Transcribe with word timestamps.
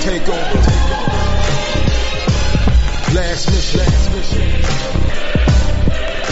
Take 0.00 0.26
over. 0.26 0.60
Last 3.14 3.50
mission. 3.50 3.84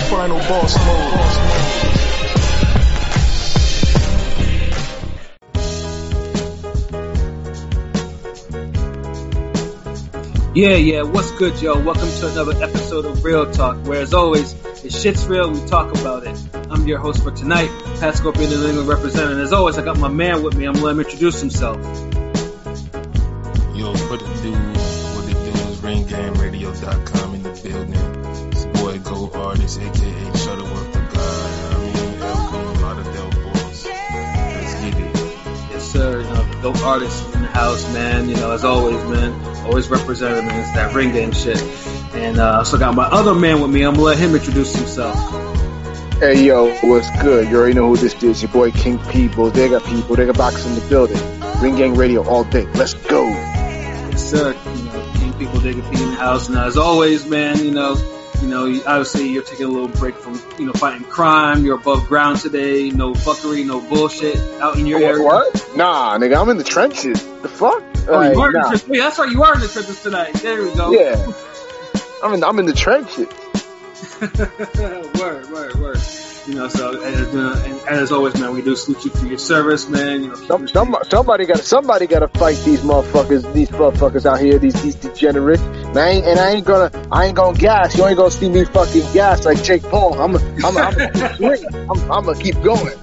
Final 0.09 0.39
boss 0.39 0.75
mode. 0.87 1.69
Yeah, 10.55 10.77
yeah, 10.77 11.03
what's 11.03 11.31
good, 11.33 11.61
yo? 11.61 11.79
Welcome 11.79 12.09
to 12.09 12.29
another 12.33 12.65
episode 12.65 13.05
of 13.05 13.23
Real 13.23 13.53
Talk, 13.53 13.87
where 13.87 14.01
as 14.01 14.15
always, 14.15 14.55
shit's 14.99 15.25
real, 15.27 15.53
we 15.53 15.65
talk 15.67 15.97
about 15.97 16.27
it. 16.27 16.37
I'm 16.71 16.89
your 16.89 16.99
host 16.99 17.23
for 17.23 17.31
tonight, 17.31 17.69
Pat 18.01 18.17
Scorpion, 18.17 18.51
the 18.51 18.57
New 18.57 18.67
England 18.67 18.89
representative. 18.89 19.39
As 19.39 19.53
always, 19.53 19.79
I 19.79 19.85
got 19.85 19.97
my 19.97 20.09
man 20.09 20.43
with 20.43 20.57
me. 20.57 20.65
I'm 20.65 20.73
gonna 20.73 20.87
let 20.87 20.93
him 20.93 21.01
introduce 21.01 21.39
himself. 21.39 21.77
Yo, 23.77 23.93
what 23.93 24.21
it 24.21 24.43
do? 24.43 24.53
What 25.15 25.29
it 25.29 25.35
do 25.35 25.53
is 25.71 25.79
ringgameradio.com 25.79 27.35
in 27.37 27.43
the 27.45 27.51
building. 27.63 27.95
It's 28.51 28.65
your 28.65 28.73
boy 28.75 28.99
Go 28.99 29.31
Artist, 29.41 29.81
aka 29.81 30.37
Shuttleworth 30.37 30.93
the 30.93 30.99
God. 30.99 31.75
I 31.75 31.79
mean, 31.79 31.95
LB, 32.19 32.81
Lauderdale 32.83 33.53
Boss. 33.53 33.87
Let's 33.87 34.75
get 34.83 34.95
it. 34.95 35.17
Yes, 35.71 35.93
sir. 35.93 36.23
You 36.23 36.25
know, 36.25 36.43
the 36.43 36.61
dope 36.61 36.83
artist 36.83 37.35
in 37.37 37.43
the 37.43 37.49
house, 37.49 37.93
man. 37.95 38.29
You 38.29 38.35
know, 38.35 38.51
as 38.51 38.65
always, 38.65 38.97
man. 39.05 39.33
Always 39.65 39.89
representing 39.89 40.47
man. 40.47 40.59
It's 40.59 40.73
that 40.73 40.93
ring 40.93 41.13
game 41.13 41.31
shit. 41.31 41.63
And 42.19 42.39
uh, 42.39 42.59
also 42.59 42.79
got 42.79 42.95
my 42.95 43.05
other 43.07 43.35
man 43.35 43.61
with 43.61 43.71
me. 43.71 43.83
I'm 43.83 43.95
gonna 43.95 44.05
let 44.05 44.19
him 44.19 44.35
introduce 44.35 44.75
himself. 44.75 45.17
Hey 46.19 46.45
yo, 46.47 46.75
what's 46.83 47.09
good? 47.23 47.49
You 47.49 47.57
already 47.57 47.75
know 47.75 47.89
who 47.89 47.97
this 47.97 48.21
is. 48.23 48.43
Your 48.43 48.51
boy 48.51 48.71
King 48.73 48.99
P, 49.11 49.29
Bodega 49.29 49.81
P, 49.81 50.03
Bodega 50.03 50.33
Box 50.33 50.67
in 50.67 50.75
the 50.75 50.81
building. 50.89 51.17
Ring 51.61 51.77
Gang 51.77 51.95
Radio 51.95 52.25
all 52.29 52.45
day. 52.45 52.67
Let's 52.75 52.95
go. 52.95 53.29
Yes, 53.29 54.31
sir. 54.31 54.53
You 54.53 54.83
know, 54.85 55.13
King 55.17 55.33
People 55.35 55.61
Dig 55.61 55.79
a 55.79 55.83
P 55.83 56.03
in 56.03 56.11
the 56.11 56.17
house. 56.17 56.49
And 56.49 56.59
as 56.59 56.77
always, 56.77 57.25
man, 57.27 57.65
you 57.65 57.71
know, 57.71 57.97
you 58.43 58.49
know, 58.49 58.67
obviously 58.87 59.29
you're 59.29 59.43
taking 59.43 59.67
a 59.67 59.69
little 59.69 59.89
break 59.89 60.17
from, 60.17 60.41
you 60.59 60.67
know, 60.67 60.73
fighting 60.73 61.07
crime. 61.07 61.65
You're 61.65 61.77
above 61.77 62.07
ground 62.09 62.41
today. 62.41 62.91
No 62.91 63.13
fuckery, 63.15 63.65
no 63.67 63.81
bullshit 63.81 64.37
out 64.61 64.77
in 64.77 64.87
your 64.87 65.01
area. 65.03 65.25
What? 65.25 65.77
Nah, 65.77 66.19
nigga, 66.19 66.41
I'm 66.41 66.49
in 66.49 66.59
the 66.59 66.65
trenches. 66.65 67.23
The 67.43 67.49
fuck? 67.49 67.83
Oh, 68.09 68.13
Like, 68.13 68.35
you 68.35 68.41
are 68.41 68.49
in 68.49 68.53
the 68.55 68.61
trenches. 68.61 68.89
Wait, 68.89 68.99
that's 68.99 69.19
right. 69.19 69.31
You 69.31 69.43
are 69.43 69.55
in 69.55 69.61
the 69.61 69.69
trenches 69.69 70.03
tonight. 70.03 70.33
There 70.35 70.63
we 70.65 70.75
go. 70.75 70.93
Yeah. 70.93 71.33
I'm 72.23 72.35
in, 72.35 72.45
I'm 72.45 72.59
in 72.59 72.67
the 72.67 72.73
trenches. 72.73 73.29
word, 75.21 75.51
word, 75.51 75.75
word. 75.81 75.99
You 76.47 76.55
know, 76.55 76.69
so 76.69 77.03
and, 77.03 77.39
uh, 77.39 77.63
and, 77.65 77.73
and 77.75 77.89
as 77.89 78.11
always, 78.11 78.39
man, 78.41 78.53
we 78.55 78.63
do 78.63 78.75
salute 78.75 79.05
you 79.05 79.11
for 79.11 79.27
your 79.27 79.39
service, 79.39 79.89
man. 79.89 80.23
You 80.23 80.29
know, 80.29 80.35
Some, 80.35 80.67
some, 80.67 80.97
somebody 81.09 81.45
got 81.47 81.59
somebody 81.59 82.07
got 82.07 82.21
to 82.21 82.29
fight 82.29 82.57
these 82.65 82.81
motherfuckers, 82.81 83.53
these 83.53 83.69
motherfuckers 83.69 84.25
out 84.25 84.41
here, 84.41 84.59
these 84.59 84.81
these 84.83 84.95
degenerates. 84.95 85.63
And 85.63 85.99
I 85.99 86.09
ain't, 86.09 86.27
and 86.27 86.41
I 86.41 86.51
ain't 86.53 86.65
gonna, 86.65 86.91
I 87.13 87.27
ain't 87.27 87.37
gonna 87.37 87.59
gas. 87.59 87.97
You 87.97 88.07
ain't 88.07 88.17
gonna 88.17 88.31
see 88.31 88.49
me 88.49 88.65
fucking 88.65 89.13
gas 89.13 89.45
like 89.45 89.63
Jake 89.63 89.83
Paul. 89.83 90.15
I'm, 90.15 90.37
I'm, 90.37 90.77
I'm 90.79 91.37
swinging. 91.37 91.69
I'm, 91.91 92.11
I'm 92.11 92.25
gonna 92.25 92.39
keep 92.39 92.61
going. 92.63 92.95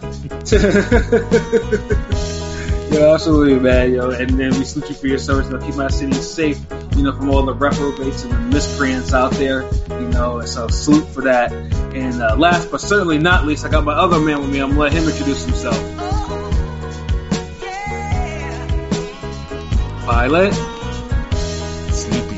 Yo, 2.96 3.14
absolutely, 3.14 3.60
man. 3.60 3.94
Yo, 3.94 4.12
and 4.12 4.40
then 4.40 4.58
we 4.58 4.64
salute 4.64 4.88
you 4.88 4.96
for 4.96 5.08
your 5.08 5.18
service. 5.18 5.48
You 5.52 5.58
know, 5.58 5.66
keep 5.66 5.76
my 5.76 5.90
city 5.90 6.14
safe. 6.14 6.62
You 6.96 7.04
know, 7.04 7.12
from 7.12 7.30
all 7.30 7.44
the 7.44 7.54
reprobates 7.54 8.24
and 8.24 8.32
the 8.32 8.40
miscreants 8.40 9.14
out 9.14 9.34
there. 9.34 9.64
You 9.90 10.08
know, 10.08 10.40
so 10.46 10.70
salute 10.70 11.06
for 11.10 11.24
that. 11.24 11.52
And 11.52 12.22
uh, 12.22 12.38
last 12.38 12.72
but 12.72 12.80
certainly 12.80 13.18
not 13.18 13.46
least, 13.46 13.66
I 13.66 13.70
got 13.70 13.84
my 13.84 13.92
other 13.92 14.18
man 14.22 14.40
with 14.40 14.50
me. 14.50 14.60
I'm 14.60 14.70
gonna 14.70 14.80
let 14.80 14.94
him 14.94 15.10
introduce 15.10 15.44
himself. 15.44 15.76
Pilot. 20.06 20.54
Sleepy. 21.92 22.36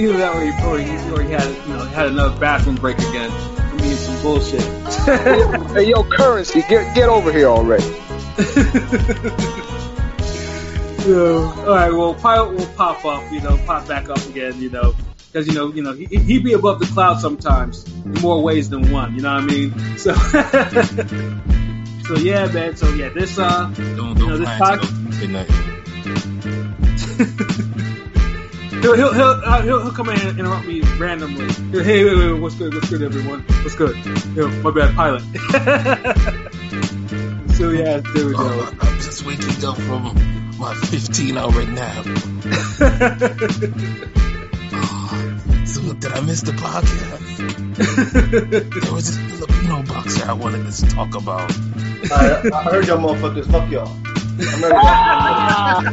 Either 0.00 0.16
that 0.18 0.62
or 0.64 0.78
he, 0.78 1.10
or 1.10 1.22
he 1.22 1.32
had, 1.32 1.66
you 1.66 1.74
know, 1.74 1.84
had 1.86 2.06
another 2.06 2.38
bathroom 2.38 2.76
break 2.76 2.98
again 2.98 3.32
I 3.32 3.74
mean, 3.82 3.96
some 3.96 4.22
bullshit. 4.22 4.62
Hey 5.72 5.88
yo, 5.88 6.04
currency, 6.04 6.62
get 6.68 6.94
get 6.94 7.08
over 7.08 7.32
here 7.32 7.48
already. 7.48 7.82
So, 11.02 11.46
all 11.66 11.74
right, 11.74 11.92
well, 11.92 12.14
Pilot 12.14 12.54
will 12.54 12.66
pop 12.76 13.04
up, 13.04 13.32
you 13.32 13.40
know, 13.40 13.56
pop 13.66 13.88
back 13.88 14.08
up 14.08 14.24
again, 14.28 14.62
you 14.62 14.70
know, 14.70 14.94
because 15.32 15.48
you 15.48 15.54
know, 15.54 15.72
you 15.72 15.82
know, 15.82 15.92
he 15.94 16.06
he 16.06 16.38
be 16.38 16.52
above 16.52 16.78
the 16.78 16.86
clouds 16.86 17.22
sometimes 17.22 17.84
in 18.04 18.12
more 18.22 18.40
ways 18.40 18.70
than 18.70 18.92
one. 18.92 19.16
You 19.16 19.22
know 19.22 19.34
what 19.34 19.42
I 19.42 19.46
mean? 19.46 19.98
So, 19.98 20.14
so 22.06 22.14
yeah, 22.22 22.46
man. 22.52 22.76
So 22.76 22.88
yeah, 22.94 23.08
this 23.08 23.36
uh, 23.36 23.64
Don't, 23.96 24.16
don't 24.16 24.38
this 24.38 24.48
plan 24.48 24.58
pod- 24.60 24.80
to 24.80 25.12
say 25.12 25.26
nothing. 25.26 25.56
he'll 28.82 28.94
he'll 28.94 29.12
he'll, 29.12 29.24
uh, 29.24 29.62
he'll, 29.62 29.82
he'll 29.82 29.90
come 29.90 30.08
in 30.10 30.20
and 30.20 30.38
interrupt 30.38 30.68
me 30.68 30.82
randomly. 30.98 31.48
Hey, 31.82 32.04
wait, 32.04 32.16
wait, 32.16 32.32
wait, 32.32 32.40
what's 32.40 32.54
good? 32.54 32.74
What's 32.74 32.90
good, 32.90 33.02
everyone? 33.02 33.40
What's 33.40 33.74
good? 33.74 33.96
Yo, 34.36 34.46
my 34.62 34.70
bad, 34.70 34.94
Pilot. 34.94 36.38
So 37.54 37.70
yeah, 37.70 38.00
there 38.14 38.26
we 38.26 38.32
go. 38.32 38.38
Oh, 38.40 38.74
I'm 38.80 38.96
just 39.00 39.24
waking 39.26 39.64
up 39.64 39.76
from 39.76 40.14
my 40.58 40.74
15 40.74 41.36
hour 41.36 41.64
nap. 41.66 42.04
Oh, 44.74 45.62
so 45.66 45.92
did 45.94 46.12
I 46.12 46.20
miss 46.20 46.42
the 46.42 46.52
podcast? 46.52 47.20
There 48.82 48.92
was 48.92 49.16
this 49.16 49.38
Filipino 49.38 49.82
boxer 49.82 50.24
I 50.28 50.32
wanted 50.32 50.70
to 50.70 50.86
talk 50.88 51.14
about. 51.14 51.50
I, 52.10 52.50
I 52.52 52.62
heard 52.64 52.86
y'all 52.86 52.98
motherfuckers. 52.98 53.50
Fuck 53.50 53.70
y'all. 53.70 53.88
I'm 54.34 54.62
ready 54.62 54.72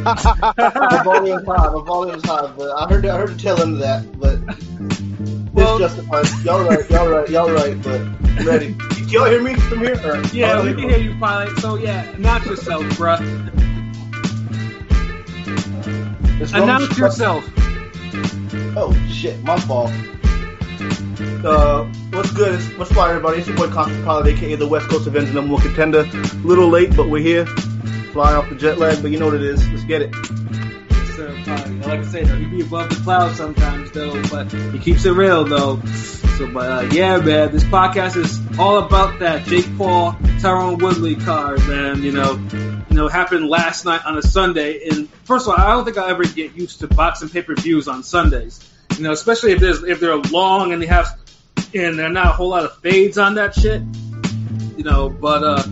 My 0.90 1.02
volume's 1.04 1.46
high. 1.46 1.72
My 1.72 1.82
volume's 1.84 2.24
high. 2.24 2.52
But 2.56 2.70
I 2.70 2.88
heard 2.88 3.06
I 3.06 3.18
heard 3.18 3.30
the 3.30 3.36
tail 3.38 3.60
end 3.60 3.74
of 3.74 3.80
that. 3.80 4.18
But 4.18 4.40
Well- 5.54 5.76
it's 5.76 5.94
justified. 5.94 6.26
Y'all 6.44 6.64
right. 6.64 6.90
Y'all 6.90 7.08
right. 7.08 7.28
Y'all 7.28 7.50
right. 7.50 7.82
But 7.82 8.00
I'm 8.00 8.46
ready. 8.46 8.74
Can 9.10 9.18
y'all 9.18 9.28
hear 9.28 9.42
me 9.42 9.54
from 9.56 9.80
here? 9.80 10.00
Or, 10.04 10.22
Yeah, 10.32 10.60
oh, 10.60 10.64
we 10.64 10.72
can 10.72 10.88
hear 10.88 10.98
you, 11.00 11.18
Pilot. 11.18 11.58
So 11.58 11.74
yeah, 11.74 12.08
announce 12.10 12.46
yourself, 12.46 12.84
bruh. 12.90 13.18
Announce 16.54 16.96
yourself. 16.96 17.44
Oh 18.76 18.96
shit, 19.10 19.42
my 19.42 19.58
fault. 19.58 19.90
Uh, 21.44 21.86
what's 22.12 22.30
good? 22.30 22.60
What's 22.78 22.92
fire, 22.92 23.10
everybody? 23.10 23.38
It's 23.38 23.48
your 23.48 23.56
boy 23.56 23.66
Conscious 23.66 24.00
Pilot, 24.04 24.28
aka 24.28 24.54
the 24.54 24.68
West 24.68 24.88
Coast 24.88 25.08
Avengers 25.08 25.34
number 25.34 25.54
one 25.54 25.62
contender. 25.62 26.08
A 26.12 26.46
little 26.46 26.68
late, 26.68 26.96
but 26.96 27.08
we're 27.08 27.20
here. 27.20 27.46
Fly 28.12 28.34
off 28.34 28.48
the 28.48 28.54
jet 28.54 28.78
lag, 28.78 29.02
but 29.02 29.10
you 29.10 29.18
know 29.18 29.26
what 29.26 29.34
it 29.34 29.42
is. 29.42 29.68
Let's 29.70 29.82
get 29.82 30.02
it. 30.02 30.14
Sir, 31.44 31.68
Like 31.86 32.00
I 32.00 32.04
said, 32.04 32.26
though, 32.26 32.36
he 32.36 32.46
be 32.46 32.60
above 32.62 32.90
the 32.90 32.96
clouds 32.96 33.36
sometimes, 33.36 33.90
though, 33.92 34.20
but 34.30 34.52
he 34.52 34.78
keeps 34.78 35.04
it 35.04 35.12
real, 35.12 35.44
though. 35.44 35.80
So, 36.38 36.50
but 36.50 36.70
uh, 36.70 36.88
yeah, 36.92 37.18
man, 37.18 37.52
this 37.52 37.64
podcast 37.64 38.16
is 38.16 38.40
all 38.58 38.78
about 38.78 39.20
that 39.20 39.46
Jake 39.46 39.76
Paul, 39.76 40.12
Tyron 40.40 40.80
Woodley 40.80 41.16
card, 41.16 41.58
man. 41.68 42.02
You 42.02 42.12
know, 42.12 42.40
you 42.52 42.96
know, 42.96 43.08
happened 43.08 43.48
last 43.48 43.84
night 43.84 44.00
on 44.06 44.16
a 44.16 44.22
Sunday. 44.22 44.88
And 44.88 45.10
first 45.24 45.46
of 45.46 45.52
all, 45.52 45.60
I 45.62 45.72
don't 45.74 45.84
think 45.84 45.98
I'll 45.98 46.08
ever 46.08 46.24
get 46.24 46.54
used 46.54 46.80
to 46.80 46.88
boxing 46.88 47.28
pay 47.28 47.42
per 47.42 47.54
views 47.54 47.88
on 47.88 48.02
Sundays. 48.02 48.66
You 48.96 49.04
know, 49.04 49.12
especially 49.12 49.52
if 49.52 49.60
there's 49.60 49.82
if 49.82 50.00
they're 50.00 50.16
long 50.16 50.72
and 50.72 50.80
they 50.80 50.86
have 50.86 51.18
and 51.74 51.98
there 51.98 52.06
are 52.06 52.12
not 52.12 52.26
a 52.26 52.32
whole 52.32 52.48
lot 52.48 52.64
of 52.64 52.76
fades 52.78 53.18
on 53.18 53.34
that 53.34 53.54
shit. 53.54 53.82
You 54.76 54.84
know, 54.84 55.10
but 55.10 55.44
uh, 55.44 55.62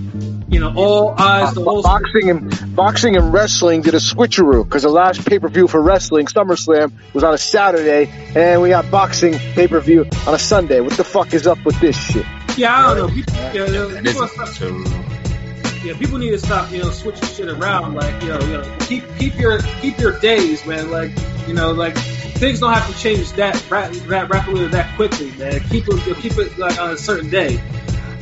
you 0.49 0.61
know, 0.61 0.73
all 0.75 1.15
eyes, 1.19 1.55
the 1.55 1.63
whole 1.63 1.83
boxing 1.83 2.31
and 2.31 2.77
boxing 2.77 3.17
and 3.17 3.33
wrestling 3.33 3.83
did 3.83 3.95
a 3.95 3.99
switcheroo 3.99 4.65
because 4.65 4.83
the 4.83 4.89
last 4.89 5.27
pay 5.27 5.39
per 5.39 5.49
view 5.49 5.69
for 5.69 5.81
wrestling, 5.81 6.27
SummerSlam, 6.27 6.93
was 7.13 7.23
on 7.23 7.35
a 7.35 7.39
Saturday, 7.39 8.11
and 8.35 8.63
we 8.63 8.71
got 8.71 8.91
boxing 8.91 9.35
pay 9.35 9.69
per 9.69 9.81
view 9.81 10.07
on 10.27 10.35
a 10.35 10.39
Sunday. 10.39 10.81
What 10.81 10.95
the 10.95 11.05
fuck 11.05 11.35
is 11.35 11.47
up 11.47 11.63
with 11.65 11.79
this 11.81 11.97
shit? 11.97 12.25
Yeah, 12.57 12.77
I 12.77 12.95
don't 12.95 13.09
know. 13.09 13.15
People, 13.15 13.35
yeah, 13.35 13.53
you 13.53 13.59
know, 13.59 13.89
That 13.89 14.05
people, 14.05 14.23
are 14.23 14.29
stop, 14.29 15.85
yeah, 15.85 15.97
people 15.97 16.19
need 16.19 16.31
to 16.31 16.39
stop, 16.39 16.73
you 16.73 16.83
know, 16.83 16.91
switching 16.91 17.29
shit 17.29 17.49
around. 17.49 17.95
Like, 17.95 18.23
you 18.23 18.29
know, 18.29 18.41
you 18.41 18.53
know, 18.59 18.77
keep 18.81 19.05
keep 19.19 19.39
your 19.39 19.61
keep 19.81 19.99
your 19.99 20.19
days, 20.19 20.65
man. 20.67 20.91
Like, 20.91 21.13
you 21.47 21.55
know, 21.55 21.73
like 21.73 21.97
things 21.97 22.61
don't 22.61 22.73
have 22.73 22.91
to 22.91 22.99
change 22.99 23.33
that 23.33 23.55
ra- 23.71 23.89
that 23.89 24.31
rapidly 24.31 24.65
or 24.65 24.69
that 24.69 24.97
quickly, 24.97 25.31
man. 25.33 25.61
Keep 25.69 25.89
it 25.89 26.17
keep 26.17 26.39
it 26.39 26.59
like 26.59 26.81
on 26.81 26.91
a 26.91 26.97
certain 26.97 27.29
day. 27.29 27.61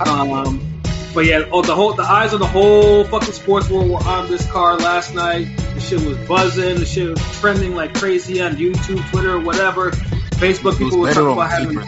Um, 0.05 0.76
but 1.17 1.25
yeah, 1.25 1.49
oh, 1.51 1.63
the 1.63 1.75
whole 1.75 1.95
the 1.95 2.03
eyes 2.03 2.35
of 2.35 2.41
the 2.41 2.47
whole 2.47 3.03
fucking 3.05 3.33
sports 3.33 3.71
world 3.71 3.89
were 3.89 4.05
on 4.05 4.29
this 4.29 4.45
car 4.51 4.77
last 4.77 5.15
night. 5.15 5.49
The 5.73 5.81
shit 5.81 6.01
was 6.05 6.19
buzzing. 6.29 6.79
The 6.79 6.85
shit 6.85 7.09
was 7.09 7.41
trending 7.41 7.75
like 7.75 7.95
crazy 7.95 8.43
on 8.43 8.57
YouTube, 8.57 9.03
Twitter, 9.11 9.41
whatever. 9.41 9.93
Facebook 9.93 10.77
people 10.77 10.99
were 10.99 11.15
talking 11.15 11.33
about 11.33 11.51
having. 11.51 11.79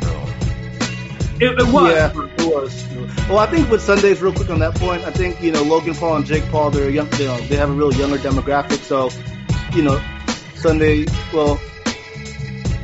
It, 1.42 1.60
it 1.60 1.66
was. 1.70 1.92
Yeah, 1.92 2.10
it 2.10 2.46
was. 2.46 2.88
Well, 3.28 3.38
I 3.38 3.44
think 3.44 3.70
with 3.70 3.82
Sundays, 3.82 4.22
real 4.22 4.32
quick 4.32 4.48
on 4.48 4.60
that 4.60 4.74
point, 4.76 5.04
I 5.04 5.10
think 5.10 5.42
you 5.42 5.52
know 5.52 5.62
Logan 5.62 5.94
Paul 5.94 6.16
and 6.16 6.24
Jake 6.24 6.48
Paul, 6.48 6.70
they're 6.70 6.88
young. 6.88 7.10
They, 7.10 7.26
they 7.48 7.56
have 7.56 7.68
a 7.68 7.74
real 7.74 7.92
younger 7.92 8.16
demographic, 8.16 8.78
so 8.78 9.10
you 9.76 9.82
know 9.82 10.02
Sunday. 10.54 11.04
Well, 11.34 11.60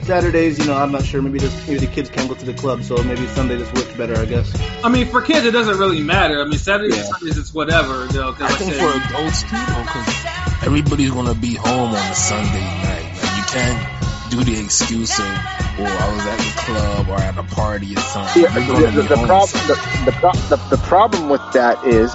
Saturdays, 0.05 0.59
you 0.59 0.67
know, 0.67 0.75
I'm 0.77 0.93
not 0.93 1.05
sure. 1.05 1.23
Maybe 1.23 1.39
just 1.39 1.67
maybe 1.67 1.81
the 1.81 1.87
kids 1.93 2.11
can't 2.11 2.29
go 2.29 2.35
to 2.35 2.45
the 2.45 2.55
club, 2.55 2.83
so 2.85 3.03
maybe 3.03 3.27
Sunday 3.29 3.57
just 3.59 3.75
works 3.75 3.93
better, 3.95 4.17
I 4.17 4.25
guess. 4.27 4.53
I 4.85 4.89
mean, 4.89 5.07
for 5.07 5.23
kids, 5.23 5.47
it 5.47 5.53
doesn't 5.53 5.79
really 5.79 6.03
matter. 6.03 6.41
I 6.41 6.45
mean, 6.45 6.59
Saturdays 6.59 6.97
Yeah. 6.97 7.03
Sundays, 7.05 7.39
it's 7.39 7.55
whatever. 7.55 8.07
You 8.07 8.21
know, 8.21 8.33
'cause 8.33 8.43
I 8.43 8.49
like 8.51 8.59
think 8.59 8.73
said, 8.75 8.81
for 8.81 9.15
adults 9.15 9.43
too, 9.43 9.57
though, 9.57 9.83
because 9.83 10.67
everybody's 10.67 11.11
gonna 11.11 11.35
be 11.35 11.55
home 11.55 11.91
on 11.95 12.11
a 12.13 12.15
Sunday 12.15 12.63
night. 12.83 13.07
Like 13.23 13.37
you 13.37 13.45
can't 13.45 14.31
do 14.31 14.45
the 14.45 14.61
excuse 14.61 15.19
of, 15.19 15.25
"Oh, 15.25 15.85
I 15.85 16.15
was 16.15 16.27
at 16.27 16.39
the 16.39 16.53
club 16.67 17.09
or 17.09 17.17
at 17.17 17.39
a 17.39 17.43
party 17.55 17.95
or 17.97 18.01
something." 18.01 18.43
Yeah, 18.43 18.59
You're 18.59 18.91
the, 18.93 19.03
be 19.03 19.09
the, 19.09 19.17
home 19.17 19.27
problem 19.27 19.67
the, 19.69 19.75
the, 20.05 20.57
the, 20.57 20.77
the 20.77 20.83
problem 20.87 21.29
with 21.29 21.43
that 21.53 21.83
is 21.85 22.15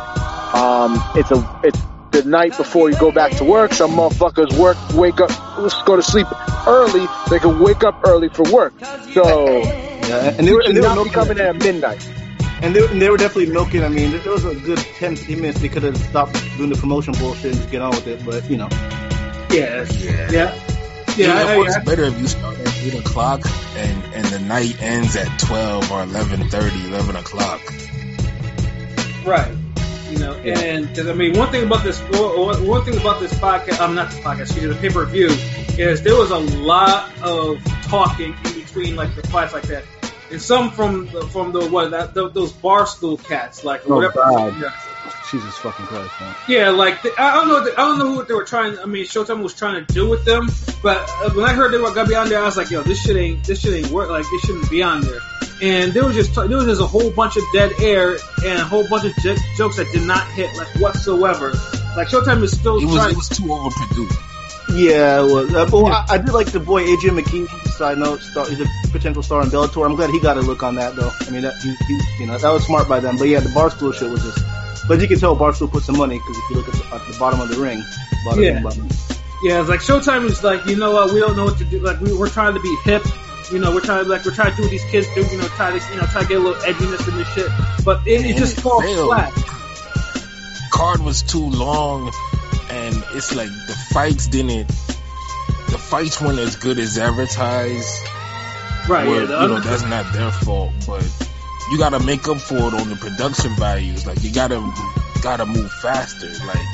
um, 0.54 1.02
it's 1.16 1.32
a 1.32 1.60
it's 1.64 1.80
the 2.12 2.24
night 2.24 2.56
before 2.58 2.90
you 2.90 2.98
go 2.98 3.12
back 3.12 3.32
to 3.38 3.44
work. 3.44 3.74
Some 3.74 3.92
motherfuckers 3.92 4.58
work 4.58 4.78
wake 4.94 5.20
up 5.22 5.30
let's 5.60 5.82
go 5.84 5.96
to 5.96 6.04
sleep 6.04 6.28
early. 6.68 7.06
They 7.30 7.40
can 7.40 7.60
wake 7.60 7.84
up 7.84 8.02
early 8.06 8.30
for 8.30 8.44
work. 8.52 8.74
So 9.14 9.62
Yeah, 9.62 10.34
and 10.38 10.48
they 10.48 10.52
were, 10.54 10.62
you 10.64 10.68
and 10.70 10.76
they 10.78 10.82
were 10.82 10.88
not 10.88 10.96
milking 10.96 11.14
coming 11.14 11.38
it. 11.38 11.42
in 11.42 11.46
at 11.48 11.56
midnight. 11.64 12.08
And 12.62 12.76
they, 12.76 12.86
and 12.88 13.02
they 13.02 13.10
were 13.10 13.18
definitely 13.18 13.54
milking. 13.54 13.84
I 13.84 13.90
mean, 13.90 14.12
there 14.12 14.32
was 14.34 14.44
a 14.44 14.54
good 14.56 14.80
10, 14.80 15.16
15 15.16 15.40
minutes. 15.42 15.60
They 15.62 15.70
could 15.70 15.84
have 15.84 15.96
stopped 15.98 16.34
doing 16.58 16.70
the 16.70 16.76
promotion 16.78 17.14
bullshit 17.14 17.46
and 17.52 17.56
just 17.56 17.72
get 17.72 17.82
on 17.82 17.92
with 17.92 18.08
it. 18.08 18.26
But 18.26 18.50
you 18.50 18.58
know, 18.58 18.68
yeah, 19.52 19.86
Yeah. 19.94 20.30
yeah, 20.30 20.30
Yeah, 20.32 20.54
yeah. 21.16 21.42
it 21.42 21.48
I- 21.48 21.58
works 21.58 21.76
I- 21.76 21.84
better 21.84 22.04
if 22.04 22.20
you 22.20 22.28
start 22.28 22.58
at 22.60 22.78
eight 22.84 22.96
o'clock 22.96 23.42
and 23.78 24.04
and 24.14 24.26
the 24.28 24.40
night 24.40 24.82
ends 24.82 25.16
at 25.16 25.28
twelve 25.40 25.90
or 25.92 26.04
11.30, 26.04 26.88
11 26.90 27.16
o'clock. 27.16 27.62
Right. 29.26 29.52
You 30.10 30.18
know, 30.18 30.34
and 30.34 30.88
because 30.88 31.08
I 31.08 31.14
mean, 31.14 31.38
one 31.38 31.52
thing 31.52 31.66
about 31.66 31.84
this, 31.84 32.00
one 32.02 32.66
one 32.68 32.84
thing 32.84 32.98
about 33.00 33.20
this 33.20 33.34
podcast, 33.36 33.80
I'm 33.80 33.94
not 33.94 34.10
the 34.10 34.18
podcast, 34.18 34.42
excuse 34.42 34.66
me, 34.66 34.74
the 34.74 34.76
pay 34.76 34.90
per 34.90 35.06
view, 35.06 35.28
is 35.78 36.02
there 36.02 36.16
was 36.16 36.32
a 36.32 36.40
lot 36.40 37.12
of 37.22 37.64
talking 37.84 38.36
in 38.46 38.54
between 38.54 38.96
like 38.96 39.16
the 39.16 39.28
fights 39.28 39.54
like 39.54 39.64
that, 39.64 39.84
and 40.32 40.42
some 40.42 40.72
from 40.72 41.08
the, 41.08 41.22
from 41.28 41.52
the 41.52 41.68
what 41.70 41.92
that 41.92 42.14
the, 42.14 42.30
those 42.30 42.52
barstool 42.54 43.24
cats, 43.24 43.64
like 43.64 43.82
Oh, 43.88 43.96
whatever. 43.96 44.16
God. 44.16 44.60
Yeah. 44.60 44.72
Jesus 45.30 45.56
fucking 45.60 45.86
Christ, 45.86 46.12
man. 46.20 46.36
Yeah, 46.48 46.70
like 46.72 47.04
the, 47.04 47.14
I 47.22 47.36
don't 47.36 47.48
know. 47.48 47.72
I 47.72 47.76
don't 47.76 48.00
know 48.00 48.14
what 48.16 48.28
they 48.28 48.34
were 48.34 48.46
trying. 48.46 48.80
I 48.80 48.86
mean, 48.86 49.06
Showtime 49.06 49.44
was 49.44 49.54
trying 49.54 49.86
to 49.86 49.94
do 49.94 50.10
with 50.10 50.26
them, 50.26 50.50
but 50.82 50.98
uh, 51.08 51.30
when 51.34 51.46
I 51.46 51.54
heard 51.54 51.72
they 51.72 51.78
were 51.78 51.94
gonna 51.94 52.10
be 52.10 52.16
on 52.16 52.30
there, 52.30 52.42
I 52.42 52.46
was 52.46 52.58
like, 52.58 52.72
"Yo, 52.72 52.82
this 52.82 53.04
shit 53.04 53.16
ain't 53.16 53.44
this 53.44 53.62
shit 53.62 53.74
ain't 53.74 53.92
work. 53.92 54.10
Like, 54.10 54.26
this 54.32 54.42
shouldn't 54.42 54.70
be 54.72 54.82
on 54.82 55.02
there." 55.02 55.20
And 55.62 55.92
there 55.92 56.06
was 56.06 56.16
just 56.16 56.34
there 56.36 56.48
was 56.58 56.66
just 56.66 56.82
a 56.82 56.86
whole 56.86 57.12
bunch 57.12 57.36
of 57.38 57.44
dead 57.54 57.74
air 57.82 58.18
and 58.46 58.60
a 58.60 58.64
whole 58.64 58.88
bunch 58.88 59.06
of 59.06 59.14
j- 59.22 59.36
jokes 59.58 59.76
that 59.78 59.92
did 59.92 60.04
not 60.08 60.26
hit 60.32 60.56
like 60.58 60.68
whatsoever. 60.80 61.52
Like 61.98 62.08
Showtime 62.08 62.42
is 62.44 62.58
still 62.58 62.78
It 62.82 62.86
was 62.86 62.96
trying. 62.96 63.12
it 63.12 63.18
was 63.18 63.30
too 63.30 63.44
overproduced. 63.44 64.26
Yeah, 64.78 65.22
it 65.26 65.32
was. 65.32 65.54
Uh, 65.54 65.66
but 65.66 65.84
I, 65.86 66.06
I 66.10 66.18
did 66.20 66.32
like 66.32 66.48
the 66.52 66.60
boy 66.60 66.82
Adrian 66.82 67.16
McKee. 67.18 67.48
Side 67.80 67.98
note, 67.98 68.22
star, 68.22 68.46
he's 68.48 68.60
a 68.60 68.66
potential 68.92 69.24
star 69.24 69.42
in 69.42 69.48
Bellator. 69.50 69.86
I'm 69.86 69.96
glad 69.96 70.10
he 70.12 70.20
got 70.20 70.36
a 70.38 70.42
look 70.42 70.64
on 70.64 70.76
that 70.76 70.96
though. 70.98 71.10
I 71.22 71.30
mean, 71.32 71.42
that 71.44 71.56
he, 71.62 71.74
he, 71.88 72.02
you 72.22 72.28
know, 72.28 72.38
that 72.38 72.50
was 72.52 72.66
smart 72.66 72.88
by 72.90 73.00
them. 73.00 73.18
But 73.18 73.30
yeah, 73.30 73.40
the 73.40 73.50
Barstool 73.50 73.94
shit 73.94 74.10
was 74.10 74.22
just. 74.22 74.44
But 74.88 75.00
you 75.02 75.08
can 75.08 75.18
tell 75.20 75.36
Barstool 75.36 75.72
put 75.72 75.84
some 75.84 75.98
money 75.98 76.18
because 76.20 76.38
if 76.38 76.50
you 76.50 76.56
look 76.58 76.68
at 76.68 76.74
the, 76.76 76.96
at 76.96 77.08
the 77.12 77.18
bottom 77.20 77.40
of 77.42 77.50
the 77.50 77.58
ring, 77.58 77.82
bottom 78.26 78.44
Yeah. 78.44 78.62
bottom. 78.62 78.88
Yeah, 79.44 79.62
it's 79.62 79.70
like 79.70 79.80
Showtime 79.80 80.26
is 80.26 80.44
like, 80.44 80.66
you 80.66 80.76
know 80.76 80.92
what, 80.92 81.14
we 81.14 81.20
don't 81.22 81.36
know 81.38 81.46
what 81.46 81.58
to 81.60 81.64
do. 81.66 81.80
Like 81.80 82.00
we, 82.02 82.12
we're 82.16 82.30
trying 82.30 82.54
to 82.54 82.60
be 82.60 82.76
hip. 82.84 83.04
You 83.52 83.60
know, 83.60 83.74
we're 83.74 83.82
trying 83.82 84.04
to 84.04 84.10
like 84.10 84.26
we're 84.26 84.34
trying 84.34 84.52
to 84.52 84.58
do 84.58 84.62
what 84.64 84.72
these 84.72 84.86
kids 84.86 85.08
do. 85.16 85.26
You 85.26 85.38
know, 85.38 85.48
try 85.50 85.78
to 85.78 85.94
you 85.94 86.00
know 86.00 86.06
try 86.08 86.22
to 86.22 86.28
get 86.28 86.38
a 86.38 86.40
little 86.40 86.62
edginess 86.62 87.08
in 87.08 87.18
this 87.18 87.28
shit. 87.34 87.48
But 87.84 88.06
it, 88.06 88.26
it 88.26 88.38
just 88.38 88.58
it 88.58 88.62
falls 88.62 88.84
failed. 88.84 89.08
flat. 89.08 89.34
Card 90.72 91.02
was 91.02 91.24
too 91.24 91.50
long, 91.50 92.12
and 92.70 93.04
it's 93.14 93.36
like 93.36 93.50
the 93.50 93.76
fights 93.92 94.28
didn't. 94.28 94.68
The 94.68 95.78
fights 95.78 96.22
weren't 96.22 96.40
as 96.40 96.56
good 96.56 96.78
as 96.80 96.98
advertised. 96.98 98.08
Right. 98.88 99.08
Well, 99.08 99.30
yeah, 99.30 99.42
you 99.44 99.48
know, 99.50 99.60
that's 99.60 99.84
not 99.84 100.12
their 100.14 100.32
fault, 100.32 100.72
but 100.88 101.06
you 101.72 101.78
gotta 101.78 102.00
make 102.00 102.28
up 102.28 102.38
for 102.38 102.58
it 102.58 102.74
on 102.74 102.90
the 102.90 102.96
production 102.96 103.52
values. 103.56 104.06
Like 104.06 104.24
you 104.24 104.32
gotta 104.32 104.60
gotta 105.22 105.46
move 105.46 105.72
faster. 105.72 106.28
Like 106.46 106.72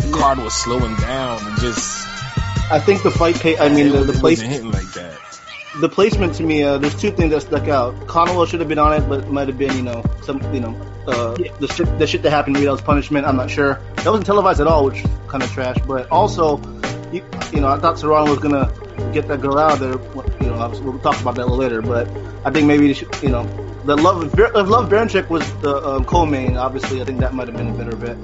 the 0.00 0.10
card 0.12 0.38
was 0.38 0.54
slowing 0.54 0.94
down 0.96 1.46
and 1.46 1.58
just 1.60 2.06
I 2.70 2.80
think 2.80 3.02
the 3.02 3.10
fight. 3.10 3.36
Pay, 3.36 3.56
I 3.58 3.68
mean, 3.68 3.88
it, 3.88 3.90
the, 3.90 4.04
the 4.04 4.12
it 4.12 4.18
place, 4.18 4.38
wasn't 4.38 4.52
hitting 4.52 4.70
like 4.72 4.82
that. 4.82 4.85
The 5.80 5.88
placement 5.90 6.34
to 6.36 6.42
me. 6.42 6.62
Uh, 6.62 6.78
there's 6.78 6.98
two 6.98 7.10
things 7.10 7.32
that 7.32 7.42
stuck 7.42 7.68
out. 7.68 8.06
Conwell 8.06 8.46
should 8.46 8.60
have 8.60 8.68
been 8.68 8.78
on 8.78 8.94
it, 8.94 9.06
but 9.08 9.20
it 9.24 9.30
might 9.30 9.48
have 9.48 9.58
been, 9.58 9.76
you 9.76 9.82
know, 9.82 10.02
some, 10.22 10.40
you 10.54 10.60
know, 10.60 10.74
uh, 11.06 11.36
Yeah. 11.38 11.52
the 11.60 11.68
shit, 11.68 11.98
the 11.98 12.06
shit 12.06 12.22
that 12.22 12.30
happened. 12.30 12.56
Rita's 12.56 12.80
punishment. 12.80 13.26
I'm 13.26 13.36
not 13.36 13.50
sure. 13.50 13.78
That 13.96 14.06
wasn't 14.06 14.24
televised 14.26 14.60
at 14.60 14.66
all, 14.66 14.84
which 14.86 15.02
is 15.04 15.10
kind 15.28 15.42
of 15.42 15.50
trash. 15.52 15.76
But 15.86 16.10
also, 16.10 16.58
you, 17.12 17.22
you 17.52 17.60
know, 17.60 17.68
I 17.68 17.78
thought 17.78 17.98
Serrano 17.98 18.30
was 18.30 18.38
gonna 18.38 18.72
get 19.12 19.28
that 19.28 19.42
girl 19.42 19.58
out 19.58 19.72
of 19.74 19.80
there. 19.80 19.92
You 20.40 20.46
know, 20.48 20.58
obviously 20.58 20.88
we'll 20.88 20.98
talk 21.00 21.20
about 21.20 21.34
that 21.34 21.42
a 21.42 21.44
little 21.44 21.58
later. 21.58 21.82
But 21.82 22.08
I 22.44 22.50
think 22.50 22.66
maybe, 22.66 22.92
should, 22.94 23.14
you 23.22 23.28
know, 23.28 23.44
the 23.84 23.96
love, 23.96 24.24
if 24.24 24.34
Love 24.68 24.88
Baranchyk 24.88 25.28
was 25.28 25.44
the 25.60 25.76
um, 25.86 26.04
co-main. 26.06 26.56
Obviously, 26.56 27.02
I 27.02 27.04
think 27.04 27.20
that 27.20 27.34
might 27.34 27.48
have 27.48 27.56
been 27.56 27.68
a 27.68 27.74
better 27.74 27.94
bet. 27.96 28.16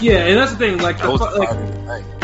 yeah, 0.00 0.18
and 0.28 0.38
that's 0.38 0.52
the 0.52 0.58
thing. 0.58 0.78
Like, 0.78 0.98
That 0.98 1.06
the, 1.06 1.10
was 1.12 1.20
fu- 1.20 1.38
like 1.86 2.15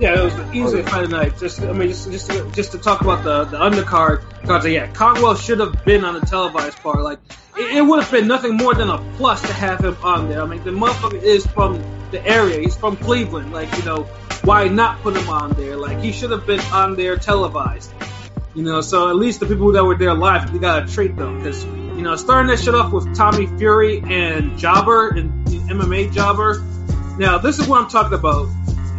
Yeah, 0.00 0.20
it 0.20 0.24
was 0.24 0.54
easily 0.54 0.80
of 0.80 0.94
oh. 0.94 1.02
the 1.02 1.08
night. 1.08 1.38
Just, 1.38 1.60
I 1.60 1.72
mean, 1.72 1.88
just, 1.88 2.10
just, 2.10 2.30
to, 2.30 2.50
just 2.52 2.72
to 2.72 2.78
talk 2.78 3.00
about 3.00 3.24
the 3.24 3.44
the 3.44 3.58
undercard. 3.58 4.22
Cause 4.46 4.66
yeah, 4.66 4.86
Conwell 4.92 5.34
should 5.34 5.58
have 5.58 5.84
been 5.84 6.04
on 6.04 6.14
the 6.14 6.20
televised 6.20 6.78
part. 6.78 7.02
Like, 7.02 7.18
it, 7.56 7.78
it 7.78 7.82
would 7.82 8.02
have 8.02 8.10
been 8.10 8.28
nothing 8.28 8.56
more 8.56 8.74
than 8.74 8.90
a 8.90 8.98
plus 9.16 9.40
to 9.42 9.52
have 9.52 9.80
him 9.80 9.96
on 10.04 10.28
there. 10.28 10.42
I 10.42 10.46
mean, 10.46 10.62
the 10.62 10.70
motherfucker 10.70 11.20
is 11.20 11.44
from 11.46 11.82
the 12.12 12.24
area. 12.24 12.60
He's 12.60 12.76
from 12.76 12.96
Cleveland. 12.96 13.52
Like, 13.52 13.76
you 13.76 13.84
know, 13.84 14.04
why 14.44 14.68
not 14.68 15.02
put 15.02 15.16
him 15.16 15.28
on 15.28 15.50
there? 15.54 15.76
Like, 15.76 15.98
he 15.98 16.12
should 16.12 16.30
have 16.30 16.46
been 16.46 16.60
on 16.72 16.94
there 16.94 17.16
televised. 17.16 17.92
You 18.54 18.62
know, 18.62 18.80
so 18.80 19.08
at 19.08 19.16
least 19.16 19.40
the 19.40 19.46
people 19.46 19.72
that 19.72 19.84
were 19.84 19.96
there 19.96 20.14
live, 20.14 20.52
we 20.52 20.58
gotta 20.58 20.86
treat 20.86 21.16
them 21.16 21.38
because 21.38 21.64
you 21.64 22.04
know, 22.04 22.14
starting 22.14 22.46
that 22.48 22.60
shit 22.60 22.76
off 22.76 22.92
with 22.92 23.16
Tommy 23.16 23.46
Fury 23.58 23.98
and 23.98 24.56
Jobber 24.56 25.08
and 25.08 25.44
the 25.48 25.58
MMA 25.58 26.12
Jobber. 26.12 26.64
Now, 27.18 27.38
this 27.38 27.58
is 27.58 27.66
what 27.66 27.82
I'm 27.82 27.88
talking 27.88 28.16
about. 28.16 28.48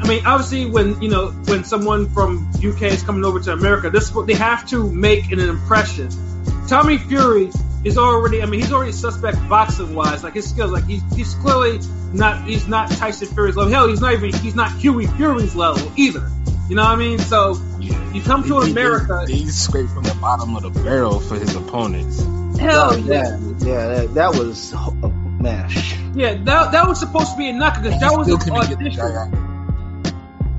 I 0.01 0.07
mean, 0.07 0.25
obviously, 0.25 0.65
when 0.65 1.01
you 1.01 1.09
know 1.09 1.27
when 1.45 1.63
someone 1.63 2.09
from 2.09 2.49
UK 2.55 2.83
is 2.83 3.03
coming 3.03 3.25
over 3.25 3.39
to 3.41 3.51
America, 3.53 3.89
this 3.89 4.05
is 4.05 4.13
what 4.13 4.27
they 4.27 4.33
have 4.33 4.67
to 4.69 4.89
make 4.91 5.31
an 5.31 5.39
impression. 5.39 6.09
Tommy 6.67 6.97
Fury 6.97 7.49
is 7.83 7.97
already, 7.97 8.41
I 8.41 8.45
mean, 8.45 8.59
he's 8.59 8.71
already 8.71 8.91
suspect 8.91 9.37
boxing 9.49 9.95
wise, 9.95 10.23
like 10.23 10.33
his 10.33 10.49
skills, 10.49 10.71
like 10.71 10.85
he's 10.85 11.01
he's 11.15 11.33
clearly 11.35 11.79
not 12.13 12.45
he's 12.47 12.67
not 12.67 12.89
Tyson 12.91 13.27
Fury's 13.27 13.55
level. 13.55 13.71
Hell, 13.71 13.87
he's 13.87 14.01
not 14.01 14.13
even 14.13 14.33
he's 14.33 14.55
not 14.55 14.71
Hughie 14.79 15.07
Fury's 15.07 15.55
level 15.55 15.91
either. 15.95 16.29
You 16.69 16.75
know 16.75 16.83
what 16.83 16.91
I 16.91 16.95
mean? 16.97 17.19
So 17.19 17.57
you 17.79 18.21
come 18.21 18.43
to 18.43 18.59
They- 18.59 18.65
they- 18.67 18.71
America, 18.71 19.23
They, 19.27 19.45
scraped 19.45 19.91
from 19.91 20.03
the 20.03 20.13
bottom 20.15 20.55
of 20.55 20.61
the 20.63 20.69
barrel 20.69 21.19
for 21.19 21.35
his 21.35 21.55
opponents. 21.55 22.19
hell 22.59 22.91
Oh, 22.91 22.95
yeah. 22.95 23.37
yeah, 23.59 23.87
that, 23.87 24.13
that 24.13 24.35
was 24.35 24.71
oh, 24.75 24.91
man. 25.39 25.69
Yeah, 26.13 26.35
that 26.43 26.71
that 26.73 26.87
was 26.87 26.99
supposed 26.99 27.31
to 27.31 27.37
be 27.37 27.49
a 27.49 27.53
knock 27.53 27.81
because 27.81 27.99
that 27.99 28.11
was 28.15 28.27
Still 28.27 28.37
his 28.37 28.43
couldn't 28.45 28.69
get 28.69 28.79
the 28.79 29.01
audition. 29.01 29.38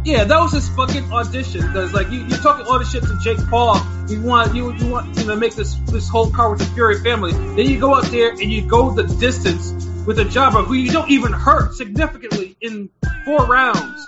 Yeah, 0.04 0.24
that 0.24 0.40
was 0.40 0.52
his 0.52 0.68
fucking 0.70 1.12
audition. 1.12 1.60
Because 1.66 1.92
like 1.92 2.10
you, 2.10 2.20
you're 2.24 2.38
talking 2.38 2.66
all 2.66 2.78
this 2.78 2.90
shit 2.90 3.02
to 3.02 3.18
Jake 3.22 3.38
Paul. 3.48 3.80
You 4.08 4.22
want 4.22 4.54
you 4.54 4.72
you 4.72 4.86
want 4.86 5.18
you 5.18 5.26
know 5.26 5.36
make 5.36 5.54
this 5.54 5.74
this 5.86 6.08
whole 6.08 6.30
car 6.30 6.50
with 6.50 6.60
the 6.60 6.66
Fury 6.66 7.00
family. 7.00 7.32
Then 7.32 7.66
you 7.66 7.78
go 7.78 7.94
out 7.94 8.04
there 8.06 8.30
and 8.30 8.40
you 8.40 8.62
go 8.62 8.90
the 8.90 9.04
distance 9.04 9.72
with 10.06 10.18
a 10.18 10.24
jobber 10.24 10.62
who 10.62 10.74
you 10.74 10.90
don't 10.90 11.10
even 11.10 11.32
hurt 11.32 11.74
significantly 11.74 12.56
in 12.60 12.88
four 13.24 13.46
rounds. 13.46 14.06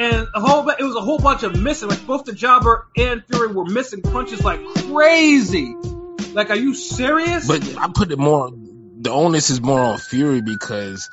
And 0.00 0.28
a 0.34 0.40
whole 0.40 0.68
it 0.68 0.82
was 0.82 0.96
a 0.96 1.00
whole 1.00 1.18
bunch 1.18 1.42
of 1.42 1.60
missing. 1.60 1.88
Like 1.88 2.06
both 2.06 2.24
the 2.24 2.32
jobber 2.32 2.88
and 2.96 3.22
Fury 3.26 3.52
were 3.52 3.66
missing 3.66 4.02
punches 4.02 4.42
like 4.44 4.64
crazy. 4.88 5.76
Like, 6.32 6.50
are 6.50 6.56
you 6.56 6.74
serious? 6.74 7.46
But 7.46 7.76
I 7.76 7.88
put 7.92 8.10
it 8.10 8.18
more. 8.18 8.50
The 8.52 9.10
onus 9.10 9.50
is 9.50 9.60
more 9.60 9.80
on 9.80 9.98
Fury 9.98 10.42
because 10.42 11.10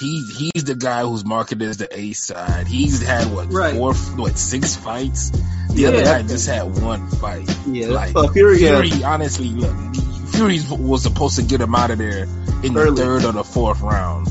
he 0.00 0.22
he's 0.54 0.64
the 0.64 0.74
guy 0.74 1.02
who's 1.02 1.24
marketed 1.24 1.68
as 1.68 1.76
the 1.76 1.88
A 1.96 2.12
side. 2.14 2.66
He's 2.66 3.00
had 3.02 3.32
what 3.32 3.52
Right. 3.52 3.74
four, 3.74 3.94
what 3.94 4.36
six 4.38 4.74
fights. 4.76 5.30
The 5.70 5.82
Yeah. 5.82 5.88
other 5.88 6.02
guy 6.02 6.22
just 6.22 6.48
had 6.48 6.62
one 6.82 7.08
fight. 7.10 7.48
Yeah, 7.68 7.88
like 7.88 8.16
uh, 8.16 8.28
Fury, 8.28 8.62
yeah. 8.62 8.80
Fury. 8.82 9.04
Honestly, 9.04 9.48
look, 9.48 9.76
Fury 10.32 10.60
was 10.70 11.02
supposed 11.02 11.36
to 11.36 11.42
get 11.42 11.60
him 11.60 11.74
out 11.74 11.90
of 11.90 11.98
there 11.98 12.24
in 12.62 12.74
the 12.74 12.92
third 12.96 13.24
or 13.24 13.32
the 13.32 13.44
fourth 13.44 13.80
round. 13.82 14.26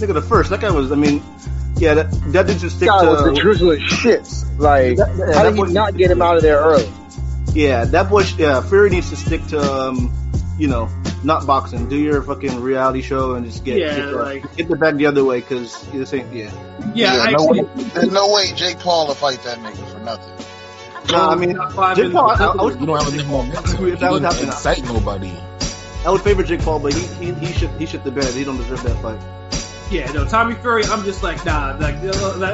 Look 0.00 0.10
at 0.10 0.14
the 0.14 0.22
first. 0.22 0.50
That 0.50 0.60
guy 0.60 0.70
was. 0.70 0.92
I 0.92 0.96
mean, 0.96 1.22
yeah, 1.76 1.94
that 1.94 2.10
that 2.32 2.46
did 2.46 2.58
just 2.58 2.76
stick 2.76 2.88
Guy 2.88 3.04
was 3.04 3.24
the 3.24 3.32
to. 3.34 3.40
drizzling 3.40 3.80
shits. 3.80 4.44
Like, 4.58 4.96
That- 4.98 5.16
that- 5.16 5.34
how 5.34 5.44
did 5.44 5.56
you 5.56 5.62
was- 5.62 5.72
not 5.72 5.96
get 5.96 6.10
him 6.10 6.20
out 6.22 6.36
of 6.36 6.42
there 6.42 6.58
early? 6.60 6.88
Yeah, 7.52 7.84
that 7.86 8.08
boy. 8.10 8.24
Yeah, 8.38 8.60
Fury 8.62 8.90
needs 8.90 9.10
to 9.10 9.16
stick 9.16 9.46
to. 9.48 9.60
um 9.60 10.12
you 10.60 10.68
know, 10.68 10.88
not 11.24 11.46
boxing. 11.46 11.88
Do 11.88 11.96
your 11.96 12.22
fucking 12.22 12.60
reality 12.60 13.00
show 13.02 13.34
and 13.34 13.44
just 13.46 13.64
get 13.64 13.78
Yeah, 13.78 13.96
get, 13.96 14.06
the, 14.10 14.12
like- 14.16 14.56
get 14.56 14.68
the 14.68 14.76
bag 14.76 14.96
the 14.98 15.06
other 15.06 15.24
way 15.24 15.40
because 15.40 15.82
this 15.90 16.12
ain't. 16.14 16.32
Yeah. 16.32 16.50
yeah, 16.94 17.14
I 17.14 17.32
no 17.32 17.46
way, 17.46 17.60
there's 17.94 18.12
no 18.12 18.32
way 18.32 18.52
Jake 18.54 18.78
Paul 18.78 19.08
will 19.08 19.14
fight 19.14 19.42
that 19.44 19.58
nigga 19.58 19.92
for 19.92 19.98
nothing. 20.00 20.36
No, 21.10 21.28
I 21.30 21.34
mean, 21.34 21.50
Jake 21.96 22.12
Paul. 22.12 22.30
I, 22.30 22.34
I 22.58 22.62
would, 22.62 22.78
You 22.78 22.86
don't 22.86 23.02
have 23.02 23.12
enough 23.14 23.26
momentum. 23.26 23.84
He 23.84 23.90
That 23.92 24.12
would 24.12 24.20
didn't 24.20 24.32
happen. 24.34 24.48
excite 24.48 24.84
nobody. 24.84 25.32
I 26.06 26.10
would 26.10 26.20
favor 26.22 26.42
Jake 26.42 26.60
Paul, 26.60 26.78
but 26.78 26.94
he 26.94 27.00
he, 27.24 27.32
he 27.34 27.52
should 27.52 27.70
he 27.72 27.86
should 27.86 28.04
the 28.04 28.10
bed. 28.10 28.32
He 28.32 28.44
don't 28.44 28.56
deserve 28.58 28.82
that 28.84 28.96
fight. 29.02 29.20
Yeah, 29.90 30.12
no, 30.12 30.24
Tommy 30.24 30.54
Fury. 30.54 30.84
I'm 30.84 31.04
just 31.04 31.22
like, 31.22 31.44
nah. 31.44 31.76
Like, 31.78 31.96
I 31.96 32.04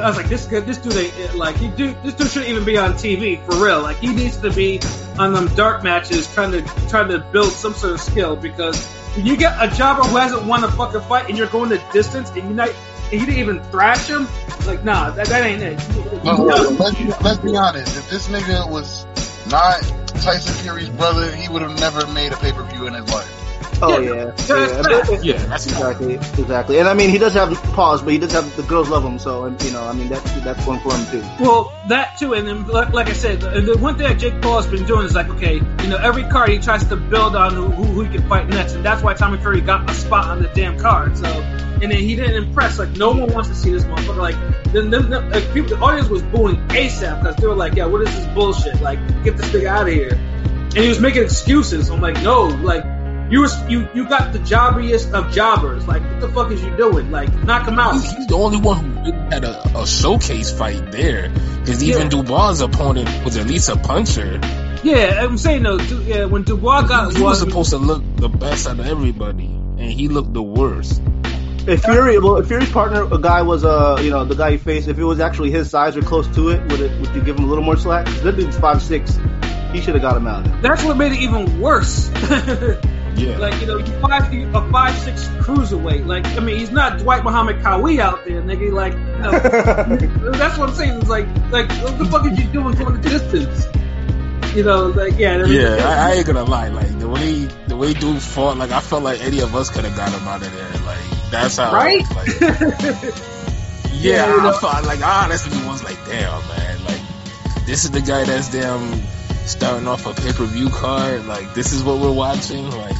was 0.07 0.17
like, 0.17 0.27
this 0.27 0.45
this 0.45 0.77
dude, 0.77 1.35
like, 1.35 1.55
he 1.57 1.67
do 1.67 1.95
this 2.03 2.15
dude 2.15 2.31
shouldn't 2.31 2.49
even 2.49 2.65
be 2.65 2.77
on 2.77 2.93
TV 2.93 3.43
for 3.45 3.63
real. 3.63 3.81
Like, 3.81 3.97
he 3.97 4.07
needs 4.07 4.37
to 4.37 4.51
be 4.51 4.79
on 5.19 5.33
them 5.33 5.47
dark 5.55 5.83
matches, 5.83 6.31
trying 6.33 6.51
to 6.53 6.61
trying 6.89 7.09
to 7.09 7.19
build 7.19 7.51
some 7.51 7.75
sort 7.75 7.93
of 7.93 8.01
skill. 8.01 8.35
Because 8.35 8.83
when 9.15 9.27
you 9.27 9.37
get 9.37 9.55
a 9.61 9.73
jobber 9.75 10.01
who 10.01 10.15
hasn't 10.17 10.45
won 10.45 10.63
a 10.63 10.71
fucking 10.71 11.01
fight, 11.01 11.29
and 11.29 11.37
you're 11.37 11.47
going 11.47 11.69
the 11.69 11.83
distance, 11.93 12.31
and 12.31 12.49
you 12.49 12.55
not, 12.55 12.69
and 13.11 13.21
you 13.21 13.25
didn't 13.27 13.39
even 13.39 13.63
thrash 13.65 14.07
him, 14.07 14.27
like, 14.65 14.83
nah, 14.83 15.11
that, 15.11 15.27
that 15.27 15.45
ain't 15.45 15.61
it. 15.61 16.23
Look, 16.25 16.79
let's, 16.79 17.21
let's 17.21 17.37
be 17.39 17.55
honest. 17.55 17.97
If 17.97 18.09
this 18.09 18.27
nigga 18.29 18.67
was 18.69 19.05
not 19.51 19.79
Tyson 20.21 20.55
Fury's 20.55 20.89
brother, 20.89 21.35
he 21.35 21.47
would 21.49 21.61
have 21.61 21.79
never 21.79 22.07
made 22.07 22.31
a 22.31 22.37
pay 22.37 22.51
per 22.51 22.63
view 22.63 22.87
in 22.87 22.95
his 22.95 23.07
life. 23.13 23.36
Oh 23.81 23.99
Yeah. 23.99 24.31
yeah, 24.47 25.19
Yeah, 25.21 25.45
that's 25.45 25.65
Exactly, 25.67 26.15
exactly. 26.15 26.79
And 26.79 26.87
I 26.87 26.93
mean, 26.93 27.09
he 27.09 27.17
does 27.17 27.33
have 27.33 27.53
pause, 27.73 28.01
but 28.01 28.13
he 28.13 28.17
does 28.17 28.31
have 28.31 28.55
the 28.55 28.63
girls 28.63 28.89
love 28.89 29.03
him. 29.03 29.19
So 29.19 29.45
and, 29.45 29.61
you 29.63 29.71
know, 29.71 29.83
I 29.83 29.93
mean, 29.93 30.09
that's 30.09 30.31
that's 30.41 30.65
one 30.65 30.79
for 30.79 30.93
him 30.95 31.05
too. 31.11 31.27
Well, 31.39 31.73
that 31.87 32.17
too, 32.17 32.33
and 32.33 32.47
then 32.47 32.67
like, 32.67 32.93
like 32.93 33.07
I 33.07 33.13
said, 33.13 33.41
the, 33.41 33.61
the 33.61 33.77
one 33.77 33.97
thing 33.97 34.07
that 34.07 34.19
Jake 34.19 34.41
Paul 34.41 34.61
has 34.61 34.67
been 34.67 34.85
doing 34.85 35.05
is 35.05 35.13
like, 35.13 35.29
okay, 35.29 35.55
you 35.55 35.87
know, 35.87 35.97
every 35.97 36.23
card 36.23 36.49
he 36.49 36.59
tries 36.59 36.85
to 36.85 36.95
build 36.95 37.35
on 37.35 37.53
who, 37.53 37.67
who, 37.67 38.01
he 38.03 38.17
can 38.17 38.27
fight 38.27 38.47
next, 38.47 38.73
and 38.73 38.83
that's 38.83 39.03
why 39.03 39.13
Tommy 39.13 39.37
Fury 39.37 39.61
got 39.61 39.89
a 39.89 39.93
spot 39.93 40.25
on 40.25 40.41
the 40.41 40.49
damn 40.49 40.79
card. 40.79 41.17
So, 41.17 41.27
and 41.27 41.91
then 41.91 41.91
he 41.91 42.15
didn't 42.15 42.35
impress. 42.35 42.79
Like, 42.79 42.97
no 42.97 43.11
one 43.11 43.31
wants 43.33 43.49
to 43.49 43.55
see 43.55 43.71
this 43.71 43.83
motherfucker. 43.83 44.17
Like, 44.17 44.63
then, 44.73 44.89
then 44.89 45.09
then, 45.09 45.29
like, 45.29 45.53
people, 45.53 45.69
the 45.69 45.79
audience 45.79 46.09
was 46.09 46.23
booing 46.23 46.55
ASAP 46.69 47.21
because 47.21 47.35
they 47.35 47.47
were 47.47 47.55
like, 47.55 47.75
yeah, 47.75 47.85
what 47.85 48.01
is 48.01 48.15
this 48.15 48.25
bullshit? 48.33 48.81
Like, 48.81 48.99
get 49.23 49.37
this 49.37 49.49
nigga 49.51 49.67
out 49.67 49.87
of 49.87 49.93
here. 49.93 50.13
And 50.13 50.77
he 50.77 50.89
was 50.89 50.99
making 50.99 51.23
excuses. 51.23 51.89
I'm 51.89 52.01
like, 52.01 52.21
no, 52.23 52.43
like. 52.43 52.96
You 53.29 53.41
was 53.41 53.61
you 53.69 53.87
you 53.93 54.07
got 54.07 54.31
the 54.31 54.39
jobbiest 54.39 55.11
of 55.11 55.33
jobbers. 55.33 55.85
Like 55.87 56.01
what 56.01 56.21
the 56.21 56.29
fuck 56.29 56.51
is 56.51 56.63
you 56.63 56.75
doing? 56.77 57.11
Like 57.11 57.33
knock 57.43 57.67
him 57.67 57.77
out. 57.77 57.93
He's, 57.93 58.09
he's 58.11 58.27
the 58.27 58.35
only 58.35 58.59
one 58.59 58.77
who 58.77 59.11
really 59.11 59.11
had 59.31 59.43
a, 59.43 59.79
a 59.79 59.85
showcase 59.85 60.51
fight 60.51 60.91
there. 60.91 61.29
Because 61.59 61.83
even 61.83 62.03
Yeah. 62.03 62.09
Dubois' 62.09 62.61
opponent 62.61 63.25
was 63.25 63.35
at 63.35 63.47
least 63.47 63.67
a 63.69 63.75
puncher. 63.77 64.39
Yeah, 64.83 65.25
I'm 65.25 65.37
saying 65.37 65.63
though. 65.63 65.77
Du- 65.77 66.03
yeah, 66.03 66.25
when 66.25 66.43
Dubois 66.43 66.83
got 66.83 67.13
He 67.13 67.21
was 67.21 67.39
supposed 67.39 67.71
to 67.71 67.77
look 67.77 68.03
the 68.15 68.29
best 68.29 68.67
out 68.67 68.79
of 68.79 68.87
everybody, 68.87 69.45
and 69.47 69.91
he 69.91 70.07
looked 70.07 70.33
the 70.33 70.43
worst. 70.43 71.01
If 71.67 71.83
Fury, 71.83 72.17
well, 72.19 72.37
if 72.37 72.47
Fury's 72.47 72.71
partner, 72.71 73.03
a 73.13 73.19
guy 73.19 73.41
was, 73.41 73.65
uh, 73.65 73.99
you 74.01 74.09
know, 74.09 74.23
the 74.23 74.35
guy 74.35 74.51
he 74.51 74.57
faced, 74.57 74.87
if 74.87 74.97
it 74.97 75.03
was 75.03 75.19
actually 75.19 75.51
his 75.51 75.69
size 75.69 75.97
or 75.97 76.01
close 76.01 76.25
to 76.35 76.49
it, 76.51 76.61
would 76.71 76.79
it, 76.79 77.01
would 77.01 77.13
you 77.13 77.21
give 77.21 77.37
him 77.37 77.43
a 77.43 77.47
little 77.47 77.63
more 77.65 77.75
slack? 77.75 78.05
that 78.05 78.37
dude's 78.37 78.57
five 78.57 78.81
six. 78.81 79.19
He 79.73 79.81
should 79.81 79.95
have 79.95 80.01
got 80.01 80.15
him 80.15 80.27
out. 80.27 80.61
That's 80.61 80.81
what 80.85 80.95
made 80.95 81.11
it 81.11 81.19
even 81.19 81.59
worse. 81.59 82.09
Yeah. 83.17 83.37
like 83.39 83.59
you 83.59 83.67
know, 83.67 83.77
you 83.77 83.99
five 83.99 84.31
a 84.31 84.71
five 84.71 84.95
six 84.99 85.27
cruiserweight. 85.39 86.05
Like 86.05 86.25
I 86.27 86.39
mean, 86.39 86.57
he's 86.59 86.71
not 86.71 86.99
Dwight 86.99 87.23
Muhammad 87.23 87.57
Qawi 87.57 87.99
out 87.99 88.25
there, 88.25 88.41
nigga. 88.41 88.71
Like 88.71 88.93
that's 90.37 90.57
what 90.57 90.69
I'm 90.69 90.75
saying. 90.75 90.99
It's 90.99 91.09
like 91.09 91.27
like 91.51 91.71
what 91.81 91.97
the 91.97 92.05
fuck 92.05 92.23
are 92.23 92.29
you 92.29 92.47
doing 92.47 92.75
going 92.75 93.01
the 93.01 93.09
distance? 93.09 93.67
You 94.55 94.63
know, 94.63 94.87
like 94.87 95.17
yeah, 95.17 95.45
Yeah, 95.45 95.77
I, 95.83 96.09
I 96.09 96.13
ain't 96.13 96.25
gonna 96.27 96.43
lie. 96.43 96.69
Like 96.69 96.97
the 96.99 97.09
way 97.09 97.43
the 97.67 97.75
way 97.75 97.93
dude 97.93 98.21
fought, 98.21 98.57
like 98.57 98.71
I 98.71 98.81
felt 98.81 99.03
like 99.03 99.21
any 99.21 99.39
of 99.39 99.55
us 99.55 99.69
could 99.69 99.85
have 99.85 99.95
got 99.95 100.11
him 100.11 100.27
out 100.27 100.41
of 100.41 100.51
there. 100.51 100.85
Like 100.85 101.31
that's 101.31 101.57
how. 101.57 101.73
right. 101.73 102.03
Like, 102.15 102.27
yeah, 102.41 104.25
yeah, 104.25 104.35
you 104.35 104.41
know. 104.41 104.49
I 104.49 104.59
felt 104.59 104.85
like 104.85 105.01
I 105.01 105.25
honestly 105.25 105.57
was 105.67 105.83
like, 105.83 105.97
damn, 106.05 106.47
man. 106.49 106.85
Like 106.85 107.01
this 107.65 107.83
is 107.83 107.91
the 107.91 108.01
guy 108.01 108.23
that's 108.23 108.51
damn 108.51 109.01
starting 109.47 109.87
off 109.87 110.05
a 110.05 110.13
pay 110.13 110.33
per 110.33 110.45
view 110.45 110.69
card. 110.69 111.25
Like 111.25 111.53
this 111.53 111.73
is 111.73 111.83
what 111.83 111.99
we're 111.99 112.11
watching. 112.11 112.69
Like 112.71 112.95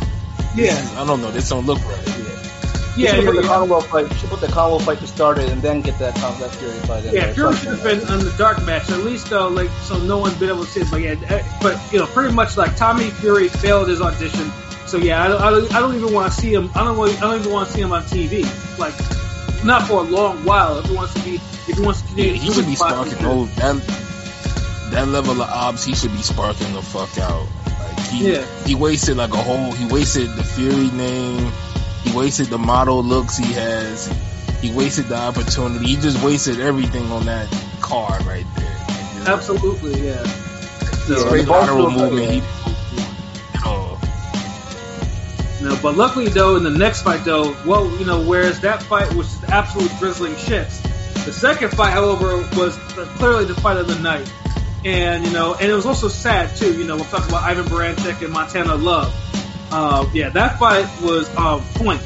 yeah, 0.57 1.01
I 1.01 1.05
don't 1.05 1.21
know. 1.21 1.31
This 1.31 1.49
don't 1.49 1.65
look 1.65 1.79
right. 1.85 2.07
yeah, 2.07 2.13
should 2.13 2.97
yeah. 2.97 3.25
put 3.25 3.35
the 3.35 3.41
yeah. 3.41 3.47
Commonwealth 3.47 3.87
fight. 3.87 4.11
Should 4.15 4.29
put 4.29 4.41
the 4.41 4.47
Commonwealth 4.47 4.85
fight 4.85 4.99
to 4.99 5.07
start 5.07 5.37
it, 5.37 5.49
and 5.49 5.61
then 5.61 5.81
get 5.81 5.97
that 5.99 6.15
Com- 6.15 6.39
that 6.39 6.51
Fury 6.55 6.73
fight. 6.79 7.05
in 7.05 7.13
Yeah, 7.13 7.25
there. 7.25 7.33
Fury 7.33 7.55
should 7.55 7.79
have 7.79 7.83
been 7.83 8.07
on 8.07 8.19
the 8.25 8.33
dark 8.37 8.63
match 8.65 8.89
at 8.89 8.99
least, 8.99 9.29
though. 9.29 9.47
Like, 9.47 9.69
so 9.83 9.97
no 9.99 10.17
one's 10.17 10.35
been 10.35 10.49
able 10.49 10.65
to 10.65 10.69
see 10.69 10.81
it. 10.81 10.91
But 10.91 11.01
yeah, 11.01 11.15
eh, 11.29 11.59
but 11.61 11.93
you 11.93 11.99
know, 11.99 12.07
pretty 12.07 12.33
much 12.33 12.57
like 12.57 12.75
Tommy 12.75 13.09
Fury 13.11 13.49
failed 13.49 13.87
his 13.87 14.01
audition. 14.01 14.51
So 14.87 14.97
yeah, 14.97 15.23
I 15.23 15.27
don't, 15.27 15.41
I 15.41 15.49
don't, 15.51 15.75
I 15.75 15.79
don't 15.79 15.95
even 15.95 16.13
want 16.13 16.33
to 16.33 16.39
see 16.39 16.53
him. 16.53 16.71
I 16.73 16.83
don't, 16.83 16.97
want, 16.97 17.17
I 17.17 17.21
don't 17.21 17.39
even 17.39 17.51
want 17.51 17.67
to 17.67 17.73
see 17.73 17.81
him 17.81 17.91
on 17.91 18.03
TV. 18.03 18.43
Like, 18.79 18.95
not 19.63 19.87
for 19.87 19.99
a 19.99 20.03
long 20.03 20.43
while. 20.45 20.79
If 20.79 20.85
he 20.85 20.95
wants 20.95 21.13
to 21.13 21.23
be, 21.23 21.35
if 21.35 21.77
he 21.77 21.81
wants 21.81 22.01
to 22.01 22.15
Yeah, 22.15 22.33
he 22.33 22.51
should 22.51 22.65
be 22.65 22.75
sparking 22.75 23.17
he 23.17 23.23
those 23.23 23.53
that 23.55 23.81
that 24.91 25.07
level 25.09 25.41
of 25.41 25.49
obs. 25.49 25.83
He 25.83 25.93
should 25.93 26.13
be 26.13 26.21
sparking 26.21 26.73
the 26.73 26.81
fuck 26.81 27.17
out. 27.19 27.47
He 28.09 28.33
Yeah. 28.33 28.45
he 28.65 28.75
wasted 28.75 29.17
like 29.17 29.33
a 29.33 29.37
whole. 29.37 29.71
He 29.71 29.85
wasted 29.85 30.33
the 30.35 30.43
Fury 30.43 30.89
name. 30.91 31.51
He 32.03 32.11
wasted 32.15 32.47
the 32.47 32.57
model 32.57 33.03
looks 33.03 33.37
he 33.37 33.51
has. 33.53 34.09
He 34.61 34.71
wasted 34.71 35.07
the 35.09 35.17
opportunity. 35.17 35.85
He 35.87 35.95
just 35.97 36.23
wasted 36.23 36.59
everything 36.59 37.11
on 37.11 37.25
that 37.25 37.47
card 37.81 38.25
right 38.25 38.45
there. 38.55 38.65
Like, 38.87 39.13
you 39.13 39.23
know, 39.23 39.33
Absolutely, 39.33 40.01
yeah. 40.07 40.23
So, 41.07 41.15
straight 41.27 41.47
lateral 41.47 41.89
movement. 41.91 42.31
He 42.31 42.37
yeah. 42.37 42.45
didn't 42.65 42.95
do 42.95 43.01
at 43.55 43.65
all. 43.65 43.99
Oh. 44.01 45.59
No, 45.61 45.79
but 45.81 45.95
luckily 45.97 46.27
though, 46.29 46.55
in 46.55 46.63
the 46.63 46.69
next 46.71 47.01
fight 47.03 47.23
though, 47.25 47.55
well, 47.65 47.89
you 47.97 48.05
know, 48.05 48.21
whereas 48.23 48.59
that 48.61 48.81
fight 48.83 49.13
was 49.13 49.27
just 49.27 49.43
absolute 49.51 49.91
drizzling 49.99 50.33
shits. 50.33 50.81
The 51.25 51.33
second 51.33 51.71
fight, 51.71 51.91
however, 51.91 52.37
was 52.55 52.77
clearly 53.17 53.45
the 53.45 53.55
fight 53.55 53.77
of 53.77 53.87
the 53.87 53.99
night, 53.99 54.31
and 54.87 55.25
you 55.25 55.33
know, 55.33 55.53
and 55.53 55.69
it 55.69 55.73
was 55.73 55.85
also 55.85 56.07
sad 56.07 56.55
too. 56.55 56.77
You 56.77 56.85
know, 56.85 56.95
we're 56.95 57.03
talking 57.03 57.27
about 57.27 57.43
Ivan 57.43 57.65
Baranchyk 57.65 58.23
and 58.23 58.31
Montana 58.31 58.75
Love. 58.75 59.13
Uh, 59.69 60.09
yeah, 60.13 60.29
that 60.29 60.57
fight 60.57 60.87
was 61.01 61.29
on 61.35 61.61
point. 61.75 62.01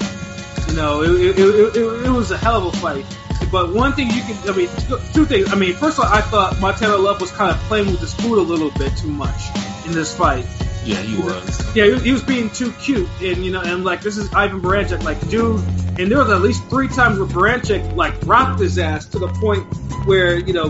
You 0.67 0.75
know, 0.75 1.03
it, 1.03 1.37
it, 1.37 1.39
it, 1.39 2.05
it, 2.05 2.09
was 2.09 2.31
a 2.31 2.37
hell 2.37 2.67
of 2.67 2.73
a 2.73 2.77
fight. 2.77 3.05
But 3.51 3.71
one 3.73 3.93
thing 3.93 4.07
you 4.07 4.21
can, 4.23 4.49
I 4.49 4.55
mean, 4.55 4.69
two 5.13 5.25
things. 5.25 5.53
I 5.53 5.55
mean, 5.55 5.75
first 5.75 5.99
of 5.99 6.05
all, 6.05 6.11
I 6.11 6.21
thought 6.21 6.59
Montana 6.59 6.97
Love 6.97 7.21
was 7.21 7.29
kind 7.31 7.51
of 7.51 7.57
playing 7.63 7.87
with 7.87 7.99
his 7.99 8.15
food 8.15 8.39
a 8.39 8.41
little 8.41 8.71
bit 8.71 8.97
too 8.97 9.11
much 9.11 9.41
in 9.85 9.91
this 9.91 10.15
fight. 10.17 10.45
Yeah, 10.83 10.95
he 10.95 11.17
was. 11.21 11.75
Yeah, 11.75 11.85
he 11.85 11.91
was, 11.91 12.03
he 12.03 12.11
was 12.13 12.23
being 12.23 12.49
too 12.49 12.71
cute, 12.73 13.07
and 13.21 13.45
you 13.45 13.51
know, 13.51 13.61
and 13.61 13.83
like 13.83 14.01
this 14.01 14.17
is 14.17 14.33
Ivan 14.33 14.59
Baranchyk, 14.59 15.03
like 15.03 15.19
dude, 15.29 15.59
and 15.99 16.09
there 16.09 16.17
was 16.17 16.31
at 16.31 16.41
least 16.41 16.63
three 16.65 16.87
times 16.87 17.19
where 17.19 17.27
Baranchyk 17.27 17.95
like 17.95 18.15
rocked 18.25 18.59
his 18.59 18.79
ass 18.79 19.05
to 19.07 19.19
the 19.19 19.27
point 19.27 19.67
where 20.07 20.39
you 20.39 20.53
know 20.53 20.69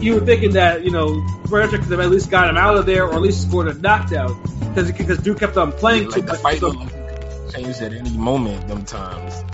you 0.00 0.14
were 0.14 0.20
thinking 0.26 0.52
that 0.52 0.84
you 0.84 0.90
know 0.90 1.08
Baranchyk 1.44 1.82
could 1.82 1.90
have 1.90 2.00
at 2.00 2.10
least 2.10 2.30
got 2.30 2.48
him 2.50 2.56
out 2.56 2.76
of 2.76 2.86
there 2.86 3.04
or 3.06 3.14
at 3.14 3.20
least 3.22 3.42
scored 3.48 3.68
a 3.68 3.74
knockdown 3.74 4.40
because 4.68 4.90
because 4.92 5.18
dude 5.18 5.38
kept 5.38 5.56
on 5.56 5.72
playing 5.72 6.04
too 6.10 6.20
Like 6.20 6.26
the 6.26 6.32
much. 6.32 6.40
fight 6.42 6.58
So- 6.60 6.68
looked 6.68 6.80
like 6.80 6.92
it 6.94 7.20
could 7.20 7.54
change 7.54 7.76
at 7.76 7.92
any 7.92 8.10
moment. 8.16 8.66
Them 8.68 8.84
times. 8.84 9.44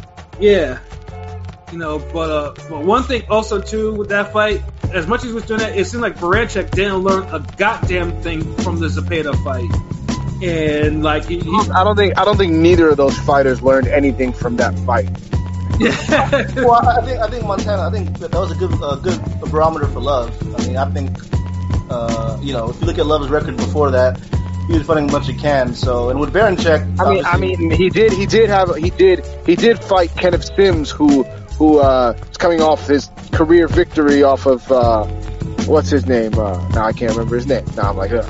yeah, 0.41 0.79
you 1.73 1.79
know, 1.79 1.99
but 1.99 2.31
uh, 2.31 2.55
but 2.69 2.85
one 2.85 3.03
thing 3.05 3.23
also 3.29 3.61
too 3.61 3.95
with 3.95 4.09
that 4.09 4.33
fight, 4.33 4.63
as 4.93 5.07
much 5.07 5.21
as 5.23 5.29
he 5.29 5.33
was 5.35 5.45
doing 5.45 5.61
that, 5.61 5.77
it 5.77 5.85
seemed 5.87 6.03
like 6.03 6.17
Baranchyk 6.17 6.71
didn't 6.71 6.99
learn 6.99 7.25
a 7.35 7.41
goddamn 7.57 8.23
thing 8.23 8.43
from 8.59 8.79
the 8.81 8.87
Zepeda 8.89 9.35
fight, 9.45 9.71
and 10.43 11.03
like 11.03 11.27
he, 11.27 11.39
he 11.41 11.51
I 11.75 11.85
don't 11.85 11.97
think 11.97 12.19
I 12.19 12.25
don't 12.25 12.37
think 12.39 12.53
neither 12.55 12.89
of 12.89 12.97
those 12.97 13.17
fighters 13.19 13.61
learned 13.63 13.87
anything 13.89 14.33
from 14.33 14.57
that 14.57 14.77
fight. 14.81 15.09
Well, 15.81 16.87
I 16.87 17.01
think 17.03 17.21
I 17.21 17.29
think 17.29 17.45
Montana. 17.45 17.89
I 17.89 17.91
think 17.91 18.19
that, 18.19 18.31
that 18.31 18.39
was 18.39 18.53
a 18.53 18.55
good 18.55 18.73
uh, 18.83 18.97
good 18.97 19.21
barometer 19.51 19.87
for 19.87 20.01
Love. 20.01 20.31
I 20.55 20.67
mean, 20.67 20.77
I 20.77 20.91
think 20.91 21.17
uh, 21.91 22.39
you 22.43 22.53
know 22.53 22.71
if 22.71 22.81
you 22.81 22.87
look 22.87 22.99
at 22.99 23.07
Love's 23.07 23.29
record 23.29 23.57
before 23.57 23.91
that, 23.93 24.21
he 24.71 24.79
was 24.79 24.87
fighting 24.87 25.09
a 25.09 25.13
bunch 25.13 25.29
of 25.29 25.39
cans. 25.39 25.79
So 25.79 26.11
and 26.11 26.21
with 26.21 26.33
Baranchyk, 26.33 27.01
I 27.01 27.13
mean, 27.13 27.25
I 27.25 27.37
mean, 27.37 27.71
he 27.71 27.91
did, 27.91 28.13
he 28.13 28.27
did 28.27 28.49
have, 28.51 28.75
he 28.77 28.91
did, 28.91 29.27
he 29.45 29.57
did 29.57 29.83
fight 29.83 30.15
Kenneth 30.17 30.45
Sims, 30.55 30.91
who, 30.91 31.25
who 31.59 31.81
uh, 31.81 32.17
is 32.31 32.37
coming 32.37 32.61
off 32.61 32.87
his 32.87 33.11
career 33.33 33.67
victory 33.67 34.23
off 34.23 34.47
of, 34.47 34.71
uh, 34.71 35.05
what's 35.67 35.91
his 35.91 36.07
name? 36.07 36.39
Uh, 36.39 36.69
no, 36.69 36.83
I 36.83 36.93
can't 36.93 37.13
remember 37.13 37.37
his 37.37 37.47
name. 37.47 37.65
Now 37.77 37.91
I'm 37.91 37.97
like, 37.97 38.13
uh, 38.13 38.23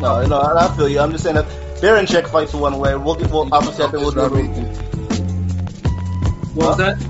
no, 0.00 0.26
no, 0.26 0.40
I 0.40 0.66
I 0.66 0.76
feel 0.76 0.88
you. 0.88 0.98
I'm 0.98 1.12
just 1.12 1.22
saying 1.22 1.36
that 1.36 1.46
Baranchyk 1.80 2.28
fights 2.28 2.52
one 2.52 2.78
way. 2.80 2.96
We'll 2.96 3.14
get 3.14 3.30
well, 3.30 3.48
obviously 3.52 3.84
I 3.84 3.90
think 3.90 4.02
we'll 4.02 4.28
do. 4.28 4.91
What 6.54 6.68
was 6.68 6.76
that? 6.78 7.00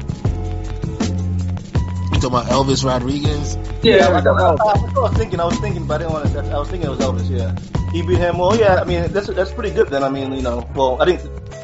You 2.13 2.21
talking 2.21 2.29
about 2.29 2.47
Elvis 2.47 2.85
Rodriguez? 2.85 3.57
Yeah, 3.83 4.07
I, 4.07 4.23
Yeah, 4.23 4.31
I, 4.31 4.41
I, 4.41 4.55
I 4.55 5.01
was 5.01 5.17
thinking. 5.17 5.41
I 5.41 5.45
was 5.45 5.59
thinking, 5.59 5.87
but 5.87 5.95
I 5.95 5.99
didn't 5.99 6.13
want 6.13 6.33
to. 6.33 6.55
I 6.55 6.59
was 6.59 6.69
thinking 6.69 6.89
it 6.89 6.97
was 6.97 7.01
Elvis. 7.01 7.29
Yeah, 7.29 7.91
he 7.91 8.03
beat 8.03 8.19
him. 8.19 8.39
Well, 8.39 8.57
yeah. 8.57 8.77
I 8.77 8.85
mean, 8.85 9.11
that's 9.13 9.27
that's 9.27 9.53
pretty 9.53 9.75
good. 9.75 9.89
Then 9.89 10.05
I 10.05 10.11
mean, 10.11 10.33
you 10.33 10.43
know, 10.43 10.69
well, 10.77 11.03
I 11.03 11.07
think 11.07 11.21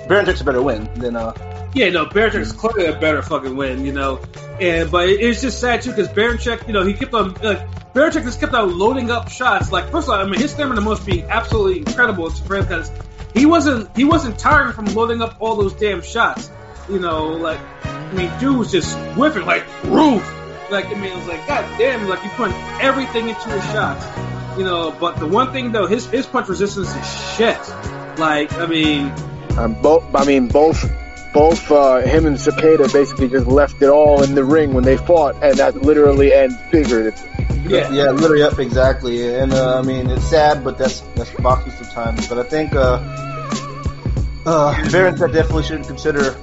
Baranchyk's 0.08 0.40
a 0.40 0.44
better 0.44 0.62
win 0.62 0.92
than 0.94 1.14
uh. 1.14 1.32
Yeah, 1.74 1.90
no, 1.90 2.06
Baranchyk's 2.06 2.50
clearly 2.50 2.86
a 2.86 2.98
better 2.98 3.22
fucking 3.22 3.56
win, 3.56 3.84
you 3.84 3.92
know. 3.92 4.20
And 4.60 4.90
but 4.90 5.08
it, 5.08 5.20
it's 5.20 5.40
just 5.40 5.60
sad 5.60 5.82
too 5.82 5.90
because 5.90 6.08
Baranchyk, 6.08 6.66
you 6.66 6.72
know, 6.72 6.84
he 6.84 6.94
kept 6.94 7.14
on 7.14 7.34
like 7.34 7.70
Baranchyk 7.92 8.24
just 8.24 8.40
kept 8.40 8.54
on 8.54 8.76
loading 8.76 9.12
up 9.12 9.28
shots. 9.28 9.70
Like 9.70 9.90
first 9.92 10.08
of 10.08 10.14
all, 10.14 10.20
I 10.20 10.24
mean, 10.24 10.40
his 10.40 10.50
stamina 10.50 10.80
must 10.80 11.06
be 11.06 11.22
absolutely 11.22 11.78
incredible 11.78 12.28
for 12.30 12.56
him 12.56 12.64
because 12.64 12.90
he 13.34 13.46
wasn't 13.46 13.96
he 13.96 14.04
wasn't 14.04 14.36
tired 14.36 14.74
from 14.74 14.86
loading 14.86 15.22
up 15.22 15.36
all 15.38 15.54
those 15.54 15.74
damn 15.74 16.02
shots. 16.02 16.50
You 16.88 16.98
know, 16.98 17.28
like 17.28 17.60
I 17.84 18.12
mean, 18.12 18.30
dude 18.38 18.58
was 18.58 18.72
just 18.72 18.96
whipping 19.16 19.44
like 19.44 19.64
roof. 19.84 20.24
Like 20.70 20.86
I 20.86 20.94
mean, 20.94 21.12
it 21.12 21.16
was 21.16 21.26
like 21.26 21.46
God 21.46 21.78
damn, 21.78 22.08
like 22.08 22.22
you 22.24 22.30
putting 22.30 22.56
everything 22.80 23.28
into 23.28 23.48
his 23.48 23.64
shots. 23.72 24.04
You 24.58 24.64
know, 24.64 24.90
but 24.90 25.18
the 25.18 25.26
one 25.26 25.52
thing 25.52 25.72
though, 25.72 25.86
his 25.86 26.06
his 26.06 26.26
punch 26.26 26.48
resistance 26.48 26.94
is 26.94 27.36
shit. 27.36 27.58
Like 28.18 28.52
I 28.54 28.66
mean, 28.66 29.12
um, 29.58 29.74
both, 29.82 30.04
I 30.14 30.24
mean, 30.24 30.46
both, 30.46 30.88
both 31.34 31.70
uh, 31.72 31.98
him 31.98 32.26
and 32.26 32.36
Zepeda 32.36 32.92
basically 32.92 33.28
just 33.28 33.48
left 33.48 33.82
it 33.82 33.88
all 33.88 34.22
in 34.22 34.36
the 34.36 34.44
ring 34.44 34.72
when 34.72 34.84
they 34.84 34.96
fought, 34.96 35.42
and 35.42 35.56
that's 35.56 35.76
literally 35.76 36.32
and 36.32 36.56
figuratively. 36.70 37.28
Yeah. 37.68 37.90
Yeah, 37.90 38.10
literally, 38.12 38.40
yep, 38.40 38.58
exactly. 38.60 39.34
And 39.34 39.52
uh, 39.52 39.80
I 39.80 39.82
mean, 39.82 40.08
it's 40.10 40.24
sad, 40.24 40.62
but 40.62 40.78
that's 40.78 41.00
that's 41.16 41.30
boxing 41.32 41.72
sometimes. 41.72 42.28
But 42.28 42.38
I 42.38 42.44
think 42.44 42.72
uh, 42.72 43.00
uh, 44.46 44.90
Barrett 44.90 45.18
definitely 45.18 45.64
should 45.64 45.84
consider, 45.84 46.36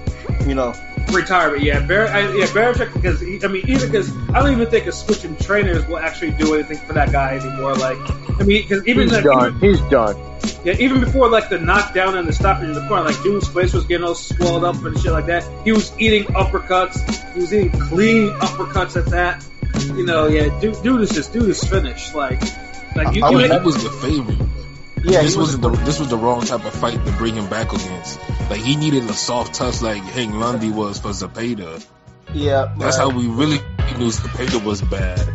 you 0.48 0.56
know, 0.56 0.74
retirement. 1.12 1.64
Yeah, 1.64 1.86
Bar- 1.86 2.08
I, 2.08 2.22
yeah, 2.36 2.46
Belichick 2.48 2.94
because 2.94 3.20
he, 3.22 3.44
I 3.44 3.48
mean, 3.48 3.64
even 3.70 3.90
because 3.92 4.16
I 4.30 4.40
don't 4.42 4.52
even 4.52 4.68
think 4.70 4.86
a 4.88 4.92
switching 4.92 5.36
trainers 5.38 5.86
will 5.88 5.98
actually 6.00 6.32
do 6.32 6.54
anything 6.56 6.78
for 6.78 6.94
that 6.94 7.12
guy 7.12 7.36
anymore. 7.38 7.76
Like, 7.76 7.98
I 8.40 8.44
mean, 8.44 8.62
because 8.64 8.86
even 8.88 9.04
He's 9.04 9.14
like, 9.14 9.24
done. 9.24 9.60
He's 9.60 9.80
done. 9.82 10.16
yeah, 10.64 10.74
even 10.80 11.00
before 11.00 11.30
like 11.30 11.50
the 11.50 11.60
knockdown 11.60 12.18
and 12.18 12.28
the 12.28 12.34
stoppage 12.34 12.68
in 12.70 12.74
the 12.74 12.88
corner, 12.88 13.04
like 13.06 13.22
dude's 13.24 13.48
face 13.48 13.74
was 13.74 13.86
getting 13.86 14.06
all 14.06 14.16
swelled 14.16 14.64
up 14.64 14.76
and 14.84 15.00
shit 15.00 15.12
like 15.12 15.28
that. 15.28 15.44
He 15.64 15.72
was 15.72 15.92
eating 16.00 16.26
uppercuts. 16.34 17.34
He 17.34 17.40
was 17.42 17.54
eating 17.54 17.72
clean 17.80 18.30
uppercuts 18.32 18.96
at 18.98 19.06
that. 19.12 19.46
You 19.96 20.06
know, 20.06 20.28
yeah, 20.28 20.58
dude, 20.60 20.82
dude 20.84 21.02
is 21.02 21.10
just 21.12 21.34
dude 21.34 21.50
is 21.50 21.64
finished. 21.64 22.16
Like, 22.16 22.42
like 22.96 23.16
you, 23.16 23.24
I 23.24 23.30
you 23.30 23.38
mean, 23.38 23.52
ain't- 23.52 23.62
he 23.62 23.66
was 23.66 23.84
the 23.84 23.90
favorite. 23.90 24.38
Yeah, 25.12 25.22
this 25.22 25.36
was, 25.36 25.58
was 25.58 25.60
the 25.60 25.70
this 25.86 26.00
was 26.00 26.10
the 26.10 26.18
wrong 26.18 26.42
type 26.42 26.66
of 26.66 26.74
fight 26.74 27.04
to 27.06 27.12
bring 27.14 27.36
him 27.36 27.48
back 27.50 27.72
against. 27.74 28.20
Like 28.50 28.60
he 28.62 28.76
needed 28.76 29.04
a 29.04 29.14
soft 29.14 29.54
touch 29.54 29.82
like 29.82 30.02
Hank 30.02 30.34
Lundy 30.34 30.72
was 30.72 31.00
for 31.00 31.10
Zepeda. 31.10 31.86
yeah. 32.34 32.74
That's 32.78 32.98
right. 32.98 33.12
how 33.12 33.16
we 33.16 33.28
really 33.28 33.60
knew 33.98 34.08
Zepeda 34.10 34.64
was 34.66 34.82
bad. 34.82 35.28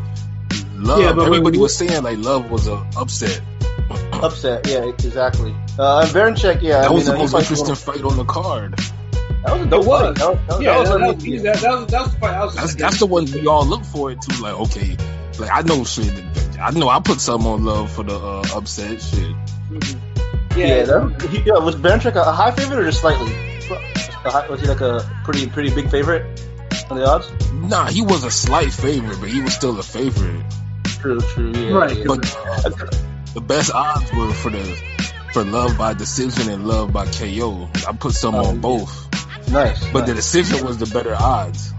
Love. 0.75 1.01
Yeah, 1.01 1.13
but 1.13 1.27
Everybody 1.27 1.59
when- 1.59 1.61
was 1.63 1.77
saying 1.77 2.03
like 2.03 2.19
Love 2.19 2.51
was 2.51 2.67
a 2.67 2.85
upset. 2.97 3.41
upset. 4.13 4.67
Yeah, 4.67 4.85
exactly. 4.87 5.55
Uh, 5.79 6.01
and 6.01 6.11
Baranchyk, 6.11 6.63
yeah, 6.63 6.81
That 6.81 6.91
I 6.91 6.93
was 6.93 7.05
mean, 7.07 7.15
the 7.15 7.19
uh, 7.21 7.23
most 7.23 7.35
interesting 7.35 7.75
fight- 7.75 7.97
fight 7.97 8.05
on 8.05 8.17
the 8.17 8.25
card. 8.25 8.77
That 9.45 9.53
was 9.57 9.63
a 9.63 9.67
dope 9.71 9.85
It 9.85 9.89
was. 9.89 10.17
That 10.17 10.29
was, 10.29 10.39
that 10.39 10.49
was, 10.49 10.61
yeah, 10.63 10.73
that 10.73 10.81
was, 10.81 10.89
that, 10.89 11.01
I 11.03 11.07
that, 11.13 11.23
mean, 11.23 11.33
was, 11.33 11.43
that, 11.43 11.57
that 11.61 11.71
was 11.79 11.87
that 11.87 12.01
was 12.03 12.13
the 12.13 12.19
fight. 12.19 12.35
I 12.35 12.45
was 12.45 12.55
That's 12.57 12.75
that's 12.75 12.99
the 12.99 13.07
one 13.07 13.25
we 13.27 13.47
all 13.47 13.65
look 13.67 13.85
forward 13.85 14.21
to. 14.23 14.43
Like 14.43 14.55
okay, 14.55 14.97
like 15.39 15.51
I 15.53 15.63
know 15.63 15.85
shit. 15.85 16.13
I 16.61 16.71
know 16.73 16.89
I 16.91 17.01
put 17.01 17.21
some 17.23 17.47
on 17.47 17.65
Love 17.65 17.91
for 17.91 18.03
the 18.03 18.19
uh, 18.19 18.43
upset 18.55 19.01
shit. 19.01 19.35
Yeah, 20.61 20.77
yeah, 20.77 20.85
that, 20.85 21.29
he, 21.31 21.39
yeah, 21.43 21.59
was 21.59 21.77
Baranchyk 21.77 22.15
a, 22.17 22.21
a 22.21 22.33
high 22.33 22.51
favorite 22.51 22.79
or 22.81 22.85
just 22.85 23.01
slightly? 23.01 23.33
High, 24.23 24.49
was 24.49 24.61
he 24.61 24.67
like 24.67 24.81
a 24.81 25.09
pretty 25.25 25.47
pretty 25.49 25.75
big 25.75 25.91
favorite 25.91 26.23
on 26.91 26.97
the 26.99 27.07
odds? 27.07 27.31
Nah, 27.53 27.87
he 27.87 28.03
was 28.03 28.25
a 28.25 28.31
slight 28.31 28.71
favorite, 28.73 29.19
but 29.21 29.29
he 29.31 29.41
was 29.41 29.55
still 29.55 29.79
a 29.79 29.83
favorite. 29.83 30.45
True, 30.85 31.21
true. 31.21 31.53
Yeah, 31.53 31.71
Right. 31.73 31.97
yeah. 31.97 32.05
But 32.07 32.23
the 33.35 33.41
best 33.41 33.73
odds 33.73 34.13
were 34.13 34.33
for 34.35 34.51
the 34.51 34.65
for 35.33 35.45
Love 35.45 35.79
by 35.79 35.95
decision 35.95 36.51
and 36.53 36.67
Love 36.67 36.93
by 36.93 37.07
KO. 37.07 37.69
I 37.89 37.93
put 37.93 38.13
some 38.13 38.35
Oh, 38.35 38.47
on 38.47 38.61
both, 38.61 38.93
nice. 39.51 39.81
but 39.93 40.01
nice. 40.01 40.09
the 40.09 40.15
decision 40.15 40.67
was 40.67 40.77
the 40.79 40.87
better 40.87 41.15
odds. 41.15 41.73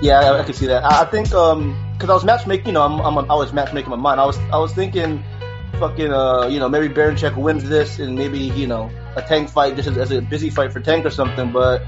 Yeah, 0.00 0.20
I, 0.20 0.40
I 0.40 0.44
can 0.44 0.54
see 0.54 0.66
that. 0.68 0.84
I, 0.84 1.02
I 1.02 1.04
think 1.04 1.32
um, 1.34 1.76
cause 1.98 2.08
I 2.08 2.14
was 2.14 2.24
matchmaking. 2.24 2.68
You 2.68 2.72
know, 2.72 2.82
I'm, 2.82 3.00
I'm 3.18 3.30
always 3.30 3.52
matchmaking 3.52 3.90
my 3.90 3.96
mind. 3.96 4.20
I 4.20 4.24
was 4.24 4.38
I 4.52 4.58
was 4.58 4.72
thinking, 4.72 5.22
fucking, 5.78 6.12
uh, 6.12 6.46
you 6.46 6.58
know, 6.58 6.68
maybe 6.68 6.88
Baranchyk 6.92 7.36
wins 7.36 7.68
this, 7.68 7.98
and 7.98 8.14
maybe 8.16 8.38
you 8.38 8.66
know 8.66 8.90
a 9.16 9.22
Tank 9.22 9.48
fight 9.50 9.76
just 9.76 9.88
as, 9.88 9.96
as 9.98 10.10
a 10.12 10.20
busy 10.20 10.50
fight 10.50 10.72
for 10.72 10.80
Tank 10.80 11.04
or 11.06 11.10
something. 11.10 11.52
But 11.52 11.82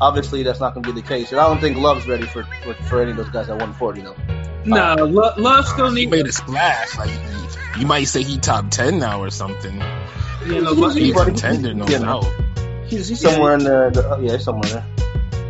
obviously, 0.00 0.42
that's 0.42 0.60
not 0.60 0.74
going 0.74 0.84
to 0.84 0.92
be 0.92 1.00
the 1.00 1.06
case. 1.06 1.30
And 1.32 1.40
I 1.40 1.48
don't 1.48 1.60
think 1.60 1.76
Love's 1.78 2.06
ready 2.06 2.26
for 2.26 2.44
for, 2.62 2.74
for 2.84 3.02
any 3.02 3.10
of 3.12 3.16
those 3.16 3.30
guys 3.30 3.48
at 3.48 3.56
140. 3.58 4.00
though. 4.02 4.16
no, 4.64 4.94
Lo- 5.04 5.32
Love 5.36 5.66
still 5.66 5.88
He 5.90 6.06
needs. 6.06 6.10
made 6.10 6.26
a 6.26 6.32
splash. 6.32 6.96
Like 6.98 7.10
you- 7.10 7.80
you 7.80 7.86
might 7.86 8.04
say 8.04 8.22
he 8.22 8.38
top 8.38 8.70
ten 8.70 8.98
now 8.98 9.20
or 9.22 9.28
something. 9.30 9.74
You 10.46 10.62
know, 10.62 10.74
He's- 10.74 10.80
but- 10.94 10.96
He's 10.96 11.16
a 11.20 11.24
contender, 11.26 11.74
no 11.74 11.84
doubt. 11.86 12.24
He's, 12.86 13.08
he's 13.08 13.20
somewhere 13.20 13.54
in 13.54 13.64
there. 13.64 13.90
The, 13.90 14.12
uh, 14.12 14.18
yeah, 14.18 14.38
somewhere 14.38 14.70
there. 14.70 14.86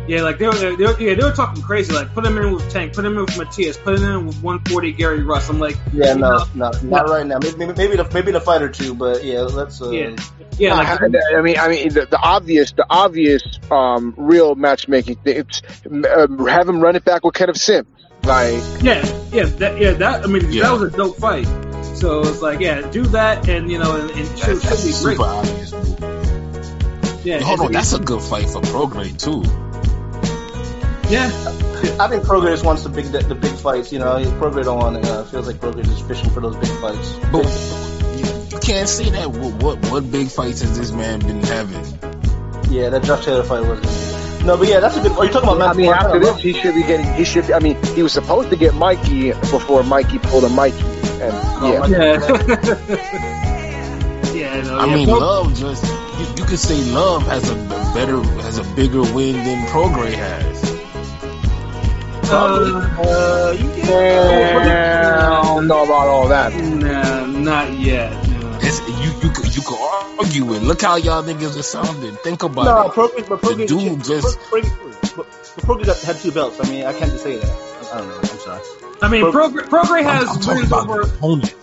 Yeah, 0.07 0.21
like 0.21 0.37
they 0.37 0.47
were, 0.47 0.53
they 0.55 0.85
were, 0.85 0.99
yeah, 0.99 1.15
they 1.15 1.23
were 1.23 1.33
talking 1.33 1.61
crazy. 1.61 1.93
Like, 1.93 2.13
put 2.13 2.25
him 2.25 2.37
in 2.37 2.53
with 2.53 2.69
Tank, 2.71 2.93
put 2.93 3.03
him 3.03 3.13
in 3.17 3.25
with 3.25 3.37
Matias, 3.37 3.77
put 3.77 3.99
him 3.99 4.03
in 4.03 4.27
with 4.27 4.41
140 4.41 4.91
Gary 4.93 5.21
Russ. 5.23 5.49
I'm 5.49 5.59
like, 5.59 5.77
Yeah, 5.91 6.13
you 6.13 6.19
no, 6.19 6.37
know, 6.37 6.45
no, 6.55 6.71
not 6.83 7.09
right 7.09 7.25
now. 7.25 7.39
Maybe, 7.41 7.57
maybe, 7.57 7.73
maybe 7.73 7.95
the 7.97 8.09
maybe 8.13 8.31
the 8.31 8.39
fight 8.39 8.61
or 8.61 8.69
two, 8.69 8.93
but 8.93 9.23
yeah, 9.25 9.41
let's. 9.41 9.81
Uh, 9.81 9.89
yeah, 9.91 10.15
yeah, 10.57 10.73
like, 10.75 11.01
I, 11.01 11.37
I 11.37 11.41
mean, 11.41 11.57
I 11.59 11.67
mean, 11.67 11.89
the, 11.93 12.05
the 12.05 12.17
obvious, 12.19 12.71
the 12.71 12.85
obvious, 12.89 13.43
um, 13.69 14.13
real 14.17 14.55
matchmaking. 14.55 15.17
thing, 15.17 15.37
It's 15.45 15.61
uh, 15.85 16.27
have 16.45 16.67
him 16.69 16.79
run 16.79 16.95
it 16.95 17.03
back 17.03 17.23
with 17.25 17.33
Kenneth 17.35 17.57
Sims. 17.57 17.87
Like, 18.23 18.55
yeah, 18.81 19.05
yeah, 19.31 19.43
that, 19.43 19.77
yeah, 19.79 19.91
that. 19.91 20.23
I 20.23 20.27
mean, 20.27 20.51
Yeah. 20.51 20.63
that 20.63 20.71
was 20.79 20.93
a 20.93 20.97
dope 20.97 21.17
fight. 21.17 21.45
So 21.97 22.21
it's 22.21 22.41
like, 22.41 22.59
yeah, 22.59 22.81
do 22.89 23.03
that, 23.07 23.47
and 23.49 23.69
you 23.71 23.77
know, 23.79 23.95
and, 23.99 24.09
and 24.11 24.25
That, 24.27 24.37
should, 24.37 24.57
that's 24.61 24.81
should 24.81 24.97
be 24.99 25.03
great. 25.03 25.17
super 25.17 25.23
obvious 25.29 25.71
move. 25.73 27.25
Yeah, 27.25 27.39
Hold 27.41 27.59
on, 27.59 27.71
that's 27.73 27.93
a 27.93 27.99
good 27.99 28.21
fight 28.21 28.49
for 28.49 28.61
Prograis 28.61 29.17
too. 29.21 29.43
Yeah, 31.09 31.27
I 31.99 32.07
think 32.09 32.23
Prograis 32.23 32.49
just 32.51 32.65
wants 32.65 32.83
the 32.83 32.89
big 32.89 33.05
the 33.05 33.35
big 33.35 33.53
fights. 33.53 33.91
You 33.93 33.99
know, 33.99 34.17
Prograis 34.41 34.65
don't 34.65 34.77
want. 34.79 35.05
Uh, 35.05 35.23
feels 35.25 35.47
like 35.47 35.55
Prograis 35.57 35.87
is 35.87 36.01
fishing 36.01 36.29
for 36.31 36.41
those 36.41 36.55
big 36.57 36.69
fights. 36.81 37.13
But 37.31 37.45
you, 38.17 38.25
you 38.51 38.59
can't 38.59 38.89
say 38.89 39.09
that. 39.11 39.29
What, 39.29 39.63
what 39.63 39.91
what 39.91 40.11
big 40.11 40.27
fights 40.27 40.61
has 40.61 40.77
this 40.77 40.91
man 40.91 41.19
been 41.19 41.41
having? 41.43 41.85
Yeah, 42.69 42.89
that 42.89 43.03
Josh 43.03 43.23
Taylor 43.25 43.43
fight 43.43 43.61
was. 43.61 43.79
No, 44.43 44.57
but 44.57 44.67
yeah, 44.67 44.79
that's 44.81 44.97
a 44.97 45.01
good. 45.01 45.13
Are 45.13 45.25
you 45.25 45.31
talking 45.31 45.49
about? 45.49 45.61
I 45.61 45.67
Matt 45.67 45.77
mean, 45.77 45.85
Montana? 45.87 46.07
after 46.15 46.19
this, 46.19 46.37
he 46.41 46.53
should 46.53 46.75
be 46.75 46.81
getting. 46.83 47.13
He 47.13 47.23
should. 47.23 47.47
Be, 47.47 47.53
I 47.53 47.59
mean, 47.59 47.81
he 47.95 48.03
was 48.03 48.11
supposed 48.13 48.49
to 48.49 48.55
get 48.57 48.73
Mikey 48.75 49.31
before 49.31 49.83
Mikey 49.83 50.19
pulled 50.19 50.43
a 50.43 50.49
Mikey, 50.49 50.77
and 50.81 51.33
Oh, 51.59 51.87
yeah. 51.89 53.17
Yeah, 54.37 54.55
yeah. 54.55 54.61
No, 54.61 54.77
I 54.77 54.85
yeah, 54.85 54.95
mean, 54.95 55.07
Pro- 55.07 55.17
Love 55.19 55.55
just 55.55 55.83
you, 56.19 56.25
you 56.37 56.45
could 56.45 56.59
say 56.59 56.75
Love 56.91 57.23
has 57.23 57.49
a 57.49 57.55
better 57.93 58.21
has 58.43 58.57
a 58.59 58.63
bigger 58.75 59.01
win 59.01 59.33
than 59.35 59.65
Prograis 59.67 60.13
has. 60.15 60.76
Uh, 62.29 62.97
Uh, 62.99 63.55
you 63.57 63.69
can. 63.83 64.67
I 64.67 65.41
don't 65.43 65.67
know 65.67 65.83
about 65.85 66.07
all 66.07 66.27
that. 66.29 66.53
nah, 66.53 67.25
not 67.25 67.71
yet. 67.73 68.11
No. 68.29 68.37
You 68.87 69.11
you 69.21 69.29
could 69.31 69.55
you 69.55 69.61
could 69.61 69.79
argue 70.19 70.53
it. 70.53 70.63
Look 70.63 70.81
how 70.81 70.95
y'all 70.97 71.23
niggas 71.23 71.57
are 71.57 71.63
sounding. 71.63 72.15
Think 72.17 72.43
about 72.43 72.65
No, 72.65 72.81
it. 72.87 72.93
Prograis, 72.93 73.29
but 73.29 73.41
Prograis, 73.41 73.57
The 73.57 73.65
dude 73.67 74.03
just- 74.03 74.39
Prograis, 74.39 75.15
but 75.15 75.27
Prograis 75.65 76.03
had 76.03 76.17
two 76.17 76.31
belts. 76.31 76.59
I 76.61 76.69
mean, 76.69 76.85
I 76.85 76.93
can't 76.93 77.11
just 77.11 77.23
say 77.23 77.37
that. 77.37 77.51
I 77.93 77.97
don't 77.99 78.09
know. 78.09 78.17
I'm 78.17 78.25
sorry. 78.25 78.61
I 79.01 79.07
mean, 79.09 79.31
Pro- 79.31 79.49
Prograis 79.49 79.67
Prograis 79.69 80.05
I'm, 80.05 80.27
has 80.27 80.47
I'm 80.47 80.55
wins 80.57 80.67
about 80.67 80.89
over. 80.89 81.01
opponent. 81.01 81.53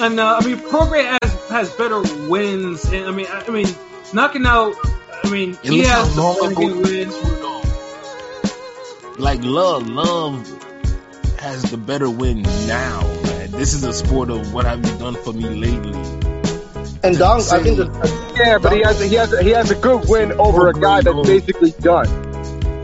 And 0.00 0.20
uh, 0.20 0.38
I 0.40 0.44
mean, 0.46 0.58
Prograis 0.58 1.16
has 1.22 1.48
has 1.50 1.70
better 1.76 2.00
wins, 2.28 2.84
and 2.92 3.06
I 3.06 3.10
mean, 3.12 3.26
I, 3.30 3.44
I 3.46 3.50
mean, 3.50 3.66
knocking 4.12 4.44
out. 4.46 4.74
I 5.24 5.30
mean, 5.30 5.56
And 5.64 5.72
he 5.74 5.80
has 5.80 6.14
how 6.14 6.22
long 6.22 6.52
ago 6.52 6.66
wins. 6.82 7.14
Was, 9.16 9.18
though. 9.18 9.24
Like 9.24 9.40
love, 9.44 9.88
love 9.88 11.38
has 11.40 11.62
the 11.70 11.76
better 11.76 12.08
win 12.10 12.42
now, 12.66 13.02
man. 13.24 13.50
This 13.52 13.74
is 13.74 13.84
a 13.84 13.92
sport 13.92 14.30
of 14.30 14.52
what 14.52 14.64
have 14.64 14.84
you 14.84 14.98
done 14.98 15.14
for 15.14 15.32
me 15.32 15.42
lately. 15.48 15.98
And 17.02 17.18
Dong, 17.18 17.40
I 17.52 17.62
think 17.62 17.76
that. 17.78 18.34
Yeah, 18.36 18.58
but 18.58 18.72
he 18.72 18.80
has 18.82 19.00
a, 19.00 19.06
he 19.06 19.14
has 19.16 19.32
a, 19.32 19.42
he 19.42 19.50
has 19.50 19.70
a 19.70 19.74
good 19.74 20.08
win 20.08 20.32
over 20.32 20.68
a 20.68 20.72
guy 20.72 21.02
that's 21.02 21.26
basically 21.26 21.72
done. 21.72 22.06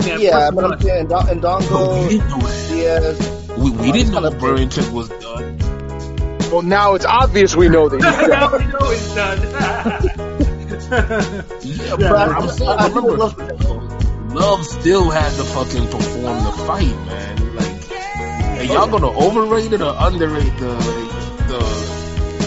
Yeah, 0.03 0.16
Yeah, 0.19 0.51
but 0.51 0.64
I'm 0.64 0.81
saying, 0.81 1.09
Don- 1.09 1.29
and 1.29 1.40
But 1.43 1.61
we 1.61 1.66
Dongo, 1.66 2.09
didn't 2.09 2.29
know 2.29 2.38
that. 2.38 2.69
Diaz. 2.71 3.57
We, 3.59 3.71
we 3.71 3.93
didn't 3.93 4.12
know 4.12 4.21
Kinda- 4.23 4.38
Burrington 4.38 4.93
was 4.93 5.09
done. 5.09 5.59
Well, 6.51 6.62
now 6.62 6.95
it's 6.95 7.05
obvious 7.07 7.55
we 7.57 7.69
know 7.69 7.88
that 7.88 7.97
he's 8.03 8.16
done. 8.16 8.31
now 8.31 8.51
we 8.59 8.64
know 8.66 8.90
it's 8.90 9.14
done. 9.14 10.57
Yeah, 10.90 11.07
Yeah, 11.62 11.97
but 11.97 12.12
I- 12.16 12.33
I'm 12.37 12.49
saying, 12.49 12.69
I- 12.71 12.75
I 12.75 12.88
think 12.88 13.07
remember, 13.09 13.55
Love 14.35 14.64
still 14.64 15.11
had 15.11 15.31
to 15.33 15.45
fucking 15.45 15.88
perform 15.88 16.45
the 16.45 16.53
fight, 16.66 16.97
man. 17.07 17.57
Like, 17.57 18.61
and 18.61 18.69
y'all 18.69 18.88
gonna 18.88 19.11
overrate 19.11 19.73
it 19.73 19.81
or 19.81 19.95
underrate 19.99 20.57
the 20.59 20.75
the 21.49 21.90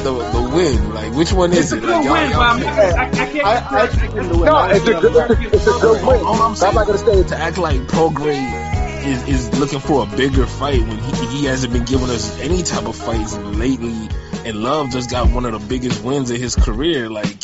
the, 0.03 0.11
the 0.11 0.51
win? 0.55 0.93
Like, 0.93 1.13
which 1.13 1.33
one 1.33 1.51
it's 1.51 1.71
is 1.71 1.73
a 1.73 1.77
it? 1.77 1.81
good 1.81 1.89
Like, 1.89 2.05
y'all, 2.05 2.13
win, 2.13 2.23
I'm 2.23 2.31
y'all, 2.31 2.59
not, 2.59 2.77
I, 2.77 3.05
I 3.05 3.09
can't. 3.09 3.45
I, 3.45 3.79
I 3.81 3.85
expect 3.85 4.13
him 4.13 4.29
to. 4.29 4.45
No, 4.45 4.55
I 4.55 4.73
it's 4.75 4.87
a 4.87 4.93
good, 4.93 5.31
it's 5.31 5.41
a, 5.41 5.55
it's 5.55 5.67
a 5.67 5.79
good 5.79 6.07
win. 6.07 6.19
All 6.21 6.41
I'm 6.41 6.55
saying 6.55 6.69
I'm 6.69 6.75
not 6.75 6.87
gonna 6.87 6.99
say 6.99 7.19
it's 7.19 7.29
to 7.31 7.37
act 7.37 7.57
like 7.57 7.79
Prograis 7.81 9.05
is, 9.05 9.27
is 9.27 9.59
looking 9.59 9.79
for 9.79 10.03
a 10.03 10.05
bigger 10.05 10.45
fight 10.45 10.81
when 10.81 10.97
he, 10.97 11.25
he 11.27 11.45
hasn't 11.45 11.73
been 11.73 11.85
giving 11.85 12.09
us 12.09 12.39
any 12.39 12.63
type 12.63 12.85
of 12.85 12.95
fights 12.95 13.35
lately, 13.37 14.07
and 14.45 14.57
Love 14.57 14.91
just 14.91 15.09
got 15.09 15.29
one 15.29 15.45
of 15.45 15.53
the 15.53 15.67
biggest 15.67 16.03
wins 16.03 16.31
of 16.31 16.37
his 16.37 16.55
career. 16.55 17.09
Like, 17.09 17.43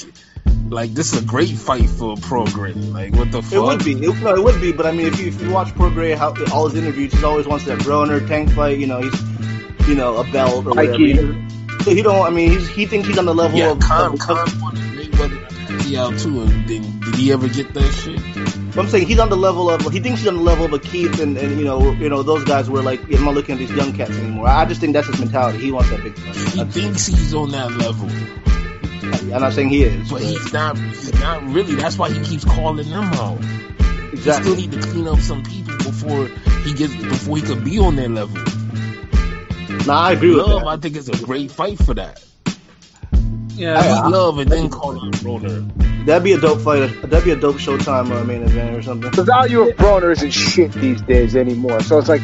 like 0.70 0.94
this 0.94 1.14
is 1.14 1.24
a 1.24 1.26
great 1.26 1.50
fight 1.58 1.90
for 1.90 2.16
Prograis. 2.16 2.92
Like, 2.94 3.14
what 3.16 3.32
the 3.32 3.42
fuck? 3.42 3.54
It 3.54 3.60
would 3.62 3.84
be. 3.84 3.94
It, 3.94 4.16
no, 4.22 4.36
it 4.36 4.44
would 4.44 4.62
be. 4.62 4.72
But 4.72 4.86
I 4.86 4.92
mean, 4.92 5.08
if 5.08 5.20
you 5.20 5.28
if 5.28 5.42
you 5.42 5.52
watch 5.52 5.70
Prograis, 5.70 6.16
how 6.18 6.34
all 6.54 6.68
his 6.68 6.82
interviews, 6.82 7.14
he 7.14 7.24
always 7.24 7.48
wants 7.48 7.66
that 7.66 7.80
Broner 7.80 8.26
tank 8.28 8.52
fight. 8.52 8.78
You 8.80 8.88
know, 8.88 9.02
he's 9.02 9.88
you 9.88 9.96
know 9.96 10.18
a 10.18 10.24
belt 10.32 10.66
or 10.66 10.74
whatever. 10.74 10.98
Mikey. 10.98 11.16
So 11.84 11.92
he 11.92 12.02
don't. 12.02 12.26
I 12.26 12.30
mean, 12.30 12.52
he's, 12.52 12.68
he 12.68 12.86
thinks 12.86 13.08
he's 13.08 13.18
on 13.18 13.26
the 13.26 13.34
level 13.34 13.58
Yeah, 13.58 13.72
of. 13.72 13.80
Con, 13.80 14.14
of, 14.14 14.20
Con 14.20 14.38
wanted 14.62 14.82
Mayweather 14.82 15.48
to 15.48 15.56
Pacquiao 15.56 16.22
too, 16.22 16.42
and 16.42 16.68
then 16.68 17.00
did 17.00 17.16
he 17.16 17.32
ever 17.32 17.48
get 17.48 17.74
that 17.74 17.92
shit? 17.94 18.20
I'm 18.78 18.88
saying 18.88 19.08
he's 19.08 19.20
on 19.20 19.30
the 19.30 19.38
level 19.38 19.70
of. 19.70 19.82
He 19.92 20.00
thinks 20.00 20.20
he's 20.20 20.28
on 20.28 20.36
the 20.36 20.42
level 20.42 20.66
of 20.66 20.74
a 20.74 20.80
Keith 20.80 21.20
and, 21.20 21.38
and 21.38 21.58
you 21.58 21.66
know 21.66 21.92
you 21.94 22.10
know 22.10 22.22
those 22.22 22.44
guys 22.44 22.70
were 22.70 22.82
like 22.84 23.02
I'm 23.14 23.24
not 23.26 23.34
looking 23.34 23.54
at 23.54 23.60
these 23.60 23.72
young 23.72 23.94
cats 23.94 24.12
anymore. 24.12 24.48
I 24.48 24.66
just 24.66 24.82
think 24.82 24.94
that's 24.94 25.08
his 25.08 25.20
mentality. 25.20 25.58
He 25.60 25.72
wants 25.72 25.90
that 25.90 26.04
big 26.04 26.14
fight. 26.16 26.36
He 26.36 26.42
That's- 26.58 26.74
thinks 26.74 27.08
he's 27.08 27.34
on 27.34 27.52
that 27.52 27.72
level. 27.72 28.08
I'm 29.34 29.42
not 29.42 29.54
saying 29.54 29.70
he 29.70 29.84
is. 29.84 30.10
But 30.10 30.22
he's 30.22 30.54
not. 30.54 30.78
He's 30.78 31.14
not 31.20 31.44
really. 31.44 31.76
That's 31.76 31.98
why 31.98 32.12
he 32.12 32.24
keeps 32.24 32.46
calling 32.46 32.90
them 32.90 33.04
out. 33.14 33.44
He 34.12 34.18
still 34.18 34.56
need 34.56 34.72
to 34.72 34.80
clean 34.82 35.08
up 35.08 35.20
some 35.20 35.44
people 35.44 35.76
before 35.78 36.26
he 36.64 36.74
gets 36.74 36.96
before 36.96 37.38
he 37.38 37.44
could 37.44 37.64
be 37.64 37.80
on 37.80 37.96
their 37.96 38.10
level. 38.10 38.36
Nah, 39.86 40.02
I 40.02 40.12
agree 40.14 40.30
with 40.36 40.46
Love, 40.46 40.62
that. 40.62 40.68
I 40.68 40.78
think 40.78 40.96
it's 40.96 41.08
a 41.10 41.26
great 41.26 41.52
fight 41.52 41.78
for 41.78 41.94
that. 41.94 42.24
Yeah, 43.56 43.78
I- 43.78 44.04
Beat 44.04 44.12
Love 44.12 44.40
and 44.40 44.52
then 44.52 44.70
call 44.70 44.92
him 44.92 45.12
Broner. 45.12 46.06
That'd 46.06 46.24
be 46.24 46.32
a 46.34 46.40
dope 46.40 46.62
fight. 46.62 47.02
That'd 47.02 47.26
be 47.26 47.32
a 47.32 47.36
dope 47.36 47.58
Showtime 47.58 48.12
uh, 48.12 48.24
main 48.24 48.44
event 48.44 48.76
or 48.76 48.82
something. 48.82 49.12
The 49.12 49.24
value 49.24 49.62
of 49.70 49.76
Broner 49.76 50.12
isn't 50.14 50.32
shit 50.32 50.72
these 50.74 51.02
days 51.02 51.36
anymore. 51.36 51.82
So 51.82 52.00
it's 52.00 52.08
like, 52.10 52.22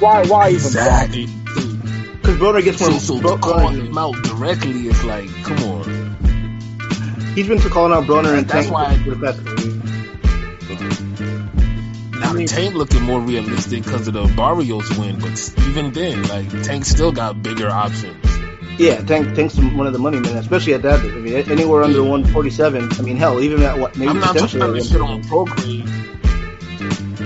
why, 0.00 0.24
why 0.26 0.50
even? 0.50 0.66
Exactly. 0.66 1.26
Because 1.26 2.36
Broner 2.38 2.62
gets 2.62 2.80
more. 2.80 2.90
So, 2.92 2.98
so 2.98 3.16
to 3.16 3.20
Bro- 3.22 3.38
call 3.38 3.68
him 3.68 3.98
out 3.98 4.14
directly 4.22 4.86
is 4.88 5.04
like, 5.04 5.28
come 5.42 5.58
on. 5.64 5.79
He's 7.34 7.48
been 7.48 7.60
to 7.60 7.68
calling 7.68 7.92
out 7.92 8.04
Broner 8.04 8.36
and 8.36 8.46
That's 8.46 8.66
Tank 8.66 8.72
why- 8.72 8.96
for 8.98 9.14
the 9.14 9.16
past 9.24 9.44
couple 9.44 9.64
years. 9.64 9.76
Now 12.20 12.34
Tank 12.46 12.74
looking 12.74 13.02
more 13.02 13.20
realistic 13.20 13.84
because 13.84 14.06
of 14.08 14.14
the 14.14 14.24
Barrios 14.36 14.96
win, 14.98 15.18
but 15.18 15.52
even 15.68 15.92
then, 15.92 16.22
like 16.24 16.62
Tank 16.62 16.84
still 16.84 17.12
got 17.12 17.42
bigger 17.42 17.70
options. 17.70 18.16
Yeah, 18.78 19.00
Tank 19.02 19.34
Tank's 19.34 19.56
one 19.56 19.86
of 19.86 19.92
the 19.92 19.98
money 19.98 20.20
men, 20.20 20.36
especially 20.36 20.74
at 20.74 20.82
that. 20.82 21.00
I 21.00 21.08
mean, 21.08 21.34
anywhere 21.34 21.82
under 21.82 22.02
147. 22.02 22.88
I 22.98 23.02
mean, 23.02 23.16
hell, 23.16 23.40
even 23.40 23.62
at 23.62 23.78
what 23.78 23.96
maybe 23.96 24.10
I'm 24.10 24.20
not 24.20 24.36
to 24.36 24.48
shit 24.48 25.00
on 25.00 25.22
Prograis. 25.24 26.19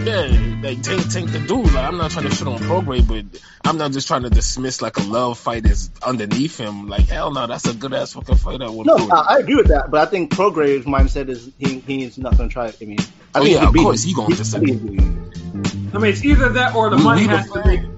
Yeah, 0.05 0.61
like 0.63 0.83
Tank 0.83 1.11
Tank 1.11 1.33
the 1.33 1.39
dude. 1.47 1.65
Like 1.73 1.85
I'm 1.85 1.97
not 1.97 2.11
trying 2.11 2.29
to 2.29 2.35
shit 2.35 2.47
on 2.47 2.59
Prograis, 2.59 3.07
but 3.09 3.41
I'm 3.65 3.79
not 3.79 3.93
just 3.93 4.07
trying 4.07 4.23
to 4.25 4.31
dismiss 4.31 4.83
like 4.83 4.99
a 4.99 5.03
love 5.03 5.39
fight 5.39 5.65
is 5.65 5.91
underneath 6.03 6.59
him. 6.59 6.89
Like 6.89 7.09
hell 7.09 7.33
no, 7.33 7.47
that's 7.47 7.67
a 7.67 7.73
good 7.75 7.95
ass 7.95 8.13
fucking 8.13 8.37
fight. 8.37 8.61
I 8.61 8.69
would 8.69 8.87
No, 8.87 8.97
I, 8.97 9.37
I 9.37 9.39
agree 9.39 9.55
with 9.57 9.69
that, 9.69 9.91
but 9.91 10.07
I 10.07 10.11
think 10.11 10.31
Prograis's 10.31 10.85
mindset 10.85 11.29
is 11.31 11.51
he 11.59 11.79
he's 11.81 12.19
not 12.19 12.37
going 12.37 12.51
to 12.51 12.53
try 12.53 12.67
it. 12.67 12.77
I 12.81 12.85
mean, 12.85 12.99
I 13.35 13.39
Oh, 13.39 13.43
think 13.43 13.55
yeah, 13.55 13.61
he 13.63 13.67
of 13.67 13.73
beat 13.73 13.83
course 13.83 14.05
him. 14.05 14.09
he 14.09 14.15
gonna 14.15 14.37
disagree. 14.37 14.73
beat 14.77 15.01
him. 15.01 15.91
I 15.95 15.99
mean, 15.99 16.13
it's 16.13 16.25
either 16.25 16.51
that 16.51 16.75
or 16.75 16.91
the 16.91 16.97
We- 16.97 17.03
money 17.05 17.23
we 17.23 17.29
has 17.29 17.51
to 17.53 17.63
be. 17.63 17.91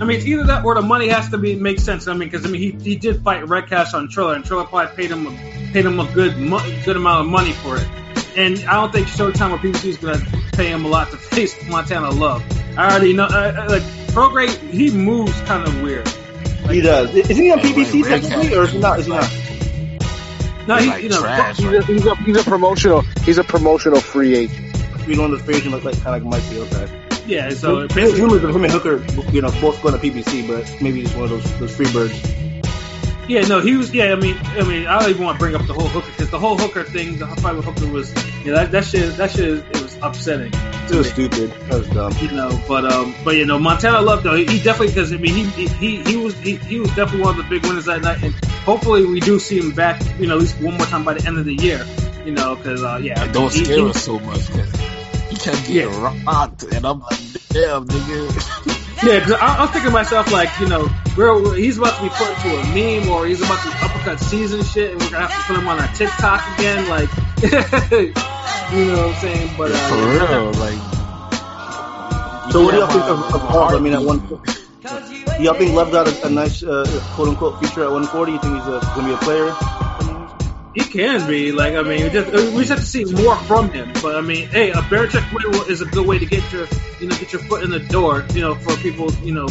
I 0.00 0.04
mean, 0.04 0.16
it's 0.16 0.26
either 0.26 0.44
that 0.44 0.64
or 0.64 0.74
the 0.74 0.82
money 0.82 1.08
has 1.08 1.28
to 1.30 1.38
be 1.38 1.54
make 1.56 1.78
sense. 1.80 2.06
I 2.08 2.12
mean, 2.12 2.28
because 2.30 2.46
I 2.46 2.48
mean, 2.48 2.60
he, 2.80 2.90
he 2.90 2.96
did 2.96 3.22
fight 3.22 3.42
Redkach 3.44 3.92
on 3.92 4.08
Triller, 4.08 4.34
and 4.34 4.44
Triller 4.44 4.64
probably 4.64 4.94
paid 4.96 5.10
him 5.10 5.26
a, 5.26 5.30
paid 5.72 5.84
him 5.84 5.98
a 6.00 6.10
good 6.12 6.38
mo- 6.38 6.64
good 6.84 6.96
amount 6.96 7.26
of 7.26 7.30
money 7.30 7.52
for 7.52 7.76
it. 7.76 7.86
And 8.36 8.58
I 8.64 8.74
don't 8.74 8.92
think 8.92 9.06
Showtime 9.08 9.52
or 9.52 9.58
PBC 9.58 9.84
is 9.86 9.96
going 9.96 10.18
to 10.18 10.26
pay 10.52 10.68
him 10.68 10.84
a 10.84 10.88
lot 10.88 11.10
to 11.10 11.16
face 11.16 11.56
Montana 11.68 12.10
Love. 12.10 12.44
I 12.78 12.90
already 12.90 13.12
know. 13.12 13.26
I, 13.26 13.48
I, 13.48 13.66
like 13.66 13.82
Prograis, 14.12 14.56
he 14.70 14.90
moves 14.90 15.38
kind 15.42 15.66
of 15.66 15.82
weird. 15.82 16.06
He 16.70 16.80
does. 16.80 17.14
Is 17.14 17.36
he 17.36 17.50
on 17.50 17.58
Yeah, 17.58 17.64
PBC 17.64 18.02
like, 18.02 18.10
Red 18.10 18.22
technically, 18.22 18.56
or 18.56 18.64
is 18.64 18.72
he 18.72 18.78
not? 18.78 19.00
Is 19.00 19.06
he 19.06 19.12
not? 19.12 19.30
No, 20.68 20.76
He's 20.76 20.86
like 20.88 21.02
you 21.02 21.08
know, 21.08 21.20
trash. 21.20 21.56
He's 21.56 21.72
a, 21.72 21.82
he's 21.82 22.06
a 22.06 22.14
he's 22.16 22.36
a 22.36 22.44
promotional 22.44 23.00
he's 23.22 23.38
a 23.38 23.44
promotional 23.44 24.00
free 24.00 24.36
agent. 24.36 24.76
He's 25.06 25.18
one 25.18 25.32
of 25.32 25.38
those 25.38 25.42
free 25.42 25.56
agents 25.56 25.72
like, 25.72 25.84
like 25.84 26.04
kind 26.04 26.16
of 26.16 26.22
like 26.22 26.40
Mike 26.40 26.42
Field 26.50 26.70
type. 26.70 26.90
yeah. 27.26 27.50
So 27.50 27.80
There's 27.80 27.94
basically, 27.94 28.20
rumors 28.22 28.44
of 28.44 28.54
him 28.54 28.64
and 28.64 28.72
Hooker, 28.72 29.04
you 29.32 29.40
know, 29.42 29.50
both 29.60 29.82
going 29.82 29.98
to 29.98 30.00
PBC, 30.00 30.46
but 30.46 30.80
maybe 30.80 31.00
he's 31.00 31.14
one 31.14 31.24
of 31.24 31.30
those 31.30 31.58
those 31.58 31.74
free 31.74 31.90
birds. 31.92 32.12
Yeah, 33.30 33.42
no, 33.42 33.60
he 33.60 33.76
was. 33.76 33.94
Yeah, 33.94 34.12
I 34.12 34.16
mean, 34.16 34.36
I 34.42 34.62
mean, 34.64 34.86
I 34.88 34.98
don't 34.98 35.10
even 35.10 35.22
want 35.24 35.38
to 35.38 35.44
bring 35.44 35.54
up 35.54 35.64
the 35.66 35.72
whole 35.72 35.86
hooker 35.86 36.10
because 36.10 36.30
the 36.30 36.38
whole 36.38 36.58
hooker 36.58 36.82
thing, 36.82 37.16
the 37.16 37.28
fight 37.28 37.54
with 37.54 37.64
hooker 37.64 37.86
was, 37.86 38.12
yeah, 38.44 38.54
that, 38.54 38.72
that 38.72 38.84
shit, 38.84 39.16
that 39.18 39.30
shit, 39.30 39.58
it 39.70 39.82
was 39.82 39.96
upsetting. 40.02 40.52
It 40.52 40.94
was 40.96 41.10
stupid. 41.10 41.52
That 41.68 41.78
was 41.78 41.88
dumb. 41.90 42.12
You 42.20 42.32
know, 42.32 42.60
but 42.66 42.84
um, 42.90 43.14
but 43.24 43.36
you 43.36 43.46
know, 43.46 43.58
Montana 43.60 44.00
Love 44.00 44.24
though, 44.24 44.34
he, 44.34 44.46
he 44.46 44.60
definitely 44.60 44.88
because 44.88 45.12
I 45.12 45.16
mean, 45.18 45.32
he 45.32 45.66
he 45.68 46.02
he 46.02 46.16
was 46.16 46.34
he, 46.40 46.56
he 46.56 46.80
was 46.80 46.88
definitely 46.96 47.20
one 47.20 47.38
of 47.38 47.44
the 47.44 47.48
big 47.48 47.62
winners 47.64 47.84
that 47.84 48.02
night, 48.02 48.20
and 48.24 48.34
hopefully 48.64 49.06
we 49.06 49.20
do 49.20 49.38
see 49.38 49.58
him 49.60 49.70
back, 49.70 50.02
you 50.18 50.26
know, 50.26 50.34
at 50.34 50.40
least 50.40 50.60
one 50.60 50.76
more 50.76 50.86
time 50.88 51.04
by 51.04 51.14
the 51.14 51.24
end 51.24 51.38
of 51.38 51.44
the 51.44 51.54
year. 51.54 51.86
You 52.24 52.32
know, 52.32 52.56
because 52.56 52.82
uh, 52.82 52.98
yeah, 53.00 53.22
And 53.22 53.32
don't 53.32 53.52
he- 53.52 53.64
scare 53.64 53.76
he- 53.76 53.90
us 53.90 54.02
so 54.04 54.18
much 54.18 54.44
because 54.48 54.74
he 55.30 55.36
kept 55.36 55.66
getting 55.68 56.00
rocked, 56.00 56.64
and 56.64 56.84
I'm 56.84 56.98
like, 56.98 57.18
damn, 57.50 57.86
nigga. 57.86 58.76
Yeah, 59.02 59.18
because 59.18 59.32
I, 59.32 59.56
I 59.56 59.60
was 59.62 59.70
thinking 59.70 59.90
to 59.90 59.94
myself, 59.94 60.30
like, 60.30 60.50
you 60.60 60.68
know, 60.68 60.88
we're, 61.16 61.54
he's 61.54 61.78
about 61.78 61.96
to 61.96 62.02
be 62.02 62.10
put 62.10 62.28
into 62.28 62.54
a 62.54 62.64
meme 62.74 63.08
or 63.08 63.26
he's 63.26 63.40
about 63.40 63.62
to 63.62 63.68
uppercut 63.84 64.20
season 64.20 64.62
shit, 64.62 64.92
and 64.92 65.00
we're 65.00 65.10
gonna 65.10 65.26
have 65.26 65.40
to 65.40 65.46
put 65.46 65.56
him 65.56 65.68
on 65.68 65.80
our 65.80 65.88
TikTok 65.94 66.58
again, 66.58 66.86
like, 66.88 67.08
you 68.72 68.84
know 68.84 69.08
what 69.08 69.16
I'm 69.16 69.20
saying? 69.20 69.54
But 69.56 69.72
uh, 69.72 69.88
For 69.88 69.96
real, 69.96 70.52
like. 70.60 70.80
So 72.52 72.64
what 72.64 72.72
do 72.72 72.78
y'all 72.78 72.88
think 72.88 73.04
of, 73.04 73.34
of 73.34 73.42
my 73.44 73.76
I 73.76 73.78
mean, 73.78 73.94
at 73.94 74.02
one, 74.02 74.18
heartbeat. 74.18 75.40
y'all 75.40 75.54
think 75.54 75.72
Love 75.72 75.92
got 75.92 76.06
a, 76.06 76.26
a 76.26 76.30
nice 76.30 76.62
uh, 76.62 76.84
quote 77.14 77.28
unquote 77.28 77.58
future 77.58 77.84
at 77.84 77.90
140? 77.90 78.32
You 78.32 78.38
think 78.38 78.54
he's 78.56 78.66
uh, 78.66 78.80
going 78.94 79.06
to 79.06 79.12
be 79.12 79.14
a 79.14 79.18
player? 79.18 79.79
He 80.74 80.80
can 80.84 81.26
be, 81.28 81.52
like, 81.52 81.74
I 81.74 81.82
mean, 81.82 82.04
we 82.04 82.10
just, 82.10 82.30
we 82.54 82.58
just 82.64 82.68
have 82.70 82.78
to 82.78 82.86
see 82.86 83.04
more 83.04 83.36
from 83.36 83.70
him. 83.70 83.92
But 83.94 84.14
I 84.16 84.20
mean, 84.20 84.48
hey, 84.48 84.70
a 84.70 84.76
Belichick 84.76 85.32
win 85.32 85.68
is 85.70 85.80
a 85.80 85.86
good 85.86 86.06
way 86.06 86.18
to 86.18 86.26
get 86.26 86.50
your, 86.52 86.66
you 87.00 87.08
know, 87.08 87.16
get 87.16 87.32
your 87.32 87.42
foot 87.42 87.62
in 87.64 87.70
the 87.70 87.80
door, 87.80 88.24
you 88.34 88.40
know, 88.40 88.54
for 88.54 88.76
people, 88.76 89.12
you 89.24 89.32
know, 89.32 89.48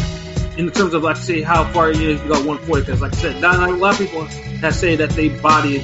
in 0.57 0.69
terms 0.71 0.93
of 0.93 1.03
like 1.03 1.17
say 1.17 1.41
how 1.41 1.63
far 1.71 1.91
you 1.91 2.09
you 2.11 2.17
got 2.19 2.45
140. 2.45 2.81
Because 2.81 3.01
like 3.01 3.13
I 3.13 3.17
said, 3.17 3.41
not, 3.41 3.69
a 3.69 3.73
lot 3.73 3.93
of 3.93 3.97
people 3.99 4.25
that 4.61 4.73
say 4.73 4.95
that 4.97 5.09
they 5.11 5.29
bodied, 5.29 5.83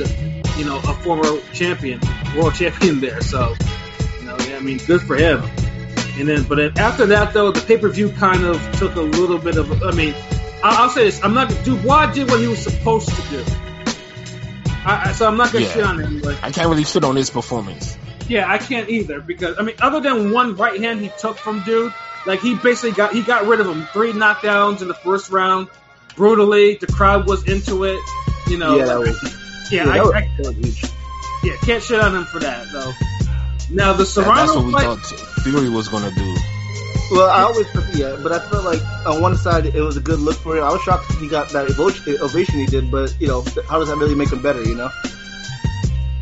you 0.58 0.66
know, 0.66 0.78
a 0.78 0.94
former 0.94 1.40
champion, 1.54 2.00
world 2.36 2.54
champion 2.56 3.00
there. 3.02 3.22
So, 3.22 3.56
you 4.20 4.26
know, 4.28 4.38
yeah, 4.48 4.58
I 4.58 4.60
mean, 4.62 4.78
good 4.78 5.02
for 5.02 5.16
him. 5.16 5.44
And 6.18 6.30
then, 6.30 6.44
but 6.44 6.56
then 6.56 6.78
after 6.78 7.06
that 7.08 7.34
though, 7.34 7.52
the 7.52 7.60
pay 7.60 7.78
per 7.78 7.90
view 7.90 8.10
kind 8.10 8.46
of 8.46 8.62
took 8.80 8.96
a 8.96 9.02
little 9.02 9.38
bit 9.38 9.58
of. 9.58 9.84
I 9.84 9.92
mean, 9.92 10.14
I- 10.64 10.84
I'll 10.84 10.90
say 10.90 11.04
this: 11.04 11.22
I'm 11.24 11.34
not. 11.34 11.50
Dubois 11.66 12.14
did 12.14 12.30
what 12.30 12.40
he 12.40 12.48
was 12.48 12.60
supposed 12.60 13.10
to 13.10 13.22
do. 13.30 13.44
I, 14.86 15.10
I, 15.10 15.12
so 15.14 15.28
I'm 15.28 15.38
not 15.38 15.52
gonna 15.52 15.66
Yeah. 15.66 15.72
shit 15.74 15.84
on 15.84 16.00
him. 16.00 16.22
Like, 16.22 16.44
I 16.44 16.52
can't 16.52 16.70
really 16.70 16.84
shit 16.84 17.04
on 17.04 17.16
his 17.16 17.30
performance. 17.30 17.98
yeah, 18.28 18.52
I 18.52 18.58
can't 18.58 18.90
either 18.90 19.20
because 19.22 19.58
I 19.60 19.64
mean, 19.64 19.76
other 19.82 20.00
than 20.00 20.32
one 20.32 20.56
right 20.56 20.80
hand 20.80 21.02
he 21.02 21.10
took 21.20 21.38
from 21.38 21.64
dude, 21.64 21.94
like 22.26 22.40
he 22.42 22.56
basically 22.56 22.92
got 22.92 23.14
he 23.14 23.22
got 23.22 23.46
rid 23.48 23.60
of 23.60 23.68
him. 23.68 23.88
Three 23.94 24.12
knockdowns 24.14 24.82
in 24.82 24.88
the 24.88 24.94
first 24.94 25.32
round, 25.32 25.68
brutally. 26.16 26.76
The 26.76 26.88
crowd 26.88 27.28
was 27.28 27.48
into 27.48 27.84
it. 27.84 28.00
You 28.48 28.58
know, 28.58 28.78
Yeah, 28.78 28.86
that 28.86 29.00
was, 29.00 29.70
yeah, 29.72 29.86
yeah, 29.86 29.92
I, 29.92 29.94
that 29.98 30.06
was, 30.06 30.14
I, 30.14 30.22
that 30.38 30.46
was 30.48 30.56
huge. 30.58 30.92
yeah, 31.44 31.56
can't 31.64 31.82
shit 31.84 32.00
on 32.00 32.16
him 32.16 32.26
for 32.26 32.40
that 32.40 32.68
though. 32.72 32.92
Now 33.72 33.94
the 33.94 34.00
That- 34.00 34.06
Serrano 34.06 34.36
that's 34.36 34.56
what 34.56 34.66
we 34.66 34.72
fight, 34.74 34.84
thought 34.84 35.44
Fury 35.44 35.70
was 35.70 35.88
gonna 35.88 36.12
do. 36.12 36.36
Well, 37.12 37.30
I 37.30 37.44
always 37.44 37.68
yeah, 37.96 38.18
but 38.22 38.32
I 38.32 38.40
felt 38.50 38.66
like 38.66 38.82
on 39.06 39.22
one 39.22 39.38
side 39.38 39.68
it 39.68 39.82
was 39.82 39.96
a 39.96 40.02
good 40.02 40.20
look 40.20 40.36
for 40.38 40.58
him. 40.58 40.64
I 40.64 40.72
was 40.72 40.82
shocked 40.82 41.12
he 41.14 41.28
got 41.28 41.50
that 41.50 41.70
ovation 41.70 42.18
ovation 42.20 42.60
he 42.60 42.66
did, 42.66 42.90
but 42.90 43.16
you 43.20 43.28
know, 43.28 43.42
how 43.70 43.80
does 43.80 43.90
that 43.90 43.98
really 43.98 44.16
make 44.16 44.32
him 44.32 44.42
better? 44.42 44.64
You 44.64 44.76
know? 44.76 44.90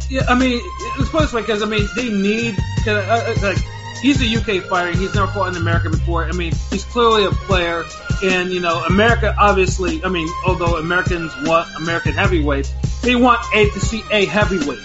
Yeah, 0.09 0.25
I 0.27 0.35
mean, 0.35 0.59
it's 0.99 1.09
funny 1.09 1.41
because 1.41 1.63
I 1.63 1.65
mean 1.65 1.87
they 1.95 2.09
need 2.09 2.57
uh, 2.85 2.91
uh, 2.91 3.35
like 3.41 3.57
he's 4.01 4.21
a 4.21 4.37
UK 4.37 4.63
fighter. 4.65 4.95
He's 4.95 5.15
never 5.15 5.31
fought 5.31 5.55
in 5.55 5.55
America 5.55 5.89
before. 5.89 6.25
I 6.25 6.33
mean, 6.33 6.51
he's 6.69 6.83
clearly 6.83 7.23
a 7.23 7.31
player, 7.31 7.85
and 8.21 8.51
you 8.51 8.59
know, 8.59 8.83
America 8.83 9.33
obviously. 9.39 10.03
I 10.03 10.09
mean, 10.09 10.27
although 10.45 10.77
Americans 10.77 11.31
want 11.43 11.73
American 11.77 12.13
heavyweights, 12.13 12.73
they 13.01 13.15
want 13.15 13.39
a 13.55 13.69
to 13.69 13.79
see 13.79 14.03
a 14.11 14.25
heavyweight. 14.25 14.79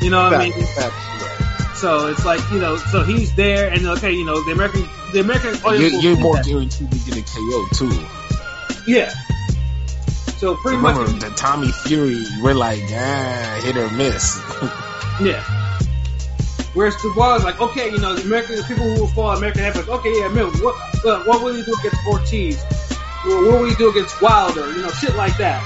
You 0.00 0.10
know 0.10 0.24
what 0.24 0.34
I 0.34 0.44
mean? 0.44 0.52
Facts, 0.52 0.74
facts, 0.74 1.22
right. 1.22 1.43
So 1.84 2.06
it's 2.06 2.24
like 2.24 2.40
you 2.50 2.58
know, 2.60 2.78
so 2.78 3.02
he's 3.02 3.34
there, 3.34 3.70
and 3.70 3.86
okay, 3.86 4.10
you 4.10 4.24
know, 4.24 4.42
the 4.46 4.52
American, 4.52 4.88
the 5.12 5.20
American 5.20 5.50
You're, 5.54 5.66
audience 5.68 5.92
will 5.92 6.02
you're 6.02 6.16
see 6.16 6.22
more 6.22 6.36
that. 6.36 6.46
guaranteed 6.46 6.90
to 6.90 6.98
get 7.00 7.18
a 7.18 7.22
KO 7.22 7.66
too. 7.74 8.06
yeah. 8.86 9.12
So 10.38 10.56
pretty 10.56 10.78
Remember 10.78 11.06
much, 11.06 11.20
the 11.20 11.28
Tommy 11.36 11.70
Fury? 11.84 12.24
We're 12.42 12.54
like, 12.54 12.80
ah, 12.90 13.60
hit 13.62 13.76
or 13.76 13.90
miss. 13.90 14.40
Yeah. 15.20 15.44
Whereas 16.72 16.96
Dubois 17.02 17.36
is 17.36 17.44
like, 17.44 17.60
okay, 17.60 17.90
you 17.90 17.98
know, 17.98 18.14
the 18.14 18.22
American 18.22 18.56
the 18.56 18.62
people 18.64 18.82
who 18.84 19.02
will 19.02 19.08
fall 19.08 19.36
American 19.36 19.62
heavyweights, 19.62 19.90
okay, 19.90 20.18
yeah, 20.18 20.28
man, 20.28 20.46
what 20.64 20.74
what 21.26 21.42
will 21.42 21.54
you 21.56 21.64
do 21.64 21.74
against 21.80 22.00
Ortiz? 22.06 22.64
Well, 23.26 23.44
what 23.52 23.60
will 23.60 23.68
you 23.68 23.76
do 23.76 23.90
against 23.90 24.20
Wilder? 24.22 24.72
You 24.72 24.80
know, 24.80 24.88
shit 24.88 25.14
like 25.16 25.36
that. 25.36 25.60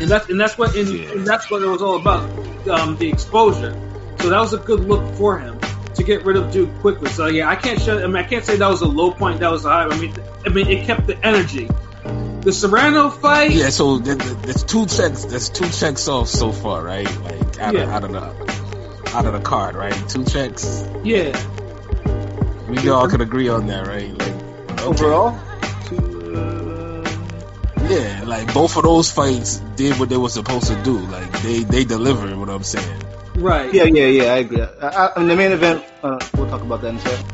And 0.00 0.10
that's 0.10 0.28
and 0.28 0.38
that's 0.40 0.58
what 0.58 0.74
and, 0.74 0.88
Yeah. 0.88 1.12
and 1.12 1.24
that's 1.24 1.48
what 1.48 1.62
it 1.62 1.66
was 1.68 1.80
all 1.80 1.96
about, 1.96 2.28
um, 2.68 2.96
the 2.98 3.08
exposure. 3.08 3.80
So 4.20 4.30
that 4.30 4.40
was 4.40 4.52
a 4.52 4.58
good 4.58 4.80
look 4.80 5.14
for 5.14 5.38
him 5.38 5.58
to 5.94 6.02
get 6.02 6.24
rid 6.24 6.36
of 6.36 6.50
Duke 6.52 6.70
quickly. 6.80 7.10
So 7.10 7.26
yeah, 7.26 7.48
I 7.48 7.56
can't 7.56 7.80
shut. 7.80 8.02
I 8.02 8.06
mean, 8.06 8.16
I 8.16 8.22
can't 8.24 8.44
say 8.44 8.56
that 8.56 8.68
was 8.68 8.82
a 8.82 8.86
low 8.86 9.10
point. 9.12 9.40
That 9.40 9.50
was 9.50 9.64
a 9.64 9.68
high. 9.70 9.84
I 9.86 9.98
mean, 9.98 10.14
I 10.44 10.48
mean, 10.50 10.68
it 10.68 10.84
kept 10.86 11.06
the 11.06 11.16
energy. 11.24 11.68
The 12.40 12.52
Serrano 12.52 13.10
fight, 13.10 13.50
yeah, 13.50 13.70
so 13.70 13.98
th- 14.00 14.18
th- 14.18 14.36
there's 14.42 14.62
two 14.62 14.86
checks. 14.86 15.24
There's 15.24 15.48
two 15.48 15.68
checks 15.68 16.06
off 16.06 16.28
so 16.28 16.52
far, 16.52 16.80
right? 16.84 17.04
Like 17.22 17.58
out, 17.58 17.74
of, 17.74 17.80
Yeah. 17.80 17.96
out 17.96 18.04
of 18.04 18.12
the 18.12 19.16
out 19.16 19.26
of 19.26 19.32
the 19.32 19.40
card, 19.40 19.74
right? 19.74 20.08
Two 20.08 20.24
checks. 20.24 20.84
yeah, 21.02 21.32
We 22.68 22.88
all 22.88 23.08
could 23.08 23.20
agree 23.20 23.48
on 23.48 23.66
that, 23.66 23.88
right? 23.88 24.16
Like 24.16 24.32
okay. 24.72 24.84
Overall, 24.84 25.36
yeah, 27.88 28.22
like 28.26 28.52
both 28.54 28.76
of 28.76 28.82
those 28.84 29.10
fights 29.10 29.56
did 29.76 29.98
what 29.98 30.08
they 30.08 30.16
were 30.16 30.28
supposed 30.28 30.66
to 30.68 30.80
do. 30.84 30.98
Like 30.98 31.30
they 31.42 31.64
they 31.64 31.84
delivered. 31.84 32.36
What 32.36 32.48
I'm 32.48 32.62
saying. 32.62 33.02
Right. 33.36 33.72
yeah, 33.72 33.84
yeah, 33.84 34.06
yeah, 34.06 34.34
I 34.34 34.38
agree. 34.38 34.62
I, 34.62 34.66
I, 34.88 35.20
in 35.20 35.28
the 35.28 35.36
main 35.36 35.52
event, 35.52 35.84
uh, 36.02 36.18
we'll 36.36 36.48
talk 36.48 36.62
about 36.62 36.80
that 36.82 36.88
in 36.88 36.96
a 36.96 37.00
second. 37.00 37.32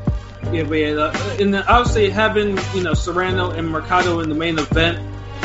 Yeah, 0.55 0.65
but 0.65 0.75
yeah, 0.75 0.89
uh, 0.91 1.37
and 1.41 1.55
then 1.55 1.63
obviously 1.63 2.11
having 2.11 2.59
you 2.75 2.83
know 2.83 2.95
Serrano 2.95 3.51
and 3.51 3.69
Mercado 3.69 4.21
in 4.21 4.29
the 4.29 4.35
main 4.35 4.59
event, 4.59 4.99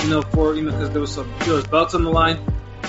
you 0.03 0.09
know 0.09 0.21
for 0.21 0.55
you 0.55 0.63
know 0.63 0.71
because 0.71 0.89
there 0.91 1.01
was 1.01 1.11
some 1.13 1.31
there 1.45 1.53
was 1.53 1.67
belts 1.67 1.93
on 1.93 2.03
the 2.03 2.09
line. 2.09 2.39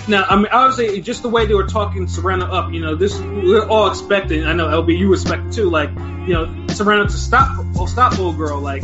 Now, 0.09 0.25
I 0.25 0.37
mean, 0.37 0.47
obviously, 0.51 1.01
just 1.03 1.23
the 1.23 1.29
way 1.29 1.45
they 1.45 1.55
were 1.55 1.67
talking 1.67 2.09
Serrano 2.09 2.47
up, 2.47 2.73
you 2.73 2.81
know, 2.81 2.95
this 2.95 3.19
we're 3.21 3.67
all 3.67 3.89
expecting. 3.91 4.45
I 4.45 4.55
know 4.55 4.67
LB, 4.67 4.97
you 4.97 5.13
expect 5.13 5.53
too, 5.53 5.69
like, 5.69 5.91
you 5.91 6.33
know, 6.33 6.67
Serrano 6.69 7.05
to 7.05 7.11
stop, 7.13 7.65
or 7.77 7.87
stop 7.87 8.19
old 8.19 8.39
girl, 8.39 8.59
like. 8.59 8.83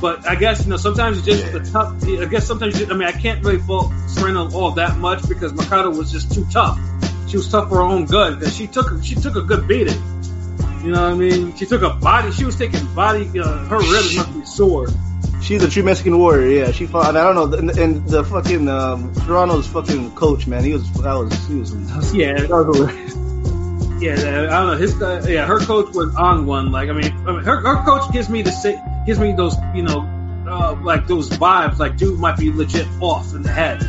But 0.00 0.28
I 0.28 0.34
guess 0.34 0.64
you 0.64 0.70
know 0.70 0.78
sometimes 0.78 1.18
it's 1.18 1.26
just 1.26 1.44
Yeah. 1.46 1.58
the 1.58 1.70
tough. 1.70 2.04
I 2.04 2.24
guess 2.24 2.44
sometimes 2.44 2.80
you, 2.80 2.86
I 2.90 2.94
mean 2.94 3.06
I 3.06 3.12
can't 3.12 3.44
really 3.44 3.60
fault 3.60 3.92
Serrano 4.08 4.50
all 4.50 4.72
that 4.72 4.98
much 4.98 5.28
because 5.28 5.52
Mercado 5.52 5.90
was 5.90 6.10
just 6.10 6.32
too 6.34 6.44
tough. 6.50 6.76
She 7.28 7.36
was 7.36 7.50
tough 7.50 7.68
for 7.68 7.76
her 7.76 7.82
own 7.82 8.04
good 8.06 8.38
because 8.38 8.56
she 8.56 8.66
took 8.66 9.02
she 9.02 9.14
took 9.14 9.36
a 9.36 9.42
good 9.42 9.66
beating. 9.66 10.00
You 10.82 10.90
know 10.90 11.02
what 11.02 11.12
I 11.12 11.14
mean? 11.14 11.54
She 11.56 11.66
took 11.66 11.82
a 11.82 11.90
body. 11.90 12.32
She 12.32 12.44
was 12.44 12.56
taking 12.56 12.84
body. 12.94 13.38
Uh, 13.38 13.66
her 13.66 13.78
ribs 13.78 14.16
must 14.16 14.34
be 14.34 14.44
sore. 14.44 14.88
She's 15.40 15.62
a 15.62 15.70
true 15.70 15.82
Mexican 15.82 16.18
warrior. 16.18 16.64
Yeah, 16.64 16.72
she 16.72 16.86
fought. 16.86 17.08
And 17.10 17.18
I 17.18 17.24
don't 17.24 17.50
know. 17.50 17.56
And, 17.56 17.70
and 17.70 18.08
the 18.08 18.24
fucking 18.24 18.68
um, 18.68 19.14
Toronto's 19.14 19.66
fucking 19.68 20.14
coach, 20.14 20.46
man. 20.46 20.64
He 20.64 20.72
was. 20.72 20.90
That 20.94 21.14
was. 21.14 21.32
He 21.46 21.54
was. 21.54 22.14
Yeah, 22.14 22.46
was 22.46 22.76
hilarious. 22.76 23.14
Yeah, 24.02 24.14
I 24.14 24.48
don't 24.48 24.66
know. 24.66 24.76
His 24.76 25.00
uh, 25.00 25.24
yeah, 25.28 25.46
her 25.46 25.60
coach 25.60 25.94
was 25.94 26.14
on 26.16 26.46
one. 26.46 26.72
Like 26.72 26.88
I 26.88 26.92
mean, 26.92 27.12
I 27.26 27.32
mean 27.32 27.44
her, 27.44 27.60
her 27.60 27.84
coach 27.84 28.12
gives 28.12 28.28
me 28.28 28.42
the 28.42 28.50
sa- 28.50 29.04
gives 29.06 29.20
me 29.20 29.32
those 29.32 29.54
you 29.74 29.82
know 29.82 30.00
uh, 30.48 30.76
like 30.82 31.06
those 31.06 31.30
vibes. 31.30 31.78
Like 31.78 31.96
dude 31.96 32.18
might 32.18 32.36
be 32.36 32.52
legit 32.52 32.88
off 33.00 33.32
in 33.32 33.42
the 33.42 33.52
head. 33.52 33.80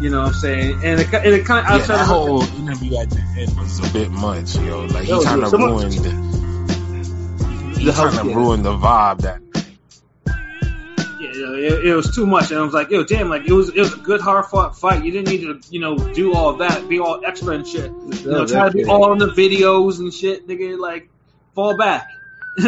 You 0.00 0.08
know 0.08 0.20
what 0.22 0.28
I'm 0.28 0.34
saying? 0.34 0.80
And 0.82 1.00
it, 1.00 1.10
ki- 1.10 1.16
and 1.18 1.26
it 1.26 1.44
kind 1.44 1.66
of 1.66 1.70
Yeah, 1.70 1.76
outside 1.76 1.96
that 1.96 2.00
of 2.02 2.06
whole 2.08 2.42
interview 2.58 2.96
at 2.98 3.10
the 3.10 3.20
end 3.38 3.54
was 3.58 3.78
a 3.86 3.92
bit 3.92 4.10
much, 4.10 4.56
yo. 4.56 4.86
Like 4.86 5.04
he 5.04 5.24
kind 5.24 5.44
of 5.44 5.52
ruined. 5.52 5.92
He 7.76 7.84
The 7.84 7.92
kind 7.92 8.18
of 8.18 8.34
ruined 8.34 8.64
the 8.64 8.72
vibe 8.72 9.18
that. 9.20 9.40
yeah, 11.20 11.52
it, 11.54 11.86
it 11.88 11.94
was 11.94 12.14
too 12.14 12.26
much. 12.26 12.50
And 12.50 12.60
I 12.60 12.62
was 12.62 12.72
like, 12.72 12.90
yo, 12.90 13.04
damn, 13.04 13.28
like 13.28 13.46
it 13.46 13.52
was 13.52 13.68
it 13.68 13.78
was 13.78 13.92
a 13.92 13.98
good 13.98 14.22
hard 14.22 14.46
fought 14.46 14.74
fight. 14.74 15.04
You 15.04 15.12
didn't 15.12 15.28
need 15.28 15.42
to 15.42 15.60
you 15.70 15.80
know 15.80 15.98
do 16.14 16.32
all 16.32 16.54
that, 16.54 16.88
be 16.88 16.98
all 16.98 17.22
extra 17.24 17.54
and 17.54 17.66
shit. 17.66 17.90
You 17.90 18.30
know, 18.30 18.46
try 18.46 18.68
to 18.68 18.72
be 18.74 18.84
all 18.84 19.12
in 19.12 19.18
the 19.18 19.28
videos 19.28 19.98
and 19.98 20.12
shit, 20.12 20.48
nigga. 20.48 20.78
Like 20.78 21.10
fall 21.54 21.76
back. 21.76 22.08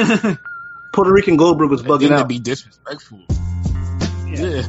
Puerto 0.93 1.11
Rican 1.11 1.39
Goldberg 1.39 1.71
was 1.71 1.83
Bugging 1.83 2.11
bugging 2.11 2.19
to 2.19 2.27
be 2.27 2.39
disrespectful. 2.39 3.21
Yeah. 4.29 4.63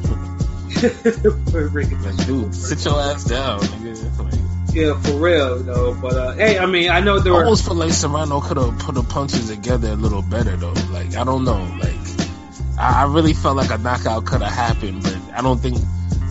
Like, 0.82 2.26
dude, 2.26 2.54
sit 2.54 2.84
your 2.84 3.00
ass 3.00 3.24
down, 3.24 3.60
yeah, 4.72 5.00
for 5.00 5.12
real, 5.12 5.58
though. 5.62 5.94
But 5.94 6.14
uh, 6.14 6.32
hey, 6.32 6.58
I 6.58 6.66
mean, 6.66 6.90
I 6.90 7.00
know 7.00 7.20
there 7.20 7.32
I 7.32 7.36
were. 7.36 7.44
almost 7.44 7.64
feel 7.64 7.74
like 7.76 7.92
Serrano 7.92 8.40
could 8.40 8.56
have 8.56 8.78
put 8.80 8.94
the 8.96 9.02
punches 9.02 9.48
together 9.48 9.90
a 9.92 9.96
little 9.96 10.22
better 10.22 10.56
though. 10.56 10.72
Like 10.90 11.14
I 11.16 11.24
don't 11.24 11.44
know. 11.44 11.62
Like 11.80 11.94
I, 12.78 13.02
I 13.02 13.12
really 13.12 13.34
felt 13.34 13.56
like 13.56 13.70
a 13.70 13.78
knockout 13.78 14.24
could 14.26 14.42
have 14.42 14.52
happened, 14.52 15.02
but 15.02 15.16
I 15.32 15.42
don't 15.42 15.60
think 15.60 15.78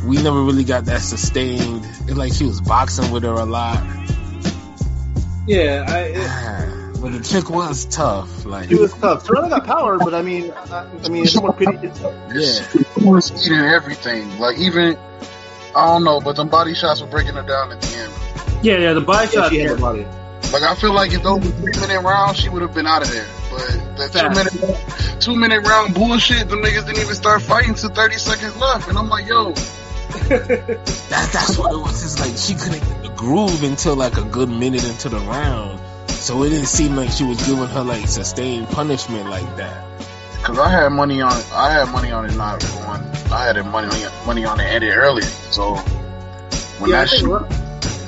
we 0.06 0.21
never 0.21 0.41
really 0.43 0.65
got 0.65 0.86
that 0.86 1.01
sustained. 1.01 1.86
It 2.08 2.15
like 2.17 2.34
he 2.34 2.43
was 2.45 2.60
boxing 2.60 3.12
with 3.12 3.23
her 3.23 3.34
a 3.34 3.45
lot. 3.45 3.82
Yeah, 5.47 5.86
I, 5.88 5.99
it, 5.99 6.83
but 7.04 7.12
the 7.12 7.20
chick 7.20 7.50
was 7.50 7.84
tough. 7.84 8.46
Like 8.46 8.70
He 8.70 8.76
was 8.76 8.94
tough. 8.94 9.26
Toronto 9.26 9.50
got 9.50 9.66
power, 9.66 9.98
but 9.98 10.13
I 10.13 10.22
mean, 10.22 10.54
I, 10.54 10.88
I 11.04 11.10
mean, 11.10 11.24
it's 11.26 11.36
more 11.36 11.52
pity. 11.52 11.78
It's, 11.82 12.00
yeah, 12.00 12.84
He 12.98 13.06
was 13.06 13.46
eating 13.46 13.60
everything. 13.60 14.39
Like 14.39 14.58
even 14.58 14.98
I 15.76 15.86
don't 15.88 16.06
know, 16.06 16.22
but 16.22 16.38
them 16.38 16.48
body 16.48 16.74
shots 16.74 17.02
were 17.02 17.08
breaking 17.08 17.34
her 17.34 17.44
down 17.44 17.74
at 17.74 17.82
the 17.82 17.98
end. 17.98 18.63
yeah, 18.63 18.78
yeah. 18.78 18.94
The 18.94 19.02
body 19.02 19.26
yeah, 19.34 19.42
shot. 19.42 19.52
she 19.52 19.60
had 19.60 19.78
the 19.78 19.82
body. 19.82 20.06
Like 20.54 20.63
I 20.63 20.76
feel 20.76 20.94
like 20.94 21.12
if 21.12 21.24
those 21.24 21.44
were 21.44 21.52
three 21.52 21.74
minute 21.82 22.00
rounds, 22.04 22.39
she 22.39 22.48
would 22.48 22.62
have 22.62 22.74
been 22.74 22.88
out 22.88 23.02
of 23.02 23.12
there. 23.12 23.28
But 23.52 23.98
the 23.98 24.08
two 24.08 24.20
Facts. 24.20 24.56
minute 24.56 25.20
two 25.20 25.36
minute 25.36 25.68
round 25.68 25.94
bullshit, 25.94 26.48
the 26.48 26.56
niggas 26.56 26.86
didn't 26.86 27.02
even 27.02 27.16
start 27.16 27.42
fighting 27.42 27.74
till 27.74 27.89
thirty 27.89 28.18
seconds 28.18 28.56
left, 28.56 28.88
and 28.88 28.98
I'm 28.98 29.10
like, 29.10 29.28
yo, 29.28 29.52
that 29.52 31.30
that's 31.34 31.58
what 31.58 31.74
it 31.74 31.80
was. 31.80 32.02
It's 32.02 32.22
like 32.22 32.38
she 32.38 32.54
couldn't 32.54 32.88
get 32.88 33.04
the 33.04 33.13
groove 33.18 33.62
until 33.63 33.98
like 33.98 34.16
a 34.16 34.24
good 34.24 34.48
minute 34.48 34.88
into 34.88 35.10
the 35.10 35.20
round. 35.20 35.82
So 36.24 36.42
it 36.44 36.52
didn't 36.52 36.68
seem 36.68 36.96
like 36.96 37.12
she 37.12 37.26
was 37.26 37.46
giving 37.46 37.66
her 37.68 37.84
like 37.84 38.08
sustained 38.08 38.70
punishment 38.70 39.30
like 39.30 39.58
that. 39.58 39.84
Cause 40.42 40.58
I 40.58 40.70
had 40.70 40.90
money 40.94 41.22
on, 41.22 41.34
I 41.54 41.70
had 41.72 41.90
money 41.92 42.12
on 42.12 42.26
it 42.26 42.36
not 42.38 42.62
going. 42.62 43.02
I 43.32 43.46
had 43.48 43.66
money 43.66 43.90
money 44.26 44.46
on 44.46 44.60
it 44.60 44.64
ended 44.64 44.96
earlier. 44.96 45.26
So 45.26 45.76
when 46.80 46.92
yeah, 46.92 47.04
that 47.04 47.10
think 47.10 47.22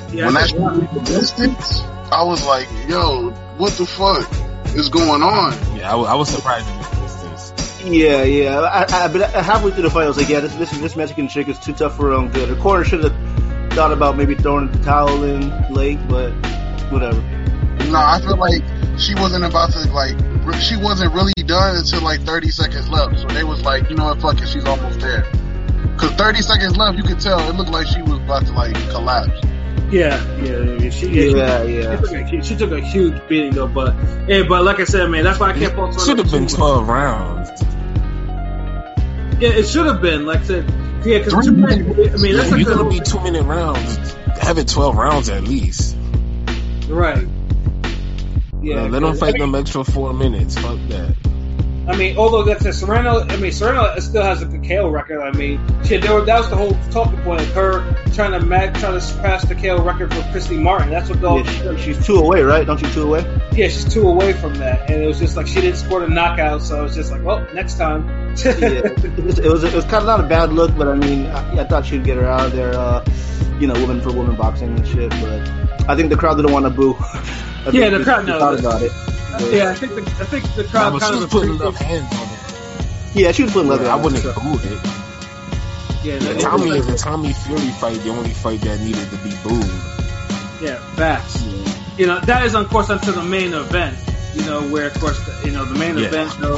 shit, 0.08 0.14
yeah, 0.14 0.26
when 0.26 0.36
I 0.36 0.40
that 0.40 0.50
think 0.50 0.60
we're- 0.60 0.80
shit 0.80 0.94
the 0.94 1.00
distance, 1.00 1.80
I 2.10 2.22
was 2.24 2.46
like, 2.46 2.68
yo, 2.88 3.30
what 3.58 3.72
the 3.74 3.84
fuck 3.84 4.26
is 4.74 4.88
going 4.88 5.22
on? 5.22 5.52
Yeah, 5.76 5.94
I, 5.94 5.96
I 5.96 6.14
was 6.14 6.30
surprised 6.30 6.66
in 6.70 6.76
the 6.78 7.00
distance. 7.02 7.82
Yeah, 7.84 8.22
yeah. 8.22 8.60
I, 8.60 9.04
I, 9.04 9.08
but 9.08 9.30
halfway 9.30 9.72
through 9.72 9.82
the 9.82 9.90
fight, 9.90 10.04
I 10.04 10.08
was 10.08 10.16
like, 10.16 10.28
yeah, 10.30 10.40
this 10.40 10.54
this 10.56 10.70
this 10.78 10.96
Mexican 10.96 11.28
chick 11.28 11.48
is 11.48 11.58
too 11.58 11.74
tough 11.74 11.96
for 11.96 12.06
her 12.08 12.12
own 12.14 12.30
good. 12.30 12.48
Her 12.48 12.56
corner 12.56 12.82
should 12.84 13.04
have 13.04 13.72
thought 13.74 13.92
about 13.92 14.16
maybe 14.16 14.34
throwing 14.34 14.72
the 14.72 14.78
towel 14.84 15.22
in 15.22 15.50
late, 15.72 15.98
but 16.08 16.30
whatever. 16.90 17.20
No, 17.90 17.98
I 17.98 18.20
feel 18.20 18.36
like 18.36 18.62
she 18.98 19.14
wasn't 19.14 19.44
about 19.44 19.72
to 19.72 19.80
like. 19.92 20.16
re- 20.44 20.58
She 20.60 20.76
wasn't 20.76 21.12
really 21.14 21.32
done 21.44 21.76
until 21.76 22.02
like 22.02 22.20
30 22.22 22.50
seconds 22.50 22.88
left. 22.88 23.20
So 23.20 23.26
they 23.28 23.44
was 23.44 23.62
like, 23.62 23.88
you 23.90 23.96
know 23.96 24.06
what, 24.06 24.20
fuck 24.20 24.40
it, 24.40 24.48
she's 24.48 24.64
almost 24.64 25.00
there. 25.00 25.22
Cause 25.96 26.10
30 26.12 26.42
seconds 26.42 26.76
left, 26.76 26.98
you 26.98 27.04
could 27.04 27.20
tell 27.20 27.38
it 27.48 27.54
looked 27.56 27.70
like 27.70 27.86
she 27.86 28.02
was 28.02 28.18
about 28.18 28.44
to 28.46 28.52
like 28.52 28.74
collapse. 28.90 29.40
Yeah, 29.90 30.20
yeah, 30.42 30.58
yeah. 30.58 30.90
She, 30.90 31.06
yeah, 31.08 31.22
Yeah, 31.36 31.64
she, 31.64 31.72
yeah. 31.78 31.96
She, 31.96 32.02
took 32.02 32.12
a, 32.12 32.42
she 32.42 32.56
took 32.56 32.70
a 32.72 32.80
huge 32.80 33.28
beating 33.28 33.52
though, 33.54 33.68
but 33.68 33.94
yeah, 34.28 34.42
but 34.48 34.64
like 34.64 34.80
I 34.80 34.84
said, 34.84 35.06
man, 35.10 35.24
that's 35.24 35.38
why 35.38 35.50
I 35.50 35.52
can't 35.52 35.74
fault. 35.74 35.94
It 35.94 36.00
should 36.00 36.18
have 36.18 36.30
been 36.30 36.48
twelve 36.48 36.88
rounds. 36.88 37.48
Yeah, 39.40 39.50
it 39.50 39.66
should 39.68 39.86
have 39.86 40.00
been. 40.00 40.26
Like 40.26 40.40
I 40.40 40.44
said, 40.44 40.64
yeah, 41.04 41.18
because 41.18 41.34
Three 41.34 41.50
minutes. 41.50 42.14
I 42.14 42.22
mean, 42.22 42.36
that's 42.36 42.46
If 42.46 42.52
like 42.52 42.66
you're 42.66 42.74
gonna 42.74 42.88
be 42.90 43.00
two 43.00 43.20
minute 43.20 43.44
rounds. 43.44 44.14
Have 44.40 44.58
it 44.58 44.66
twelve 44.68 44.96
rounds 44.96 45.28
at 45.28 45.44
least. 45.44 45.96
right. 46.88 47.26
Yeah, 48.66 48.82
Yeah, 48.82 48.88
let 48.88 49.02
them 49.02 49.16
fight 49.16 49.38
them 49.38 49.54
extra 49.54 49.84
four 49.84 50.12
minutes. 50.12 50.58
Fuck 50.58 50.78
that. 50.88 51.14
I 51.88 51.94
mean, 51.94 52.18
although 52.18 52.42
that's 52.42 52.64
a 52.64 52.72
Serrano, 52.72 53.20
I 53.20 53.36
mean, 53.36 53.52
Serrano 53.52 53.96
still 54.00 54.24
has 54.24 54.42
a 54.42 54.46
KO 54.58 54.88
record. 54.88 55.20
I 55.20 55.30
mean, 55.30 55.60
shit, 55.84 56.02
there 56.02 56.14
were, 56.14 56.24
that 56.24 56.38
was 56.38 56.50
the 56.50 56.56
whole 56.56 56.76
talking 56.90 57.20
point 57.22 57.42
of 57.42 57.52
her 57.52 57.94
trying 58.12 58.32
to 58.32 58.44
match, 58.44 58.80
trying 58.80 58.94
to 58.94 59.00
surpass 59.00 59.44
the 59.44 59.54
KO 59.54 59.80
record 59.84 60.12
for 60.12 60.20
Christy 60.32 60.56
Martin. 60.56 60.90
That's 60.90 61.08
what 61.08 61.22
all. 61.22 61.44
Yeah, 61.44 61.76
she, 61.76 61.94
she's 61.94 62.04
two 62.04 62.16
away, 62.16 62.42
right? 62.42 62.66
Don't 62.66 62.82
you 62.82 62.90
two 62.90 63.04
away? 63.04 63.20
Yeah, 63.52 63.68
she's 63.68 63.84
two 63.84 64.08
away 64.08 64.32
from 64.32 64.54
that, 64.56 64.90
and 64.90 65.00
it 65.00 65.06
was 65.06 65.20
just 65.20 65.36
like 65.36 65.46
she 65.46 65.60
didn't 65.60 65.76
score 65.76 66.00
the 66.00 66.08
knockout, 66.08 66.60
so 66.62 66.80
it 66.80 66.82
was 66.82 66.94
just 66.96 67.12
like, 67.12 67.22
well, 67.22 67.46
next 67.54 67.78
time. 67.78 68.08
yeah, 68.08 68.42
it 68.50 69.24
was, 69.24 69.38
it 69.38 69.46
was 69.52 69.62
it 69.62 69.72
was 69.72 69.84
kind 69.84 69.98
of 70.02 70.06
not 70.06 70.18
a 70.18 70.28
bad 70.28 70.52
look, 70.52 70.76
but 70.76 70.88
I 70.88 70.94
mean, 70.96 71.26
I, 71.26 71.60
I 71.60 71.64
thought 71.64 71.86
she'd 71.86 72.02
get 72.02 72.16
her 72.16 72.26
out 72.26 72.46
of 72.46 72.52
there, 72.52 72.74
uh, 72.74 73.04
you 73.60 73.66
know, 73.66 73.74
woman 73.80 74.00
for 74.00 74.12
woman 74.12 74.36
boxing 74.36 74.68
and 74.76 74.86
shit. 74.86 75.10
But 75.10 75.40
I 75.88 75.96
think 75.96 76.10
the 76.10 76.16
crowd 76.16 76.36
didn't 76.36 76.52
want 76.52 76.64
to 76.66 76.70
boo. 76.70 76.94
I 77.00 77.70
Yeah, 77.72 77.90
the 77.90 78.04
crowd 78.04 78.22
they 78.26 78.32
knows 78.32 78.40
thought 78.40 78.58
about 78.60 78.82
it. 78.82 78.92
yeah, 79.52 79.70
I 79.70 79.74
think 79.74 79.94
the 79.94 80.02
I 80.02 80.24
think 80.26 80.54
the 80.54 80.64
crowd 80.64 80.92
but 80.92 81.02
kind 81.02 81.22
of 81.22 81.30
putting 81.30 81.54
enough 81.56 81.76
hands 81.76 82.12
on 82.14 82.28
it. 82.28 83.16
Yeah, 83.16 83.32
she 83.32 83.42
was 83.44 83.52
putting 83.52 83.68
leather. 83.70 83.88
I 83.88 83.96
wouldn't 83.96 84.22
it, 84.24 84.32
have 84.32 84.42
booed 84.42 84.60
it. 84.64 84.78
Yeah, 86.04 86.18
The 86.18 86.38
Tommy 86.40 86.70
is 86.70 86.86
the 86.86 86.96
Tommy 86.96 87.32
Fury 87.32 87.70
fight, 87.80 87.98
the 88.02 88.10
only 88.10 88.30
fight 88.30 88.60
that 88.60 88.78
needed 88.80 89.08
to 89.10 89.16
be 89.16 89.30
booed. 89.42 89.66
Yeah, 90.62 90.78
facts. 90.94 91.42
You 91.98 92.06
know, 92.06 92.20
that 92.20 92.44
is 92.46 92.54
of 92.54 92.68
course 92.68 92.90
onto 92.90 93.10
the 93.10 93.22
main 93.22 93.52
event. 93.54 93.96
You 94.34 94.44
know, 94.44 94.60
where 94.68 94.86
of 94.86 94.94
course 95.00 95.18
the, 95.26 95.46
you 95.48 95.52
know 95.52 95.64
the 95.64 95.78
main 95.78 95.96
Yeah. 95.98 96.06
event 96.06 96.34
you 96.36 96.42
know, 96.42 96.54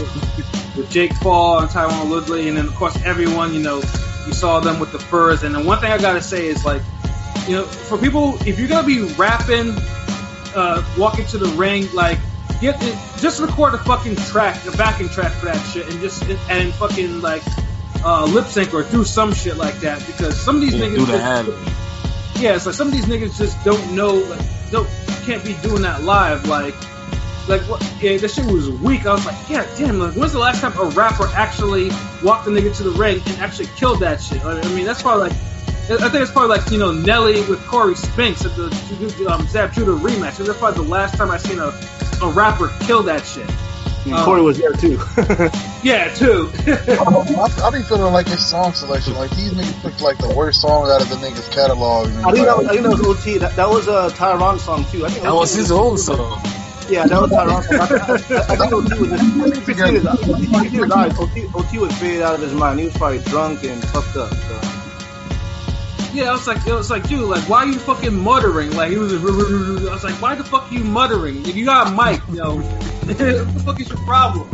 with 0.77 0.91
Jake 0.91 1.13
Paul 1.21 1.61
and 1.61 1.71
Tyron 1.71 2.11
Woodley, 2.11 2.49
and 2.49 2.57
then 2.59 2.67
of 2.67 2.75
course 2.75 2.97
everyone. 3.05 3.55
You 3.55 3.61
know, 3.61 3.81
you 4.29 4.35
saw 4.35 4.61
them 4.61 4.79
with 4.79 4.93
the 4.93 4.99
furs. 4.99 5.43
And 5.43 5.55
then 5.55 5.65
one 5.65 5.81
thing 5.81 5.91
I 5.91 5.99
gotta 5.99 6.23
say 6.23 6.47
is 6.47 6.65
like, 6.65 6.83
you 7.49 7.57
know, 7.57 7.65
for 7.65 7.99
people, 7.99 8.35
if 8.47 8.59
you're 8.59 8.69
gonna 8.69 8.87
be 8.87 9.03
rapping, 9.15 9.75
uh, 10.55 10.83
walking 10.97 11.25
to 11.27 11.39
the 11.39 11.49
ring, 11.57 11.89
like. 11.95 12.19
Get 12.61 12.81
just 13.21 13.39
record 13.41 13.75
a 13.75 13.79
fucking 13.79 14.17
track, 14.17 14.67
a 14.67 14.73
backing 14.77 15.09
track 15.09 15.31
for 15.31 15.45
that 15.47 15.59
shit, 15.73 15.89
and 15.89 16.01
just 16.01 16.25
and 16.51 16.75
fucking 16.75 17.21
like 17.21 17.45
uh, 18.05 18.25
lip 18.25 18.47
sync 18.47 18.75
or 18.75 18.83
do 18.83 19.05
some 19.05 19.33
shit 19.33 19.57
like 19.57 19.77
that 19.83 20.05
because 20.09 20.37
some 20.41 20.57
of 20.57 20.63
these 20.63 20.75
Yeah, 20.75 20.87
niggas 20.87 20.97
do 20.97 21.07
the 21.07 21.13
just- 21.13 22.43
yeah, 22.43 22.57
it's 22.57 22.67
like 22.67 22.75
some 22.75 22.89
of 22.89 22.93
these 22.95 23.05
niggas 23.05 23.39
just 23.39 23.65
don't 23.65 23.95
know, 23.95 24.15
like, 24.15 24.41
don't 24.73 24.89
can't 25.25 25.45
be 25.45 25.55
doing 25.63 25.83
that 25.83 26.03
live. 26.03 26.49
Like, 26.49 26.75
like 27.49 27.63
what? 27.63 27.83
Yeah, 28.01 28.17
this 28.19 28.35
shit 28.35 28.47
was 28.47 28.71
weak. 28.71 29.07
I 29.07 29.13
was 29.15 29.27
like, 29.27 29.37
yeah, 29.49 29.67
damn. 29.77 29.99
Like, 29.99 30.15
when's 30.15 30.33
the 30.33 30.39
last 30.39 30.61
time 30.61 30.77
a 30.79 30.85
rapper 30.91 31.27
actually 31.35 31.91
walked 32.23 32.45
the 32.45 32.51
nigga 32.51 32.75
to 32.77 32.83
the 32.83 32.91
ring 32.91 33.21
and 33.27 33.39
actually 33.39 33.69
killed 33.77 34.01
that 34.01 34.21
shit? 34.21 34.45
I 34.45 34.61
I 34.61 34.69
mean, 34.75 34.85
that's 34.87 35.03
probably 35.03 35.29
like, 35.31 35.39
I 35.91 36.09
think 36.11 36.23
it's 36.23 36.31
probably 36.33 36.57
like 36.59 36.71
you 36.71 36.79
know 36.79 36.93
Nelly 36.93 37.41
with 37.49 37.65
Corey 37.67 37.95
Spinks 37.95 38.45
at 38.45 38.55
the 38.57 39.27
um, 39.31 39.47
Zab 39.49 39.73
Judah 39.73 39.93
rematch. 39.93 40.37
That's 40.45 40.59
probably 40.59 40.85
the 40.85 40.91
last 40.91 41.17
time 41.17 41.31
I 41.31 41.39
seen 41.39 41.59
a 41.59 41.73
a 42.23 42.31
rapper 42.31 42.71
kill 42.81 43.03
that 43.05 43.25
shit. 43.25 43.49
And 44.05 44.15
Um, 44.15 44.25
Corey 44.25 44.43
was 44.43 44.59
there 44.59 44.73
too. 44.73 44.99
Yeah, 45.81 46.13
too. 46.13 46.51
I, 46.67 47.49
I 47.63 47.71
be 47.71 47.83
feeling 47.85 48.13
like 48.13 48.27
his 48.27 48.45
song 48.45 48.73
selection, 48.75 49.15
like 49.15 49.31
these 49.31 49.53
niggas 49.53 49.81
picked 49.83 50.01
like 50.03 50.19
the 50.19 50.35
worst 50.35 50.61
song 50.61 50.91
out 50.91 51.01
of 51.01 51.09
the 51.09 51.15
nigga's 51.17 51.49
catalog. 51.49 52.09
I 52.25 52.33
think 52.33 52.47
that 52.47 52.57
was, 52.59 52.67
like, 52.67 52.79
I 52.79 52.83
think 52.83 52.83
that 52.97 53.07
was 53.07 53.21
OT. 53.21 53.39
That, 53.39 53.55
that 53.55 53.69
was 53.71 53.87
a 53.87 54.09
Tyron 54.17 54.59
song 54.59 54.85
too. 54.91 55.07
I 55.07 55.09
think 55.11 55.23
That 55.23 55.31
OT 55.31 55.39
was 55.39 55.55
his 55.55 55.71
own 55.71 55.97
song. 55.97 56.41
Yeah, 56.89 57.07
that 57.07 57.21
was 57.21 57.31
Tyron 57.31 57.63
song. 57.65 57.81
I, 57.81 58.39
I, 58.39 58.53
I 58.53 58.57
think 58.57 58.73
OT 58.73 58.99
was 58.99 59.11
just. 59.11 59.37
You 59.37 59.43
could 59.45 59.65
see 59.67 59.75
his, 59.75 60.73
you 60.73 60.83
his 60.85 60.91
eyes. 60.91 61.19
OT, 61.19 61.47
OT 61.55 61.79
was 61.79 61.95
faded 61.99 62.23
out 62.23 62.35
of 62.35 62.41
his 62.41 62.55
mind. 62.55 62.81
He 62.81 62.87
was 62.87 62.97
probably 62.97 63.19
drunk 63.21 63.63
and 63.65 63.85
fucked 63.89 64.17
up. 64.17 64.33
So. 64.33 64.79
Yeah, 66.15 66.31
I 66.31 66.33
was 66.33 66.47
like, 66.47 66.67
it 66.67 66.73
was 66.73 66.91
like, 66.91 67.07
dude, 67.07 67.29
like, 67.29 67.47
why 67.49 67.59
are 67.59 67.67
you 67.67 67.79
fucking 67.79 68.19
muttering? 68.19 68.75
Like, 68.75 68.91
he 68.91 68.97
was, 68.97 69.13
I 69.13 69.93
was 69.93 70.03
like, 70.03 70.15
why 70.23 70.35
the 70.35 70.45
fuck 70.45 70.73
are 70.73 70.75
you 70.75 70.83
muttering? 70.83 71.47
If 71.47 71.55
you 71.55 71.67
got 71.67 71.89
a 71.89 71.91
mic, 71.91 72.27
you 72.29 72.37
know, 72.43 72.57
what 72.57 73.19
the 73.19 73.63
fuck 73.65 73.81
is 73.81 73.89
your 73.91 73.99
problem? 73.99 74.49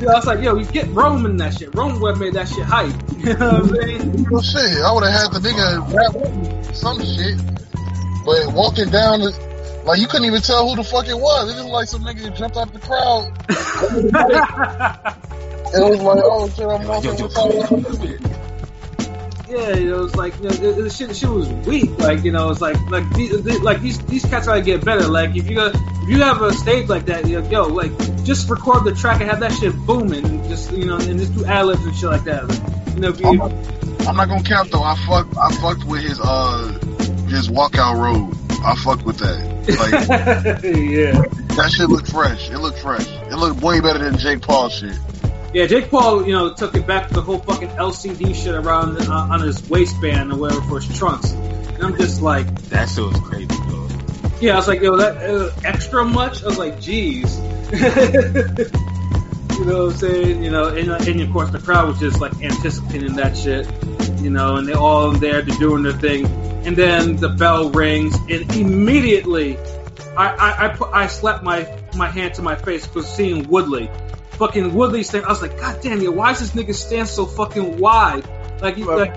Yeah, 0.00 0.12
I 0.12 0.14
was 0.14 0.26
like, 0.26 0.40
yo, 0.40 0.56
you 0.56 0.64
get 0.64 0.88
Rome 0.88 1.26
in 1.26 1.36
that 1.36 1.54
shit. 1.54 1.74
Rome 1.74 2.00
would 2.00 2.12
have 2.12 2.20
made 2.20 2.32
that 2.34 2.48
shit 2.48 2.64
hype. 2.64 2.94
You 3.18 3.34
know 3.34 3.50
what 3.50 3.62
I'm 3.62 3.68
saying? 3.82 4.26
Well, 4.30 4.42
shit, 4.42 4.80
I 4.80 4.92
would 4.92 5.04
have 5.04 5.12
had 5.12 5.32
the 5.32 5.40
nigga 5.40 5.82
rap 5.92 6.74
some 6.74 6.98
shit, 7.04 7.36
but 8.24 8.54
walking 8.54 8.90
down, 8.90 9.20
the, 9.20 9.47
like 9.88 10.00
you 10.00 10.06
couldn't 10.06 10.26
even 10.26 10.40
tell 10.42 10.68
who 10.68 10.76
the 10.76 10.84
fuck 10.84 11.06
it 11.08 11.18
was. 11.18 11.50
It 11.50 11.56
was 11.62 11.72
like 11.72 11.88
some 11.88 12.02
nigga 12.04 12.36
jumped 12.36 12.56
out 12.56 12.72
the 12.72 12.78
crowd. 12.78 13.26
and 15.74 15.74
it 15.74 15.90
was 15.90 16.00
like, 16.00 16.22
oh 16.24 16.48
shit, 16.50 16.66
I'm 16.66 16.82
Yo, 16.82 17.00
yo, 17.00 17.26
walking. 17.26 17.28
come 17.30 17.50
here, 17.50 17.66
come 17.66 18.00
here. 18.06 18.18
Yeah, 19.50 19.76
you 19.76 19.88
know, 19.90 20.04
it's 20.04 20.14
like 20.14 20.36
you 20.36 20.42
know, 20.42 20.50
the, 20.50 20.82
the 20.82 20.90
shit, 20.90 21.08
the 21.08 21.14
shit 21.14 21.30
was 21.30 21.48
weak. 21.66 21.98
Like 21.98 22.22
you 22.22 22.32
know, 22.32 22.50
it's 22.50 22.60
like 22.60 22.78
like 22.90 23.08
these, 23.14 23.42
these- 23.42 23.60
like 23.62 23.80
these 23.80 23.98
these 24.04 24.24
cats 24.26 24.46
gotta 24.46 24.60
get 24.60 24.84
better. 24.84 25.08
Like 25.08 25.34
if 25.36 25.48
you 25.48 25.56
got 25.56 25.74
if 25.74 26.08
you 26.08 26.22
have 26.22 26.42
a 26.42 26.52
stage 26.52 26.88
like 26.90 27.06
that, 27.06 27.26
you 27.26 27.40
know, 27.40 27.48
yo, 27.48 27.62
like 27.66 27.96
just 28.24 28.50
record 28.50 28.84
the 28.84 28.92
track 28.94 29.22
and 29.22 29.30
have 29.30 29.40
that 29.40 29.52
shit 29.52 29.74
booming, 29.86 30.24
and 30.26 30.44
just 30.50 30.70
you 30.72 30.84
know, 30.84 30.96
and 30.98 31.18
just 31.18 31.34
do 31.34 31.46
ad 31.46 31.64
libs 31.64 31.82
and 31.86 31.96
shit 31.96 32.10
like 32.10 32.24
that. 32.24 32.46
Like, 32.46 32.94
you 32.94 33.00
know, 33.00 33.08
if 33.08 33.24
I'm 33.24 33.36
not, 33.38 33.52
I'm 34.06 34.16
not 34.16 34.28
gonna 34.28 34.42
count 34.42 34.70
though. 34.70 34.82
I 34.82 34.94
fucked, 35.06 35.34
I 35.38 35.50
fucked 35.56 35.84
with 35.84 36.02
his 36.02 36.20
uh 36.22 36.78
his 37.28 37.48
walkout 37.48 37.96
road. 37.96 38.34
I 38.62 38.74
fucked 38.76 39.04
with 39.04 39.16
that. 39.20 39.57
Like 39.68 39.90
yeah, 40.64 41.22
that 41.56 41.70
shit 41.76 41.88
looked 41.88 42.10
fresh. 42.10 42.50
It 42.50 42.58
looked 42.58 42.78
fresh. 42.78 43.06
It 43.06 43.36
looked 43.36 43.62
way 43.62 43.80
better 43.80 43.98
than 43.98 44.18
Jake 44.18 44.40
Paul 44.42 44.68
shit. 44.70 44.96
yeah. 45.52 45.66
Jake 45.66 45.90
Paul, 45.90 46.26
you 46.26 46.32
know, 46.32 46.54
took 46.54 46.74
it 46.74 46.86
back 46.86 47.08
to 47.08 47.14
the 47.14 47.22
whole 47.22 47.38
fucking 47.38 47.68
LCD 47.70 48.34
shit 48.34 48.54
around 48.54 48.98
uh, 48.98 49.12
on 49.12 49.40
his 49.40 49.68
waistband 49.68 50.32
or 50.32 50.36
whatever 50.36 50.62
for 50.62 50.80
his 50.80 50.98
trunks. 50.98 51.32
And 51.32 51.82
I'm 51.82 51.96
just 51.96 52.22
like, 52.22 52.46
That 52.70 52.88
shit 52.88 53.04
was 53.04 53.20
crazy, 53.20 53.46
bro. 53.46 53.88
Yeah, 54.40 54.54
I 54.54 54.56
was 54.56 54.68
like, 54.68 54.80
yo, 54.80 54.96
that 54.96 55.16
uh, 55.18 55.50
extra 55.64 56.04
much. 56.04 56.42
I 56.42 56.46
was 56.46 56.58
like, 56.58 56.80
geez. 56.80 57.36
you 57.72 59.64
know 59.64 59.84
what 59.86 59.92
I'm 59.92 59.98
saying? 59.98 60.44
You 60.44 60.50
know, 60.50 60.68
and, 60.68 60.90
uh, 60.90 60.98
and 61.00 61.20
of 61.20 61.32
course 61.32 61.50
the 61.50 61.58
crowd 61.58 61.88
was 61.88 61.98
just 61.98 62.20
like 62.20 62.32
anticipating 62.40 63.14
that 63.16 63.36
shit. 63.36 63.66
You 64.22 64.30
know, 64.30 64.56
and 64.56 64.66
they're 64.66 64.76
all 64.78 65.10
there, 65.12 65.42
they're 65.42 65.58
doing 65.58 65.82
their 65.82 65.92
thing, 65.92 66.24
and 66.64 66.76
then 66.76 67.16
the 67.16 67.28
bell 67.28 67.70
rings, 67.70 68.14
and 68.28 68.54
immediately, 68.54 69.56
I 70.16 70.28
I 70.28 70.64
I, 70.64 70.68
put, 70.68 70.90
I 70.92 71.06
slapped 71.06 71.44
my 71.44 71.68
my 71.94 72.08
hand 72.08 72.34
to 72.34 72.42
my 72.42 72.56
face 72.56 72.86
because 72.86 73.08
seeing 73.08 73.48
Woodley, 73.48 73.90
fucking 74.32 74.74
Woodley 74.74 75.02
stand. 75.02 75.24
I 75.24 75.28
was 75.28 75.42
like, 75.42 75.58
God 75.58 75.80
damn 75.82 76.00
you, 76.00 76.12
why 76.12 76.32
is 76.32 76.40
this 76.40 76.50
nigga 76.52 76.74
stand 76.74 77.08
so 77.08 77.26
fucking 77.26 77.78
wide? 77.78 78.26
Like, 78.60 78.76
you, 78.76 78.86
like 78.86 79.14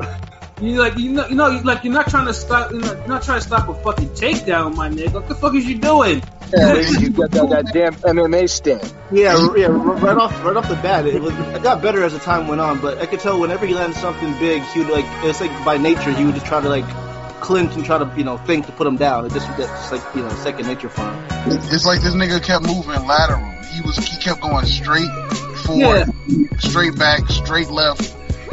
you 0.61 0.79
like 0.79 0.97
you 0.97 1.09
know 1.09 1.27
you 1.27 1.35
know 1.35 1.59
like 1.63 1.83
you're 1.83 1.93
not 1.93 2.07
trying 2.07 2.27
to 2.27 2.33
stop 2.33 2.71
you're 2.71 2.81
not, 2.81 2.97
you're 2.97 3.07
not 3.07 3.23
trying 3.23 3.39
to 3.39 3.45
stop 3.45 3.67
a 3.67 3.73
fucking 3.73 4.09
takedown, 4.09 4.75
my 4.75 4.89
nigga. 4.89 5.13
What 5.13 5.27
the 5.27 5.35
fuck 5.35 5.55
is 5.55 5.65
you 5.65 5.79
doing? 5.79 6.21
Yeah, 6.53 6.75
you 6.99 7.09
got 7.11 7.31
that, 7.31 7.49
that 7.49 7.73
damn 7.73 7.95
MMA 7.95 8.49
stand. 8.49 8.93
Yeah, 9.11 9.55
yeah. 9.55 9.67
Right 9.67 10.17
off, 10.17 10.43
right 10.43 10.55
off 10.55 10.67
the 10.67 10.75
bat, 10.75 11.05
it 11.07 11.21
was. 11.21 11.33
It 11.33 11.63
got 11.63 11.81
better 11.81 12.03
as 12.03 12.13
the 12.13 12.19
time 12.19 12.47
went 12.47 12.59
on, 12.59 12.79
but 12.81 12.97
I 12.97 13.05
could 13.05 13.21
tell 13.21 13.39
whenever 13.39 13.65
he 13.65 13.73
landed 13.73 13.97
something 13.97 14.33
big, 14.37 14.61
he 14.63 14.79
would 14.79 14.89
like. 14.89 15.05
It's 15.23 15.39
like 15.39 15.51
by 15.65 15.77
nature, 15.77 16.11
he 16.11 16.25
would 16.25 16.35
just 16.35 16.45
try 16.45 16.59
to 16.59 16.69
like 16.69 16.85
clinch 17.41 17.75
and 17.75 17.83
try 17.83 17.97
to 17.97 18.11
you 18.17 18.23
know 18.23 18.37
think 18.37 18.65
to 18.67 18.71
put 18.71 18.87
him 18.87 18.95
down. 18.97 19.25
It 19.25 19.33
just 19.33 19.47
that's 19.57 19.91
like 19.91 20.01
you 20.15 20.21
know 20.21 20.29
second 20.29 20.67
nature 20.67 20.89
for 20.89 21.01
him. 21.01 21.25
It's 21.71 21.85
like 21.85 22.01
this 22.01 22.13
nigga 22.15 22.41
kept 22.43 22.65
moving 22.65 23.05
lateral. 23.07 23.45
He 23.73 23.81
was 23.81 23.97
he 23.97 24.17
kept 24.17 24.41
going 24.41 24.65
straight 24.65 25.09
forward, 25.65 26.09
straight 26.59 26.97
back, 26.97 27.27
straight 27.29 27.69
left, 27.69 28.01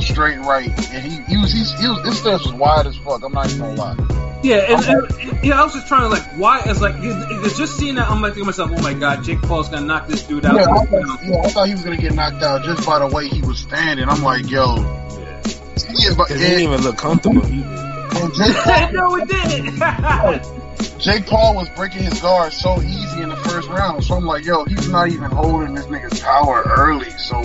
straight 0.01 0.39
right, 0.39 0.69
and 0.93 1.05
he 1.05 1.23
he 1.23 1.37
was 1.39 1.53
he's, 1.53 1.73
he 1.81 1.89
was 1.89 2.05
his 2.07 2.19
steps 2.19 2.45
was 2.45 2.55
wide 2.55 2.87
as 2.87 2.97
fuck. 2.99 3.23
I'm 3.25 3.33
not 3.33 3.47
even 3.47 3.59
gonna 3.61 3.75
lie. 3.75 3.97
Yeah, 4.41 4.59
and, 4.73 4.85
and 4.85 5.45
yeah, 5.45 5.61
I 5.61 5.65
was 5.65 5.75
just 5.75 5.89
trying 5.89 6.03
to 6.03 6.09
like 6.09 6.23
why 6.39 6.61
as 6.61 6.81
like 6.81 6.95
it- 6.99 7.45
it's 7.45 7.59
just 7.59 7.77
seeing 7.77 7.97
that 7.97 8.09
I'm 8.09 8.23
like 8.23 8.35
thinking 8.35 8.53
to 8.53 8.63
myself, 8.63 8.71
oh 8.73 8.83
my 8.83 8.95
god, 8.95 9.25
Jake 9.25 9.43
Paul's 9.43 9.69
gonna 9.69 9.85
knock 9.87 10.07
this 10.07 10.23
dude 10.23 10.45
out. 10.47 10.55
Yeah, 10.55 10.63
I 10.71 10.85
thought, 10.87 11.19
yeah, 11.25 11.41
I 11.45 11.49
thought 11.49 11.67
he 11.67 11.73
was 11.75 11.83
gonna 11.83 11.97
get 11.97 12.15
knocked 12.15 12.43
out 12.45 12.63
just 12.63 12.87
by 12.87 13.01
the 13.01 13.09
way 13.09 13.27
he 13.27 13.43
was 13.43 13.59
standing. 13.59 14.09
I'm 14.09 14.23
like, 14.23 14.49
yo, 14.49 14.77
yeah, 14.77 16.15
but 16.17 16.29
he 16.29 16.35
didn't 16.39 16.61
even 16.61 16.83
look 16.83 16.97
comfortable 16.99 17.45
either. 17.45 17.85
And 18.13 18.35
Jake, 18.35 18.57
Paul, 18.65 18.93
no, 18.93 19.17
it 19.17 19.29
didn't. 19.29 20.59
Jake 21.01 21.27
Paul 21.27 21.55
was 21.55 21.69
breaking 21.71 22.03
his 22.03 22.21
guard 22.21 22.53
so 22.53 22.81
easy 22.83 23.23
in 23.23 23.29
the 23.29 23.37
first 23.37 23.69
round. 23.69 24.05
So 24.05 24.15
I'm 24.15 24.25
like, 24.25 24.45
yo, 24.45 24.65
he's 24.65 24.89
not 24.89 25.09
even 25.09 25.31
holding 25.31 25.75
this 25.75 25.87
nigga's 25.87 26.21
power 26.21 26.65
early, 26.77 27.11
so 27.11 27.41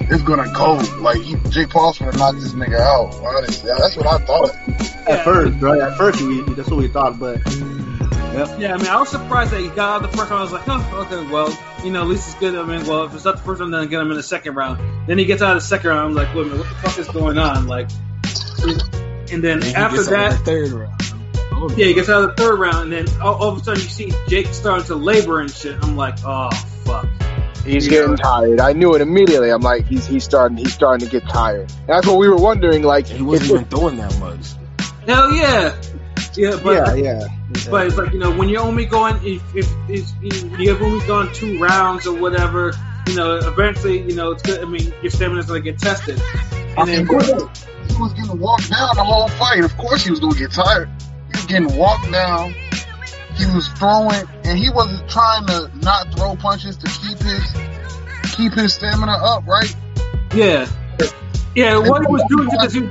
it's 0.00 0.22
gonna 0.22 0.52
go. 0.52 0.74
Like 1.00 1.20
he, 1.20 1.36
Jake 1.50 1.70
Paul's 1.70 1.98
gonna 1.98 2.16
knock 2.16 2.34
this 2.34 2.52
nigga 2.52 2.78
out. 2.78 3.14
Honestly, 3.14 3.70
that's 3.78 3.96
what 3.96 4.06
I 4.06 4.18
thought. 4.24 4.54
At 5.08 5.24
first, 5.24 5.60
right? 5.60 5.80
At 5.80 5.96
first, 5.96 6.20
we, 6.20 6.42
that's 6.54 6.68
what 6.70 6.78
we 6.78 6.88
thought, 6.88 7.18
but 7.18 7.40
yeah, 8.32 8.74
I 8.74 8.76
mean, 8.76 8.86
I 8.86 9.00
was 9.00 9.08
surprised 9.08 9.50
that 9.50 9.60
he 9.60 9.68
got 9.68 9.78
out 9.78 10.04
of 10.04 10.10
the 10.10 10.16
first 10.16 10.30
round. 10.30 10.40
I 10.40 10.42
was 10.44 10.52
like, 10.52 10.68
oh, 10.68 11.06
okay, 11.06 11.32
well, 11.32 11.58
you 11.84 11.90
know, 11.90 12.02
at 12.02 12.06
least 12.06 12.28
it's 12.28 12.38
good. 12.38 12.54
I 12.54 12.64
mean, 12.64 12.86
well, 12.86 13.04
if 13.04 13.14
it's 13.14 13.24
not 13.24 13.36
the 13.36 13.42
first 13.42 13.60
round, 13.60 13.74
then 13.74 13.80
I 13.80 13.86
get 13.86 14.00
him 14.00 14.10
in 14.10 14.16
the 14.16 14.22
second 14.22 14.54
round. 14.54 15.08
Then 15.08 15.18
he 15.18 15.24
gets 15.24 15.42
out 15.42 15.56
of 15.56 15.62
the 15.62 15.66
second 15.66 15.90
round. 15.90 16.10
I'm 16.10 16.14
like, 16.14 16.34
wait 16.34 16.46
a 16.46 16.50
minute, 16.50 16.58
what 16.60 16.68
the 16.68 16.74
fuck 16.76 16.98
is 16.98 17.08
going 17.08 17.38
on? 17.38 17.66
Like, 17.66 17.88
and 19.32 19.42
then 19.44 19.62
And 19.62 19.76
after 19.76 19.96
gets 19.98 20.08
out 20.08 20.32
of 20.32 20.32
that, 20.32 20.44
the 20.44 20.44
third 20.44 20.72
round. 20.72 21.02
Oh, 21.52 21.68
yeah, 21.76 21.86
he 21.86 21.94
gets 21.94 22.08
out 22.08 22.22
of 22.24 22.36
the 22.36 22.42
third 22.42 22.58
round, 22.58 22.92
and 22.92 23.08
then 23.08 23.20
all, 23.20 23.34
all 23.34 23.48
of 23.50 23.58
a 23.60 23.64
sudden 23.64 23.82
you 23.82 23.88
see 23.88 24.12
Jake 24.28 24.46
starting 24.48 24.86
to 24.86 24.94
labor 24.94 25.40
and 25.40 25.50
shit. 25.50 25.76
I'm 25.82 25.96
like, 25.96 26.16
oh 26.24 26.50
fuck. 26.84 27.06
He's 27.64 27.86
Yeah. 27.86 28.00
getting 28.02 28.16
tired. 28.16 28.60
I 28.60 28.72
knew 28.72 28.94
it 28.94 29.02
immediately. 29.02 29.50
I'm 29.50 29.60
like, 29.60 29.86
he's 29.86 30.06
he's 30.06 30.24
starting 30.24 30.56
he's 30.56 30.72
starting 30.72 31.06
to 31.06 31.12
get 31.12 31.28
tired. 31.28 31.70
And 31.70 31.88
that's 31.88 32.06
what 32.06 32.16
we 32.18 32.28
were 32.28 32.36
wondering. 32.38 32.82
Like, 32.82 33.06
He 33.06 33.22
wasn't 33.22 33.50
if- 33.50 33.54
even 33.56 33.64
throwing 33.66 33.96
that 33.98 34.18
much. 34.18 34.46
Hell 35.06 35.32
yeah, 35.34 35.74
yeah, 36.36 36.58
but 36.62 36.72
yeah, 36.72 36.94
yeah. 36.94 37.26
But 37.70 37.86
it's 37.88 37.96
like 37.96 38.12
you 38.12 38.18
know 38.20 38.30
when 38.34 38.48
you're 38.48 38.62
only 38.62 38.86
going 38.86 39.16
if 39.24 39.42
if, 39.56 39.68
if 39.88 40.12
you've 40.60 40.80
only 40.82 41.06
gone 41.06 41.32
two 41.34 41.58
rounds 41.58 42.06
or 42.06 42.14
whatever, 42.18 42.72
you 43.08 43.16
know 43.16 43.36
eventually 43.36 44.00
you 44.02 44.14
know 44.14 44.30
it's 44.30 44.42
good. 44.42 44.60
I 44.62 44.64
mean 44.66 44.94
your 45.02 45.10
stamina's 45.10 45.46
gonna 45.46 45.60
get 45.60 45.78
tested. 45.78 46.20
And 46.78 46.88
then 46.88 47.02
Of 47.02 47.08
course, 47.08 47.26
he 47.26 47.32
was 48.00 48.12
getting 48.14 48.38
walked 48.38 48.70
down 48.70 48.96
the 48.96 49.04
whole 49.04 49.28
fight. 49.28 49.64
Of 49.64 49.76
course, 49.76 50.04
he 50.04 50.10
was 50.10 50.20
gonna 50.20 50.38
get 50.38 50.52
tired. 50.52 50.88
He 51.26 51.36
was 51.36 51.46
getting 51.46 51.76
walked 51.76 52.10
down. 52.10 52.54
He 53.36 53.46
was 53.46 53.68
throwing, 53.78 54.26
and 54.44 54.58
he 54.58 54.70
wasn't 54.70 55.08
trying 55.08 55.46
to 55.46 55.70
not 55.82 56.14
throw 56.14 56.36
punches 56.36 56.76
to 56.78 56.86
keep 56.86 57.18
his 57.18 58.34
keep 58.34 58.52
his 58.54 58.74
stamina 58.74 59.12
up. 59.12 59.46
Right? 59.46 59.74
yeah, 60.34 60.66
yeah. 61.54 61.78
What 61.78 62.02
he 62.02 62.12
was 62.12 62.24
doing 62.28 62.48
because 62.50 62.72
he 62.74 62.88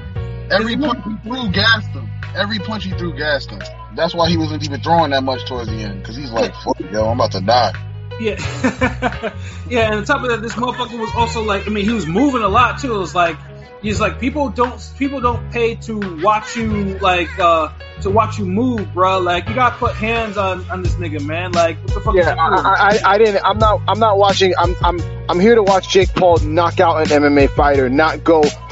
Every 0.52 0.78
punch 0.78 1.04
he 1.06 1.30
threw 1.30 1.52
gassed 1.52 1.90
him. 1.90 2.10
Every 2.36 2.60
punch 2.60 2.84
he 2.84 2.92
threw 2.92 3.16
gassed 3.16 3.52
him. 3.52 3.62
That's 3.96 4.16
why 4.16 4.30
he 4.30 4.38
wasn't 4.38 4.64
even 4.64 4.82
throwing 4.82 5.12
that 5.12 5.24
much 5.24 5.48
towards 5.48 5.70
the 5.70 5.76
end 5.76 6.02
because 6.02 6.16
he's 6.16 6.32
like, 6.32 6.54
"Fuck, 6.64 6.80
yo, 6.80 7.06
I'm 7.06 7.20
about 7.20 7.32
to 7.34 7.42
die." 7.42 7.74
yeah 8.20 8.36
yeah. 9.70 9.86
And 9.86 9.96
on 9.96 10.04
top 10.04 10.24
of 10.24 10.30
that, 10.30 10.42
this 10.42 10.54
motherfucker 10.54 11.00
was 11.00 11.12
also 11.16 11.44
like 11.44 11.68
I 11.68 11.70
mean 11.70 11.86
he 11.86 11.94
was 11.94 12.06
moving 12.06 12.42
a 12.42 12.48
lot 12.48 12.80
too. 12.80 12.94
It 12.96 12.98
was 12.98 13.16
like 13.16 13.38
he's 13.82 14.00
like 14.00 14.20
people 14.20 14.50
don't 14.50 14.82
people 14.98 15.22
don't 15.22 15.52
pay 15.52 15.76
to 15.76 16.22
watch 16.22 16.56
you 16.56 16.98
like 17.00 17.38
uh 17.40 17.70
to 18.02 18.10
watch 18.10 18.40
you 18.40 18.46
move, 18.46 18.94
bro. 18.94 19.20
Like 19.20 19.50
you 19.50 19.56
gotta 19.56 19.76
put 19.76 19.94
hands 19.96 20.38
on 20.38 20.70
on 20.70 20.84
this 20.84 20.96
nigga, 20.96 21.22
man. 21.22 21.52
Like 21.52 21.78
what 21.80 21.94
the 21.94 22.00
fuck? 22.00 22.16
yeah, 22.16 22.22
is 22.22 22.28
he 22.30 22.34
doing? 22.34 22.66
I, 22.66 23.00
I 23.04 23.14
I 23.14 23.18
didn't. 23.18 23.44
I'm 23.44 23.58
not 23.58 23.82
I'm 23.88 24.00
not 24.00 24.18
watching. 24.18 24.54
I'm 24.58 24.76
I'm 24.84 25.00
I'm 25.30 25.40
here 25.40 25.56
to 25.56 25.64
watch 25.64 25.90
Jake 25.90 26.14
Paul 26.16 26.38
knock 26.40 26.80
out 26.80 27.02
an 27.02 27.08
MMA 27.24 27.50
fighter, 27.50 27.90
not 27.90 28.24
go 28.24 28.44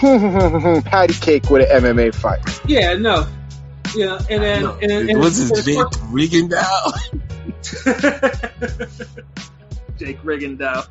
patty 0.81 1.13
cake 1.13 1.49
with 1.49 1.69
an 1.69 1.83
MMA 1.83 2.15
fight. 2.15 2.39
Yeah, 2.65 2.93
no. 2.95 3.27
Yeah, 3.95 4.19
and 4.29 4.43
then 4.43 4.63
No, 4.63 4.77
and, 4.81 4.91
and, 4.91 5.09
it 5.09 5.17
was 5.17 5.37
his 5.37 5.51
and- 5.51 5.57
Jake 5.65 5.81
Rigondeaux. 6.11 6.93
Jake 9.97 10.21
Rigondeaux. 10.23 10.87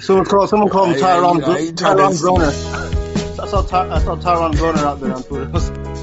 Someone 0.00 0.24
called 0.24 0.48
someone 0.48 0.68
called 0.68 0.88
him 0.88 0.94
I- 0.96 1.00
Tyrone 1.00 1.44
I- 1.44 1.52
I 1.52 1.58
ain't 1.58 1.78
trying 1.78 2.12
to 2.12 2.18
Groner. 2.20 2.46
I 2.46 3.46
saw 3.48 3.62
Ty, 3.62 3.94
I 3.94 3.98
saw 4.00 4.16
Tyrone 4.16 4.52
Groner 4.52 4.78
out 4.80 5.00
there 5.00 5.14
on 5.14 5.22
Twitter. 5.22 5.92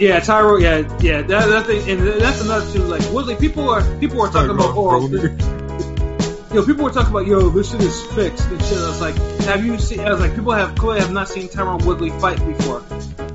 Yeah, 0.00 0.18
Tyro. 0.20 0.56
Yeah, 0.56 0.78
yeah. 1.02 1.20
That, 1.20 1.48
that 1.50 1.66
thing, 1.66 1.90
and 1.90 2.00
that's 2.22 2.40
another 2.40 2.72
too. 2.72 2.84
Like 2.84 3.02
Woodley, 3.12 3.36
people 3.36 3.68
are 3.68 3.82
people 3.98 4.22
are 4.22 4.30
talking 4.32 4.48
about 4.48 4.72
oh, 4.74 5.06
you 5.10 6.54
know, 6.54 6.64
people 6.64 6.84
were 6.84 6.90
talking 6.90 7.10
about 7.10 7.26
yo, 7.26 7.50
this 7.50 7.70
shit 7.70 7.82
is 7.82 8.02
fixed 8.14 8.48
and 8.48 8.64
shit. 8.64 8.78
I 8.78 8.88
was 8.88 9.00
like, 9.02 9.14
have 9.44 9.62
you 9.62 9.78
seen? 9.78 10.00
I 10.00 10.10
was 10.10 10.20
like, 10.20 10.34
people 10.34 10.52
have 10.52 10.74
clearly 10.74 11.00
have 11.00 11.12
not 11.12 11.28
seen 11.28 11.48
Tyron 11.48 11.84
Woodley 11.84 12.08
fight 12.18 12.38
before. 12.46 12.82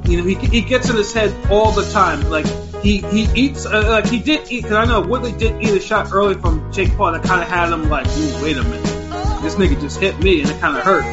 You 0.07 0.17
know, 0.17 0.23
he 0.23 0.33
he 0.33 0.61
gets 0.61 0.89
in 0.89 0.95
his 0.95 1.13
head 1.13 1.31
all 1.51 1.71
the 1.71 1.87
time. 1.91 2.31
Like 2.31 2.47
he 2.81 2.97
he 2.97 3.27
eats 3.35 3.67
uh, 3.67 3.87
like 3.87 4.07
he 4.07 4.17
did 4.17 4.51
eat. 4.51 4.63
Cause 4.63 4.73
I 4.73 4.85
know 4.85 5.01
Woodley 5.01 5.33
did 5.33 5.61
eat 5.61 5.69
a 5.69 5.79
shot 5.79 6.11
early 6.11 6.33
from 6.33 6.73
Jake 6.73 6.97
Paul 6.97 7.11
that 7.11 7.21
kind 7.23 7.43
of 7.43 7.47
had 7.47 7.71
him 7.71 7.89
like, 7.89 8.07
ooh, 8.07 8.43
wait 8.43 8.57
a 8.57 8.63
minute, 8.63 9.04
this 9.41 9.55
nigga 9.55 9.79
just 9.79 9.99
hit 9.99 10.19
me 10.21 10.41
and 10.41 10.49
it 10.49 10.59
kind 10.59 10.77
of 10.77 10.83
hurt. 10.83 11.03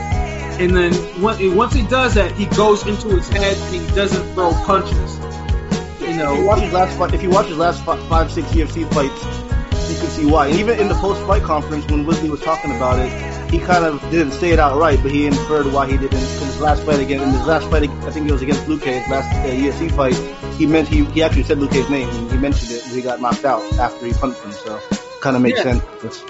And 0.60 0.76
then 0.76 0.92
when, 1.22 1.56
once 1.56 1.72
he 1.74 1.82
does 1.86 2.14
that, 2.14 2.32
he 2.32 2.46
goes 2.46 2.86
into 2.86 3.08
his 3.16 3.28
head 3.28 3.56
and 3.56 3.74
he 3.74 3.94
doesn't 3.94 4.34
throw 4.34 4.52
punches. 4.64 5.18
You 6.00 6.14
know, 6.18 6.32
If 6.34 6.38
you 6.40 6.44
watch 6.46 6.60
his 6.60 6.72
last 6.72 6.98
fight, 6.98 7.14
if 7.14 7.22
you 7.22 7.30
watch 7.30 7.46
his 7.46 7.56
last 7.56 7.82
five, 7.84 8.30
six 8.30 8.48
UFC 8.50 8.84
fights, 8.92 9.24
you 9.90 9.96
can 9.98 10.08
see 10.08 10.26
why. 10.26 10.48
And 10.48 10.58
even 10.58 10.78
in 10.78 10.88
the 10.88 10.94
post-fight 10.94 11.42
conference 11.42 11.86
when 11.90 12.04
Woodley 12.06 12.28
was 12.30 12.40
talking 12.40 12.74
about 12.76 12.98
it, 12.98 13.10
he 13.50 13.58
kind 13.58 13.84
of 13.84 14.00
didn't 14.10 14.32
say 14.32 14.50
it 14.50 14.58
outright, 14.58 15.00
but 15.02 15.10
he 15.10 15.26
inferred 15.26 15.66
why 15.72 15.86
he 15.86 15.96
didn't. 15.96 16.14
In 16.14 16.20
his 16.20 16.60
last 16.60 16.82
fight 16.84 17.00
again, 17.00 17.20
in 17.22 17.30
his 17.30 17.46
last 17.46 17.68
fight, 17.70 17.88
I 17.88 18.10
think 18.10 18.28
it 18.28 18.32
was 18.32 18.42
against 18.42 18.62
Luque 18.66 18.84
his 18.84 19.08
last 19.08 19.30
uh, 19.34 19.50
UFC 19.50 19.90
fight. 19.90 20.14
He 20.56 20.66
meant 20.66 20.88
he 20.88 21.04
he 21.06 21.22
actually 21.22 21.42
said 21.44 21.58
Luque's 21.58 21.88
name. 21.90 22.08
and 22.08 22.30
He 22.30 22.38
mentioned 22.38 22.70
it. 22.72 22.82
when 22.86 22.94
He 22.94 23.02
got 23.02 23.20
knocked 23.20 23.44
out 23.44 23.62
after 23.78 24.06
he 24.06 24.12
punched 24.12 24.40
him, 24.42 24.52
so 24.52 24.80
kind 25.20 25.36
of 25.36 25.42
makes 25.42 25.58
Yeah. 25.64 25.80
sense. 25.80 26.24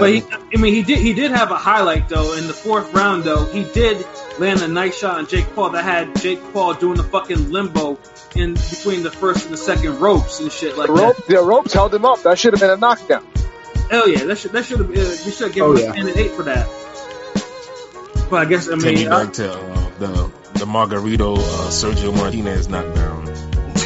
But 0.00 0.10
he, 0.12 0.22
I 0.54 0.56
mean, 0.60 0.74
he 0.74 0.82
did 0.82 0.98
he 0.98 1.12
did 1.14 1.30
have 1.30 1.50
a 1.50 1.56
highlight 1.56 2.08
though 2.08 2.34
in 2.36 2.46
the 2.46 2.52
fourth 2.52 2.92
round 2.94 3.24
though. 3.24 3.44
He 3.46 3.64
did 3.64 4.04
land 4.38 4.60
a 4.62 4.68
nice 4.68 4.98
shot 4.98 5.18
on 5.18 5.26
Jake 5.26 5.46
Paul 5.54 5.70
that 5.70 5.84
had 5.84 6.14
Jake 6.20 6.40
Paul 6.52 6.74
doing 6.74 6.96
the 6.96 7.02
fucking 7.02 7.50
limbo 7.50 7.98
in 8.34 8.54
between 8.54 9.02
the 9.02 9.10
first 9.10 9.44
and 9.46 9.52
the 9.54 9.58
second 9.58 9.98
ropes 10.00 10.40
and 10.40 10.52
shit 10.52 10.76
like 10.76 10.88
The, 10.88 10.94
that. 10.94 11.26
the 11.26 11.42
ropes 11.42 11.72
held 11.72 11.94
him 11.94 12.04
up. 12.04 12.22
That 12.22 12.38
should 12.38 12.52
have 12.52 12.60
been 12.60 12.70
a 12.70 12.76
knockdown. 12.76 13.26
Hell 13.90 14.08
yeah, 14.08 14.24
that 14.24 14.36
should 14.38 14.52
that 14.52 14.64
should 14.66 14.78
have 14.80 14.90
uh, 14.90 14.92
we 15.24 15.30
should 15.32 15.46
have 15.46 15.52
given 15.54 15.70
Oh, 15.70 15.72
him 15.72 15.78
yeah. 15.78 15.90
a 15.90 15.92
standing 15.92 16.18
eight 16.18 16.30
for 16.32 16.42
that. 16.44 16.66
But 18.28 18.36
I 18.36 18.44
guess 18.46 18.68
I 18.68 18.72
Take 18.72 18.82
me 18.84 18.94
mean, 19.04 19.08
I, 19.12 19.24
back 19.24 19.32
to 19.34 19.52
uh, 19.52 19.90
the 19.98 20.32
the 20.54 20.64
Margarito 20.66 21.36
uh, 21.38 21.40
Sergio 21.70 22.14
Martinez 22.16 22.68
knockdown. 22.68 23.26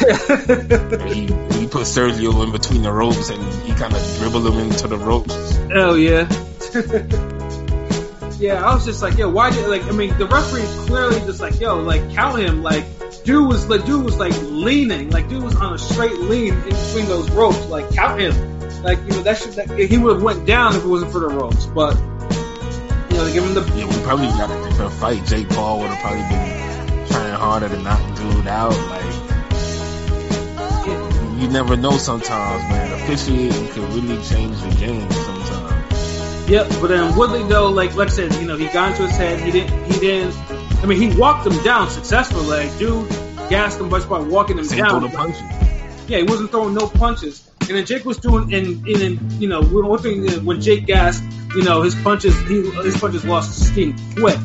he 1.13 1.21
he 1.59 1.67
put 1.67 1.83
Sergio 1.85 2.43
in 2.43 2.51
between 2.51 2.81
the 2.81 2.91
ropes 2.91 3.29
and 3.29 3.41
he 3.63 3.73
kind 3.73 3.93
of 3.93 4.17
dribbled 4.17 4.47
him 4.47 4.59
into 4.59 4.87
the 4.87 4.97
ropes. 4.97 5.55
hell 5.71 5.97
yeah. 5.97 6.27
yeah, 8.39 8.65
I 8.65 8.73
was 8.73 8.85
just 8.85 9.01
like, 9.03 9.17
yo, 9.17 9.29
why 9.29 9.51
did 9.51 9.67
like 9.67 9.83
I 9.83 9.91
mean 9.91 10.17
the 10.17 10.25
referee 10.25 10.61
is 10.61 10.85
clearly 10.87 11.19
just 11.21 11.39
like, 11.39 11.59
yo, 11.59 11.79
like 11.79 12.11
count 12.13 12.39
him, 12.39 12.63
like 12.63 12.85
dude 13.23 13.47
was 13.47 13.67
like 13.69 13.85
dude 13.85 14.03
was 14.03 14.17
like 14.17 14.33
leaning, 14.41 15.11
like 15.11 15.29
dude 15.29 15.43
was 15.43 15.55
on 15.55 15.73
a 15.73 15.77
straight 15.77 16.17
lean 16.17 16.53
in 16.53 16.63
between 16.63 17.05
those 17.05 17.29
ropes, 17.31 17.65
like 17.67 17.93
count 17.93 18.19
him. 18.19 18.33
Like, 18.81 18.97
you 18.99 19.09
know, 19.09 19.21
that 19.21 19.37
should 19.37 19.51
that, 19.53 19.69
he 19.77 19.97
would 19.97 20.15
have 20.15 20.23
went 20.23 20.47
down 20.47 20.75
if 20.75 20.83
it 20.83 20.87
wasn't 20.87 21.11
for 21.11 21.19
the 21.19 21.27
ropes, 21.27 21.67
but 21.67 21.95
you 23.11 23.17
know, 23.17 23.25
they 23.25 23.33
give 23.33 23.43
him 23.43 23.53
the 23.53 23.61
Yeah, 23.75 23.85
we 23.85 24.03
probably 24.03 24.27
got 24.27 24.49
a 24.49 24.69
different 24.69 24.93
fight. 24.93 25.23
Jake 25.25 25.49
Paul 25.49 25.79
would 25.81 25.89
have 25.89 25.99
probably 25.99 26.23
been 26.23 27.07
trying 27.07 27.33
harder 27.33 27.69
to 27.69 27.77
knock 27.77 28.17
dude 28.17 28.47
out. 28.47 28.71
Like 28.89 29.20
you 31.41 31.47
never 31.47 31.75
know 31.75 31.97
sometimes, 31.97 32.61
man. 32.69 32.91
Officiating 33.01 33.67
can 33.69 33.83
really 33.93 34.21
change 34.23 34.59
the 34.61 34.75
game 34.79 35.09
sometimes. 35.11 36.49
Yep, 36.49 36.67
but 36.81 36.87
then 36.87 37.15
Woodley 37.17 37.43
though, 37.43 37.69
like 37.69 37.95
like 37.95 38.09
I 38.09 38.11
said, 38.11 38.33
you 38.35 38.45
know, 38.45 38.57
he 38.57 38.67
got 38.67 38.91
into 38.91 39.03
his 39.03 39.17
head. 39.17 39.39
He 39.39 39.51
didn't. 39.51 39.91
He 39.91 39.99
didn't. 39.99 40.35
I 40.83 40.85
mean, 40.85 40.99
he 40.99 41.17
walked 41.17 41.47
him 41.47 41.63
down 41.63 41.89
successfully. 41.89 42.45
Like, 42.45 42.77
dude, 42.77 43.07
gassed 43.49 43.79
him 43.79 43.89
just 43.89 44.09
by 44.09 44.19
walking 44.19 44.57
him 44.57 44.65
Same 44.65 44.83
down. 44.83 45.01
the 45.01 45.09
punches. 45.09 45.41
Yeah, 46.07 46.17
he 46.17 46.23
wasn't 46.23 46.51
throwing 46.51 46.73
no 46.73 46.87
punches. 46.87 47.47
And 47.61 47.69
then 47.69 47.85
Jake 47.85 48.05
was 48.05 48.17
doing, 48.17 48.53
and 48.53 48.85
and, 48.85 49.01
and 49.01 49.31
you 49.33 49.47
know, 49.47 49.61
one 49.61 49.99
thing 49.99 50.29
uh, 50.29 50.33
when 50.39 50.59
Jake 50.61 50.85
gassed, 50.85 51.23
you 51.55 51.63
know, 51.63 51.81
his 51.83 51.95
punches, 51.95 52.37
he 52.41 52.69
his 52.69 52.99
punches 52.99 53.23
lost 53.23 53.67
steam 53.67 53.95
quick. 54.15 54.37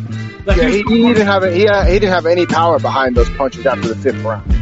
Like, 0.44 0.59
Yeah, 0.59 0.68
he 0.68 0.82
he, 0.86 1.03
he 1.07 1.12
didn't 1.14 1.26
have 1.26 1.42
he, 1.42 1.64
had, 1.64 1.86
he 1.88 1.99
didn't 1.99 2.12
have 2.12 2.26
any 2.26 2.47
power 2.47 2.78
behind 2.78 3.16
those 3.16 3.28
punches 3.30 3.66
after 3.66 3.88
the 3.88 3.97
fifth 3.97 4.22
round. 4.22 4.56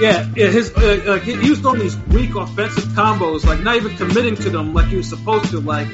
Yeah, 0.00 0.26
yeah, 0.34 0.46
his 0.48 0.72
uh, 0.74 1.02
like 1.06 1.22
he 1.22 1.34
he 1.36 1.50
was 1.50 1.58
throwing 1.60 1.80
these 1.80 1.96
weak 2.08 2.34
offensive 2.34 2.84
combos, 2.94 3.44
like 3.44 3.60
not 3.60 3.76
even 3.76 3.96
committing 3.96 4.36
to 4.36 4.50
them 4.50 4.72
like 4.72 4.86
he 4.86 4.96
was 4.96 5.08
supposed 5.08 5.50
to. 5.50 5.60
Like, 5.60 5.88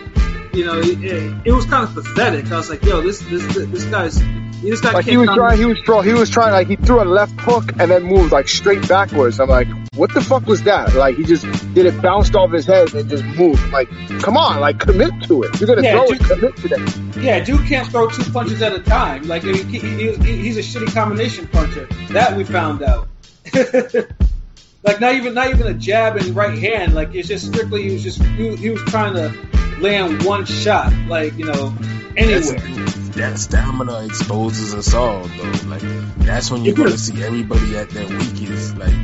you 0.54 0.64
know, 0.64 0.78
it, 0.78 1.02
it, 1.02 1.34
it 1.46 1.52
was 1.52 1.66
kind 1.66 1.82
of 1.86 1.92
pathetic. 1.94 2.50
I 2.52 2.56
was 2.56 2.70
like, 2.70 2.84
yo, 2.84 3.00
this 3.00 3.18
this 3.20 3.44
this 3.54 3.84
guy's 3.84 4.20
this 4.62 4.80
guy 4.80 4.92
Like 4.92 5.04
he 5.04 5.16
was 5.18 5.28
trying, 5.34 5.58
he 5.58 5.66
was 5.66 5.78
throw, 5.84 6.00
he 6.00 6.12
was 6.14 6.30
trying 6.30 6.52
like 6.52 6.66
he 6.68 6.76
threw 6.76 7.02
a 7.02 7.04
left 7.04 7.38
hook 7.40 7.72
and 7.78 7.90
then 7.90 8.04
moved 8.04 8.32
like 8.32 8.48
straight 8.48 8.88
backwards. 8.88 9.38
I'm 9.38 9.48
like, 9.50 9.68
what 9.94 10.14
the 10.14 10.20
fuck 10.22 10.46
was 10.46 10.62
that? 10.62 10.94
Like 10.94 11.16
he 11.16 11.24
just 11.24 11.44
did 11.74 11.84
it, 11.86 12.00
bounced 12.00 12.34
off 12.34 12.52
his 12.52 12.64
head 12.64 12.94
and 12.94 13.08
just 13.08 13.24
moved. 13.24 13.60
I'm 13.64 13.70
like, 13.72 13.88
come 14.22 14.36
on, 14.36 14.60
like 14.60 14.78
commit 14.78 15.12
to 15.24 15.42
it. 15.42 15.60
You're 15.60 15.66
gonna 15.66 15.82
Yeah, 15.82 15.92
throw 15.92 16.06
dude. 16.06 16.20
it, 16.22 16.26
commit 16.28 16.56
to 16.58 16.68
that. 16.68 17.16
Yeah, 17.22 17.40
dude 17.44 17.66
can't 17.66 17.86
throw 17.88 18.08
two 18.08 18.24
punches 18.32 18.62
at 18.62 18.72
a 18.72 18.78
time. 18.80 19.24
Like 19.24 19.42
I 19.44 19.48
mean, 19.48 19.66
he, 19.68 19.78
he, 19.78 20.12
he- 20.16 20.36
he's 20.38 20.56
a 20.56 20.60
shitty 20.60 20.92
combination 20.94 21.48
puncher. 21.48 21.86
That 22.10 22.36
we 22.36 22.44
found 22.44 22.82
out. 22.82 23.08
like 24.82 25.00
not 25.00 25.14
even 25.14 25.34
not 25.34 25.50
even 25.50 25.66
a 25.66 25.74
jab 25.74 26.16
and 26.16 26.34
right 26.36 26.58
hand. 26.58 26.94
Like 26.94 27.14
it's 27.14 27.28
just 27.28 27.46
strictly 27.46 27.84
he 27.84 27.92
was 27.94 28.02
just 28.02 28.22
he, 28.22 28.56
he 28.56 28.70
was 28.70 28.82
trying 28.84 29.14
to 29.14 29.80
land 29.80 30.22
one 30.24 30.44
shot. 30.44 30.92
Like 31.08 31.36
you 31.36 31.44
know 31.46 31.70
That's, 32.16 32.50
anywhere. 32.50 32.86
that 33.16 33.38
stamina 33.38 34.04
exposes 34.06 34.74
us 34.74 34.94
all, 34.94 35.24
though. 35.24 35.52
Like 35.68 35.82
that's 36.18 36.50
when 36.50 36.64
you're 36.64 36.74
It 36.74 36.76
gonna 36.78 36.90
is. 36.90 37.06
see 37.06 37.22
everybody 37.22 37.76
at 37.76 37.90
their 37.90 38.06
weakest. 38.06 38.76
Like 38.76 38.94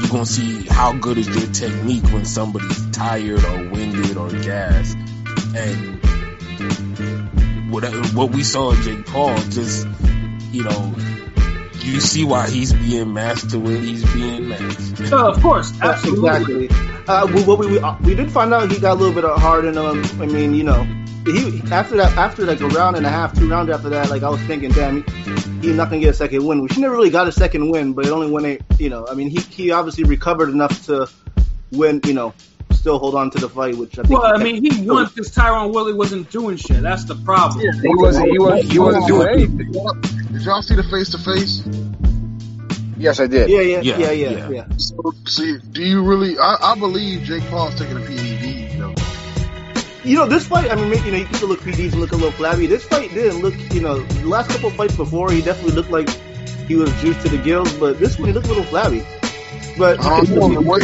you're 0.00 0.08
gonna 0.10 0.26
see 0.26 0.64
how 0.66 0.92
good 0.92 1.18
is 1.18 1.28
your 1.28 1.52
technique 1.52 2.04
when 2.12 2.24
somebody's 2.24 2.90
tired 2.90 3.44
or 3.44 3.68
winded 3.70 4.16
or 4.16 4.30
gassed. 4.30 4.96
And 5.56 6.00
what 7.70 7.84
what 8.14 8.30
we 8.30 8.42
saw 8.44 8.72
in 8.72 8.82
Jake 8.82 9.06
Paul, 9.06 9.36
just 9.50 9.86
you 10.52 10.64
know, 10.64 10.94
you 11.82 12.00
see 12.00 12.24
why 12.24 12.48
he's 12.48 12.72
being 12.72 13.12
matched 13.12 13.50
to 13.50 13.58
when 13.58 13.82
he's 13.82 14.04
being 14.12 14.48
matched. 14.48 15.12
Oh, 15.12 15.30
of 15.30 15.40
course, 15.40 15.72
absolutely. 15.80 16.64
Exactly. 16.64 17.04
Uh, 17.08 17.26
we, 17.32 17.44
what 17.44 17.58
we, 17.58 17.66
we, 17.66 17.78
uh, 17.78 17.96
we 18.02 18.14
did 18.14 18.30
find 18.30 18.52
out 18.52 18.70
he 18.70 18.78
got 18.80 18.92
a 18.92 19.00
little 19.00 19.14
bit 19.14 19.24
hard 19.38 19.64
in 19.64 19.76
him. 19.76 20.04
I 20.20 20.26
mean, 20.26 20.54
you 20.54 20.64
know, 20.64 20.82
he 21.24 21.60
after 21.70 21.96
that 21.96 22.16
after 22.16 22.44
like 22.44 22.60
a 22.60 22.68
round 22.68 22.96
and 22.96 23.06
a 23.06 23.08
half, 23.08 23.36
two 23.36 23.48
rounds 23.48 23.70
after 23.70 23.88
that, 23.90 24.10
like 24.10 24.22
I 24.22 24.28
was 24.28 24.40
thinking, 24.42 24.70
damn, 24.70 25.02
he, 25.02 25.68
he's 25.68 25.76
not 25.76 25.90
gonna 25.90 26.00
get 26.00 26.10
a 26.10 26.14
second 26.14 26.44
win. 26.44 26.62
Which 26.62 26.74
he 26.74 26.80
never 26.80 26.94
really 26.94 27.10
got 27.10 27.28
a 27.28 27.32
second 27.32 27.70
win, 27.70 27.92
but 27.92 28.06
it 28.06 28.12
only 28.12 28.30
went 28.30 28.46
eight. 28.46 28.62
You 28.78 28.90
know, 28.90 29.06
I 29.08 29.14
mean, 29.14 29.28
he 29.28 29.40
he 29.40 29.70
obviously 29.70 30.04
recovered 30.04 30.48
enough 30.50 30.86
to 30.86 31.08
win. 31.72 32.00
You 32.04 32.14
know, 32.14 32.34
still 32.86 33.00
hold 33.00 33.16
on 33.16 33.28
to 33.32 33.38
the 33.38 33.48
fight, 33.48 33.76
which 33.76 33.98
I 33.98 34.02
think. 34.02 34.22
Well, 34.22 34.32
I 34.32 34.40
mean, 34.40 34.62
he 34.62 34.88
won 34.88 35.06
because 35.06 35.34
Tyron 35.34 35.74
Willie 35.74 35.92
wasn't 35.92 36.30
doing 36.30 36.56
shit. 36.56 36.82
That's 36.82 37.04
the 37.04 37.16
problem. 37.16 37.60
He 37.60 37.88
wasn't, 37.96 38.30
he 38.30 38.38
was, 38.38 38.70
he 38.70 38.78
wasn't 38.78 39.08
doing 39.08 39.28
anything. 39.28 39.72
Did 40.32 40.42
y'all 40.42 40.62
see 40.62 40.76
the 40.76 40.84
face 40.84 41.10
to 41.10 41.18
face? 41.18 41.66
Yes, 42.96 43.18
I 43.18 43.26
did. 43.26 43.50
Yeah, 43.50 43.60
yeah, 43.60 43.80
Yeah, 43.80 43.98
yeah, 43.98 44.10
yeah, 44.12 44.30
yeah. 44.30 44.50
yeah. 44.50 44.66
So, 44.76 45.12
see, 45.26 45.58
do 45.72 45.82
you 45.82 46.04
really? 46.04 46.38
I, 46.38 46.58
I 46.62 46.78
believe 46.78 47.22
Jake 47.22 47.42
Paul's 47.50 47.74
taking 47.74 47.96
a 47.96 48.00
PED. 48.00 48.72
You 48.72 48.78
know, 48.78 48.94
You 50.04 50.16
know, 50.18 50.26
this 50.28 50.46
fight, 50.46 50.70
I 50.70 50.76
mean, 50.76 51.04
you 51.04 51.10
know, 51.10 51.18
you 51.18 51.24
can 51.24 51.48
look 51.48 51.62
PDs 51.62 51.90
and 51.90 52.00
look 52.00 52.12
a 52.12 52.14
little 52.14 52.30
flabby. 52.30 52.68
This 52.68 52.84
fight 52.84 53.10
didn't 53.10 53.42
look, 53.42 53.54
you 53.74 53.80
know, 53.80 53.98
the 53.98 54.28
last 54.28 54.48
couple 54.50 54.68
of 54.68 54.76
fights 54.76 54.94
before, 54.94 55.32
he 55.32 55.42
definitely 55.42 55.72
looked 55.72 55.90
like 55.90 56.08
he 56.68 56.76
was 56.76 56.92
juiced 57.00 57.22
to 57.22 57.30
the 57.30 57.38
gills, 57.38 57.72
but 57.78 57.98
this 57.98 58.16
one, 58.16 58.28
he 58.28 58.32
looked 58.32 58.46
a 58.46 58.50
little 58.50 58.62
flabby. 58.62 59.04
But, 59.76 59.98
um, 59.98 60.12
I 60.12 60.20
the 60.22 60.60
way 60.64 60.78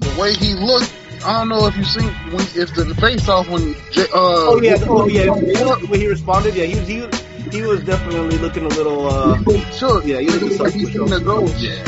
the 0.00 0.16
way 0.18 0.32
he 0.32 0.54
looked. 0.54 0.94
I 1.24 1.38
don't 1.38 1.48
know 1.48 1.66
if 1.66 1.76
you 1.76 1.84
seen 1.84 2.08
when 2.30 2.46
if 2.54 2.74
the 2.74 2.94
face 3.00 3.28
off 3.28 3.48
when 3.48 3.74
J, 3.90 4.02
uh 4.02 4.06
oh 4.14 4.60
yeah, 4.62 4.76
oh 4.82 5.06
yeah, 5.06 5.24
the 5.24 5.88
way 5.90 5.98
he 5.98 6.06
responded, 6.06 6.54
yeah, 6.54 6.64
he 6.64 6.78
was, 6.78 6.88
he 6.88 7.06
he 7.50 7.62
was 7.62 7.82
definitely 7.82 8.38
looking 8.38 8.64
a 8.64 8.68
little, 8.68 9.06
uh, 9.06 9.38
Sure, 9.72 10.02
Yeah, 10.04 10.18
yeah, 10.18 10.20
you 10.20 10.32
he 10.32 10.38
look 10.38 10.50
looked 10.50 10.60
like 10.60 10.74
he 10.74 10.84
like 10.84 10.94
seen 10.94 11.06
the 11.06 11.20
ghost. 11.20 11.58
Yeah. 11.58 11.84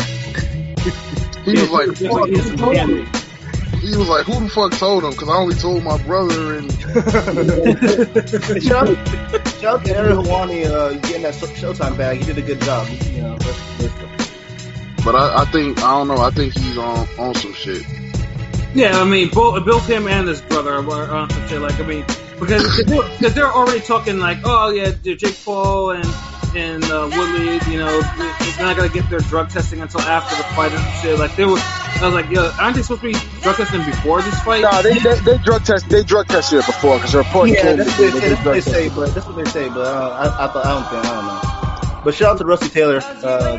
He 1.45 1.53
was 1.53 1.70
like, 1.70 1.87
Just 1.95 2.59
like 2.59 3.20
he 3.81 3.97
was 3.97 4.09
like, 4.09 4.26
who 4.26 4.41
the 4.41 4.49
fuck 4.49 4.72
told 4.72 5.05
him? 5.05 5.11
Because 5.11 5.28
I 5.28 5.37
only 5.37 5.55
told 5.55 5.83
my 5.83 5.97
brother 6.03 6.59
and 6.59 6.70
shout, 8.62 8.89
out, 8.89 9.09
shout 9.59 9.64
out 9.64 9.85
to 9.87 9.97
Ariel 9.97 10.22
Helwani, 10.22 10.66
uh, 10.66 10.93
getting 11.01 11.22
that 11.22 11.35
Showtime 11.35 11.97
bag. 11.97 12.18
He 12.18 12.24
did 12.24 12.37
a 12.39 12.43
good 12.43 12.61
job, 12.61 12.87
you 12.89 13.22
know. 13.22 13.39
That's, 13.39 13.78
that's, 13.78 15.05
But 15.05 15.14
I, 15.14 15.43
I 15.43 15.45
think 15.47 15.78
I 15.78 15.93
don't 15.93 16.09
know. 16.09 16.18
I 16.18 16.31
think 16.31 16.59
he's 16.59 16.76
on 16.76 17.09
on 17.18 17.35
some 17.35 17.55
shit. 17.55 17.83
Yeah, 18.75 19.01
I 19.01 19.05
mean, 19.05 19.29
both 19.31 19.64
both 19.64 19.89
him 19.89 20.07
and 20.07 20.29
his 20.29 20.41
brother 20.43 20.81
were 20.83 21.11
on 21.11 21.29
some 21.31 21.47
shit. 21.49 21.61
Like, 21.61 21.81
I 21.81 21.83
mean, 21.83 22.05
because 22.39 22.62
because 22.62 22.87
they're, 22.87 23.03
because 23.18 23.35
they're 23.35 23.53
already 23.53 23.81
talking 23.81 24.18
like, 24.18 24.39
oh 24.45 24.71
yeah, 24.71 24.93
Jake 25.03 25.45
Paul 25.45 25.91
and 25.91 26.07
and 26.55 26.85
uh, 26.85 27.11
Woodley, 27.12 27.61
you 27.73 27.79
know, 27.79 28.01
they're 28.01 28.66
not 28.66 28.77
gonna 28.77 28.89
get 28.89 29.09
their 29.11 29.21
drug 29.21 29.51
testing 29.51 29.81
until 29.81 30.01
after 30.01 30.37
the 30.37 30.45
fight 30.55 30.73
and 30.73 30.95
shit. 31.03 31.18
Like, 31.18 31.35
they 31.37 31.45
were, 31.45 31.59
I 31.59 32.07
was 32.07 32.14
like, 32.14 32.31
yo, 32.31 32.51
aren't 32.61 32.77
they 32.77 32.83
supposed 32.83 33.03
to 33.03 33.09
be 33.09 33.41
drug 33.43 33.57
testing 33.57 33.85
before 33.85 34.23
this 34.23 34.41
fight? 34.41 34.62
No, 34.62 34.83
they, 34.83 34.95
they, 34.95 35.21
they 35.21 35.39
drug 35.39 35.64
test 35.64 35.89
they 35.89 36.03
drug 36.05 36.29
tested 36.29 36.61
it 36.61 36.66
before 36.66 36.97
because 36.97 37.12
the 37.12 37.18
report 37.18 37.51
yeah, 37.51 37.62
came. 37.62 37.77
that's 37.77 37.97
that 37.97 38.03
what 38.03 38.12
they, 38.12 38.21
they 38.21 38.29
that's 38.29 38.45
what 38.45 38.55
they 38.55 38.61
drug 38.61 38.62
tested 38.62 38.75
say, 38.75 38.89
but 38.89 39.14
that's 39.14 39.27
what 39.27 39.37
they 39.37 39.51
say. 39.51 39.68
But 39.68 39.87
uh, 39.87 40.33
I, 40.39 40.45
I 40.45 40.49
thought 40.49 40.66
I 40.66 40.75
don't 40.75 40.89
think 40.89 41.05
I 41.07 41.14
don't 41.14 41.27
know. 41.27 41.41
But 42.05 42.14
shout 42.14 42.33
out 42.33 42.39
to 42.39 42.45
Rusty 42.45 42.68
Taylor. 42.68 43.03
Uh, 43.23 43.59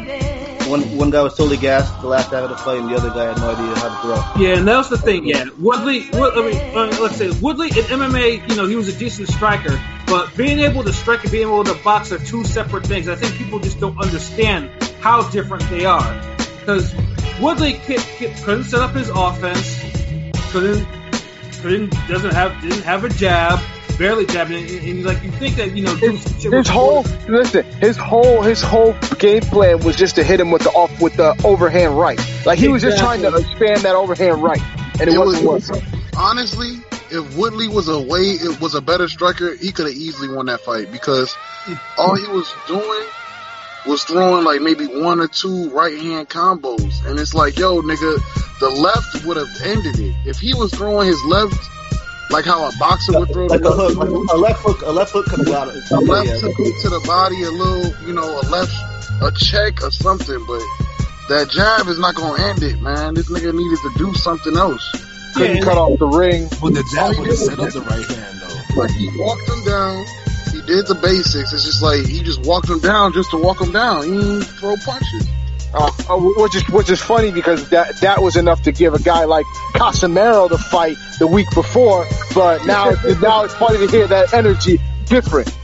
one 0.72 0.98
one 0.98 1.10
guy 1.10 1.22
was 1.22 1.36
totally 1.36 1.58
gassed 1.58 2.02
the 2.02 2.08
last 2.08 2.32
half 2.32 2.44
of 2.44 2.50
the 2.50 2.56
fight, 2.58 2.80
and 2.80 2.90
the 2.90 2.96
other 2.96 3.10
guy 3.10 3.26
had 3.26 3.38
no 3.38 3.50
idea 3.52 3.76
how 3.76 3.90
to 3.90 4.02
throw. 4.02 4.42
Yeah, 4.42 4.58
and 4.58 4.68
that 4.68 4.78
was 4.78 4.90
the 4.90 4.98
thing. 4.98 5.26
Yeah, 5.26 5.46
Woodley. 5.60 6.10
Wood, 6.14 6.34
I 6.38 6.50
mean, 6.50 6.76
uh, 6.76 6.98
let's 7.02 7.18
say 7.18 7.30
Woodley 7.30 7.68
in 7.68 7.86
MMA. 7.86 8.50
You 8.50 8.56
know, 8.56 8.66
he 8.66 8.76
was 8.78 8.88
a 8.88 8.98
decent 8.98 9.28
striker, 9.28 9.80
but 10.08 10.36
being 10.36 10.60
able 10.60 10.84
to 10.84 10.94
strike 10.94 11.24
and 11.24 11.32
being 11.32 11.48
able 11.48 11.64
to 11.66 11.74
box 11.84 12.12
are 12.12 12.20
two 12.20 12.46
separate 12.46 12.86
things. 12.86 13.10
I 13.10 13.16
think 13.16 13.36
people 13.36 13.60
just 13.60 13.80
don't 13.80 14.00
understand 14.00 14.72
how 15.02 15.30
different 15.30 15.70
they 15.70 15.86
are. 15.86 16.22
Because 16.60 16.94
Woodley 17.42 17.74
ki- 17.74 18.34
couldn't 18.44 18.66
set 18.66 18.82
up 18.82 18.96
his 18.96 19.10
offense, 19.10 19.80
couldn't 20.52 20.88
couldn't 21.62 21.92
doesn't 22.08 22.34
have 22.34 22.60
didn't 22.62 22.84
have 22.84 23.04
a 23.04 23.10
jab, 23.10 23.60
barely 24.02 24.26
jabbing, 24.26 24.58
and, 24.58 24.70
and, 24.70 24.88
and 24.88 25.04
like 25.06 25.22
you 25.24 25.32
think 25.32 25.56
that 25.58 25.78
you 25.78 25.84
know 25.84 25.96
do 25.98 26.18
some 26.18 26.40
shit 26.40 26.52
with 26.52 26.60
His 26.66 26.68
whole 26.68 27.04
listen, 27.30 27.64
his 27.80 27.98
whole 27.98 28.42
his 28.42 28.62
whole 28.62 28.94
game 29.20 29.42
plan 29.42 29.80
was 29.80 29.96
just 29.96 30.16
to 30.16 30.24
hit 30.24 30.40
him 30.40 30.50
with 30.50 30.64
the 30.64 30.72
off 30.72 31.00
with 31.00 31.16
the 31.16 31.40
overhand 31.46 31.98
right. 31.98 32.20
Like 32.46 32.58
he 32.58 32.68
was 32.68 32.82
just 32.82 32.98
trying 32.98 33.22
to 33.22 33.36
expand 33.36 33.82
that 33.82 33.96
overhand 33.96 34.42
right, 34.42 34.62
and 35.00 35.02
it, 35.02 35.14
It 35.14 35.20
wasn't 35.20 35.46
was 35.46 35.70
working. 35.70 35.88
honestly, 36.18 36.72
if 37.12 37.38
Woodley 37.38 37.68
was 37.68 37.88
a 37.90 38.02
way, 38.02 38.22
it 38.22 38.60
was 38.60 38.74
a 38.74 38.82
better 38.82 39.08
striker, 39.08 39.54
he 39.56 39.72
could 39.72 39.86
have 39.86 39.96
easily 39.96 40.34
won 40.34 40.48
that 40.48 40.62
fight 40.62 40.92
because 40.92 41.36
all 41.98 42.16
he 42.16 42.28
was 42.28 42.52
doing 42.68 43.06
was 43.86 44.04
throwing 44.04 44.44
like 44.44 44.62
maybe 44.62 44.86
one 44.88 45.20
or 45.20 45.28
two 45.28 45.70
right 45.70 45.98
hand 45.98 46.28
combos, 46.28 47.06
and 47.06 47.20
it's 47.20 47.34
like, 47.36 47.58
yo, 47.58 47.82
nigga, 47.82 48.60
the 48.60 48.70
left 48.70 49.26
would 49.26 49.38
have 49.38 49.50
ended 49.64 50.00
it 50.00 50.16
if 50.26 50.40
he 50.40 50.54
was 50.56 50.74
throwing 50.74 51.08
his 51.08 51.24
left. 51.26 51.56
Like 52.32 52.46
how 52.46 52.68
a 52.68 52.72
boxer 52.80 53.20
would 53.20 53.30
throw 53.32 53.48
Like 53.48 53.62
the 53.62 53.70
a 53.70 53.76
hook, 53.76 53.98
like 53.98 54.10
a 54.10 54.38
left 54.38 54.62
hook, 54.62 54.82
a 54.84 54.92
left 54.92 55.12
hook 55.12 55.26
could 55.26 55.40
have 55.40 55.48
got 55.48 55.68
it. 55.68 55.84
a 55.92 56.00
left 56.00 56.28
Yeah. 56.28 56.50
hook 56.50 56.82
to 56.82 56.90
the 56.90 57.00
body, 57.06 57.44
a 57.44 57.52
little, 57.52 57.94
you 58.08 58.14
know, 58.14 58.40
a 58.40 58.44
left, 58.50 58.74
a 59.22 59.32
check 59.32 59.84
or 59.84 59.92
something, 59.92 60.44
but 60.48 60.62
that 61.30 61.50
jab 61.50 61.88
is 61.88 62.00
not 62.00 62.16
gonna 62.16 62.42
end 62.42 62.64
it, 62.64 62.82
man. 62.82 63.14
This 63.16 63.30
nigga 63.30 63.54
needed 63.54 63.80
to 63.84 63.92
do 63.98 64.14
something 64.16 64.56
else. 64.58 64.84
Couldn't 65.36 65.58
Yeah, 65.58 65.64
cut 65.64 65.78
off 65.78 66.00
the 66.00 66.08
ring. 66.08 66.48
But 66.62 66.74
the 66.74 66.84
jab 66.94 67.18
would 67.18 67.28
have 67.28 67.38
set 67.38 67.60
up 67.60 67.70
the 67.72 67.82
right 67.82 68.06
hand 68.06 68.42
though. 68.42 68.82
Like 68.82 68.92
he 68.92 69.10
walked 69.18 69.48
him 69.50 69.64
down, 69.66 70.06
he 70.52 70.62
did 70.62 70.88
the 70.88 70.96
basics. 70.96 71.52
It's 71.54 71.66
just 71.66 71.82
like 71.82 72.06
he 72.06 72.22
just 72.24 72.46
walked 72.46 72.70
him 72.70 72.80
down 72.80 73.14
just 73.14 73.32
to 73.32 73.38
walk 73.38 73.60
him 73.62 73.72
down. 73.74 74.04
He 74.04 74.12
didn't 74.12 74.42
throw 74.44 74.76
punches. 74.78 75.28
Uh, 75.74 75.90
uh, 76.10 76.18
which 76.18 76.54
is 76.54 76.68
which 76.70 76.90
is 76.90 77.02
funny 77.02 77.32
because 77.32 77.70
that 77.70 77.96
that 78.02 78.22
was 78.22 78.36
enough 78.36 78.62
to 78.64 78.74
give 78.74 78.94
a 78.94 79.00
guy 79.00 79.24
like 79.24 79.46
Casimero 79.74 80.50
the 80.50 80.58
fight 80.58 80.98
the 81.20 81.28
week 81.28 81.48
before, 81.56 82.06
but 82.34 82.66
now 82.66 82.90
now 83.22 83.44
it's 83.44 83.54
funny 83.56 83.78
to 83.80 83.88
hear 83.88 84.08
that 84.08 84.34
energy 84.34 84.80
different. 85.06 85.56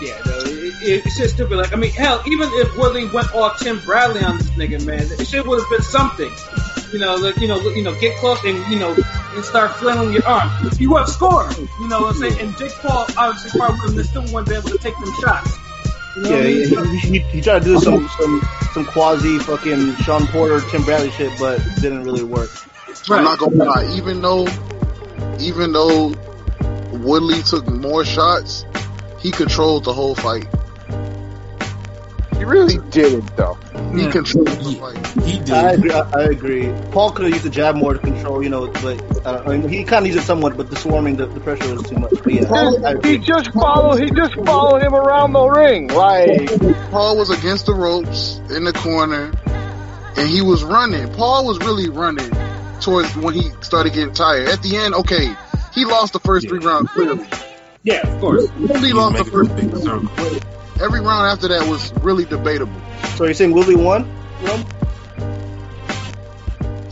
Yeah, 0.00 0.20
no, 0.26 0.38
it, 0.38 0.74
it, 0.82 1.06
it's 1.06 1.16
just 1.16 1.34
stupid. 1.34 1.56
Like, 1.56 1.72
I 1.72 1.76
mean, 1.76 1.92
hell, 1.92 2.22
even 2.26 2.48
if 2.54 2.76
Woodley 2.76 3.06
went 3.06 3.32
all 3.34 3.54
Tim 3.54 3.78
Bradley 3.80 4.22
on 4.22 4.38
this 4.38 4.50
nigga, 4.50 4.84
man, 4.84 5.00
it 5.00 5.26
should 5.26 5.46
would 5.46 5.60
have 5.60 5.70
been 5.70 5.82
something. 5.82 6.30
You 6.92 6.98
know, 6.98 7.14
like, 7.14 7.36
you 7.38 7.48
know, 7.48 7.60
you 7.70 7.82
know, 7.82 7.98
get 8.00 8.16
close 8.18 8.42
and 8.44 8.58
you 8.70 8.78
know, 8.78 8.94
and 9.34 9.44
start 9.44 9.72
flailing 9.76 10.12
your 10.12 10.26
arm. 10.26 10.50
You 10.78 10.90
would 10.90 11.00
have 11.00 11.08
scored. 11.08 11.56
You 11.56 11.88
know 11.88 12.02
what 12.02 12.16
I'm 12.16 12.20
saying? 12.20 12.40
And 12.40 12.56
Jake 12.58 12.72
Paul 12.72 13.06
obviously 13.16 13.58
probably 13.58 13.80
would 13.86 13.96
have 13.96 14.06
still 14.06 14.22
wouldn't 14.24 14.48
be 14.48 14.54
able 14.54 14.68
to 14.70 14.78
take 14.78 14.94
them 14.98 15.12
shots. 15.20 15.58
You 16.16 16.22
know 16.22 16.30
Yeah, 16.30 16.36
I 16.36 16.82
mean? 16.82 16.96
he, 16.98 17.08
he, 17.08 17.18
he 17.20 17.40
tried 17.40 17.60
to 17.60 17.64
do 17.64 17.78
some 17.78 18.08
some 18.18 18.42
some 18.74 18.84
quasi 18.84 19.38
fucking 19.38 19.96
Shawn 19.96 20.26
Porter, 20.26 20.60
Tim 20.68 20.82
Bradley 20.84 21.10
shit, 21.12 21.32
but 21.38 21.60
it 21.60 21.80
didn't 21.80 22.04
really 22.04 22.24
work. 22.24 22.50
I'm 23.08 23.24
not 23.24 23.38
gonna 23.38 23.56
lie. 23.56 23.90
Even 23.94 24.20
though, 24.20 24.46
even 25.42 25.72
though 25.72 26.14
Woodley 26.92 27.42
took 27.42 27.66
more 27.66 28.04
shots, 28.04 28.64
he 29.18 29.30
controlled 29.30 29.84
the 29.84 29.92
whole 29.92 30.14
fight. 30.14 30.46
He 32.36 32.44
really 32.44 32.78
didn't 32.90 33.36
though. 33.36 33.54
He 33.94 34.08
controlled 34.08 34.48
the 34.48 34.76
fight. 34.80 35.24
He 35.24 35.38
did. 35.38 35.50
I 35.50 35.72
agree. 35.72 35.92
I, 35.92 36.10
I 36.12 36.22
agree. 36.24 36.72
Paul 36.90 37.10
could 37.12 37.24
have 37.26 37.32
used 37.32 37.44
the 37.44 37.50
jab 37.50 37.76
more 37.76 37.94
to 37.94 37.98
control, 37.98 38.42
you 38.42 38.48
know, 38.48 38.66
but 38.66 39.26
uh, 39.26 39.44
I 39.46 39.56
mean, 39.56 39.68
he 39.68 39.84
kind 39.84 40.04
of 40.04 40.12
used 40.12 40.18
it 40.18 40.26
somewhat, 40.26 40.56
but 40.56 40.70
the 40.70 40.76
swarming, 40.76 41.16
the, 41.16 41.26
the 41.26 41.40
pressure 41.40 41.74
was 41.74 41.88
too 41.88 41.96
much. 41.96 42.12
But 42.22 42.32
yeah, 42.32 42.50
I 42.50 43.06
He 43.06 43.18
just 43.18 43.52
followed. 43.52 44.02
He 44.02 44.10
just 44.10 44.34
followed 44.44 44.82
him 44.82 44.94
around 44.94 45.32
the 45.32 45.44
ring. 45.44 45.88
Like 45.88 46.48
Paul 46.90 47.16
was 47.16 47.30
against 47.30 47.66
the 47.66 47.74
ropes 47.74 48.40
in 48.50 48.64
the 48.64 48.72
corner, 48.72 49.32
and 50.16 50.28
he 50.28 50.40
was 50.40 50.64
running. 50.64 51.12
Paul 51.12 51.46
was 51.46 51.58
really 51.58 51.90
running 51.90 52.30
towards 52.82 53.14
when 53.16 53.34
he 53.34 53.50
started 53.62 53.92
getting 53.94 54.12
tired. 54.14 54.48
At 54.48 54.62
the 54.62 54.76
end, 54.76 54.94
okay, 54.94 55.34
he 55.72 55.84
lost 55.84 56.12
the 56.12 56.20
first 56.20 56.48
three 56.48 56.58
rounds 56.58 56.90
clearly. 56.90 57.26
Yeah, 57.84 58.00
of 58.06 58.20
course. 58.20 58.48
Woodley 58.58 58.88
He 58.88 58.92
lost 58.92 59.16
the 59.18 59.24
first 59.24 59.50
three 59.52 59.66
rounds. 59.66 60.80
Every 60.80 61.00
round 61.00 61.26
after 61.32 61.48
that 61.48 61.68
was 61.68 61.92
really 62.02 62.24
debatable. 62.24 62.80
So 63.16 63.24
you're 63.24 63.34
saying 63.34 63.52
Willie 63.52 63.76
won? 63.76 64.04
Rome? 64.42 64.64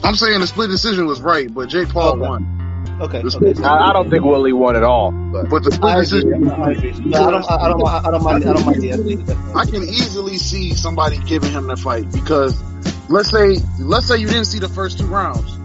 I'm 0.02 0.14
saying 0.16 0.40
the 0.40 0.46
split 0.46 0.70
decision 0.70 1.06
was 1.06 1.20
right, 1.20 1.52
but 1.52 1.68
Jake 1.68 1.88
Paul 1.88 2.12
Okay. 2.12 2.20
won. 2.20 2.98
Okay. 3.00 3.22
Okay. 3.22 3.62
I, 3.62 3.90
I 3.90 3.92
don't 3.92 4.10
think 4.10 4.24
Willie 4.24 4.52
won 4.52 4.76
at 4.76 4.82
all. 4.82 5.10
But 5.10 5.48
But 5.48 5.64
the 5.64 5.72
split 5.72 5.92
I 5.92 6.00
agree. 6.00 6.20
decision, 6.20 6.50
I 6.50 6.70
agree. 6.72 6.92
Yeah, 7.06 7.26
I 7.26 7.30
don't. 7.30 7.50
I 7.50 7.68
don't. 7.68 7.86
I 7.86 8.10
don't 8.10 8.22
mind. 8.22 8.44
I 8.44 8.52
don't 8.52 8.66
mind 8.66 8.82
the 8.82 8.92
athlete. 8.92 9.20
I 9.54 9.64
can 9.64 9.82
easily 9.82 10.36
see 10.36 10.74
somebody 10.74 11.18
giving 11.18 11.52
him 11.52 11.66
the 11.66 11.76
fight 11.76 12.10
because 12.12 12.60
let's 13.08 13.30
say 13.30 13.56
let's 13.78 14.06
say 14.06 14.18
you 14.18 14.26
didn't 14.26 14.46
see 14.46 14.58
the 14.58 14.68
first 14.68 14.98
two 14.98 15.06
rounds 15.06 15.56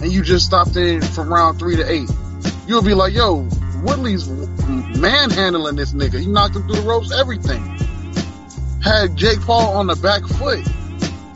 and 0.00 0.12
you 0.12 0.22
just 0.22 0.46
stopped 0.46 0.76
in 0.76 1.00
from 1.02 1.32
round 1.32 1.58
three 1.58 1.76
to 1.76 1.90
eight. 1.90 2.10
You'll 2.66 2.82
be 2.82 2.94
like, 2.94 3.12
yo, 3.14 3.46
Woodley's 3.82 4.28
manhandling 4.28 5.76
this 5.76 5.92
nigga. 5.92 6.20
He 6.20 6.26
knocked 6.26 6.56
him 6.56 6.66
through 6.66 6.82
the 6.82 6.88
ropes, 6.88 7.12
everything. 7.12 7.62
Had 8.82 9.16
Jake 9.16 9.40
Paul 9.40 9.74
on 9.76 9.86
the 9.86 9.96
back 9.96 10.22
foot, 10.26 10.64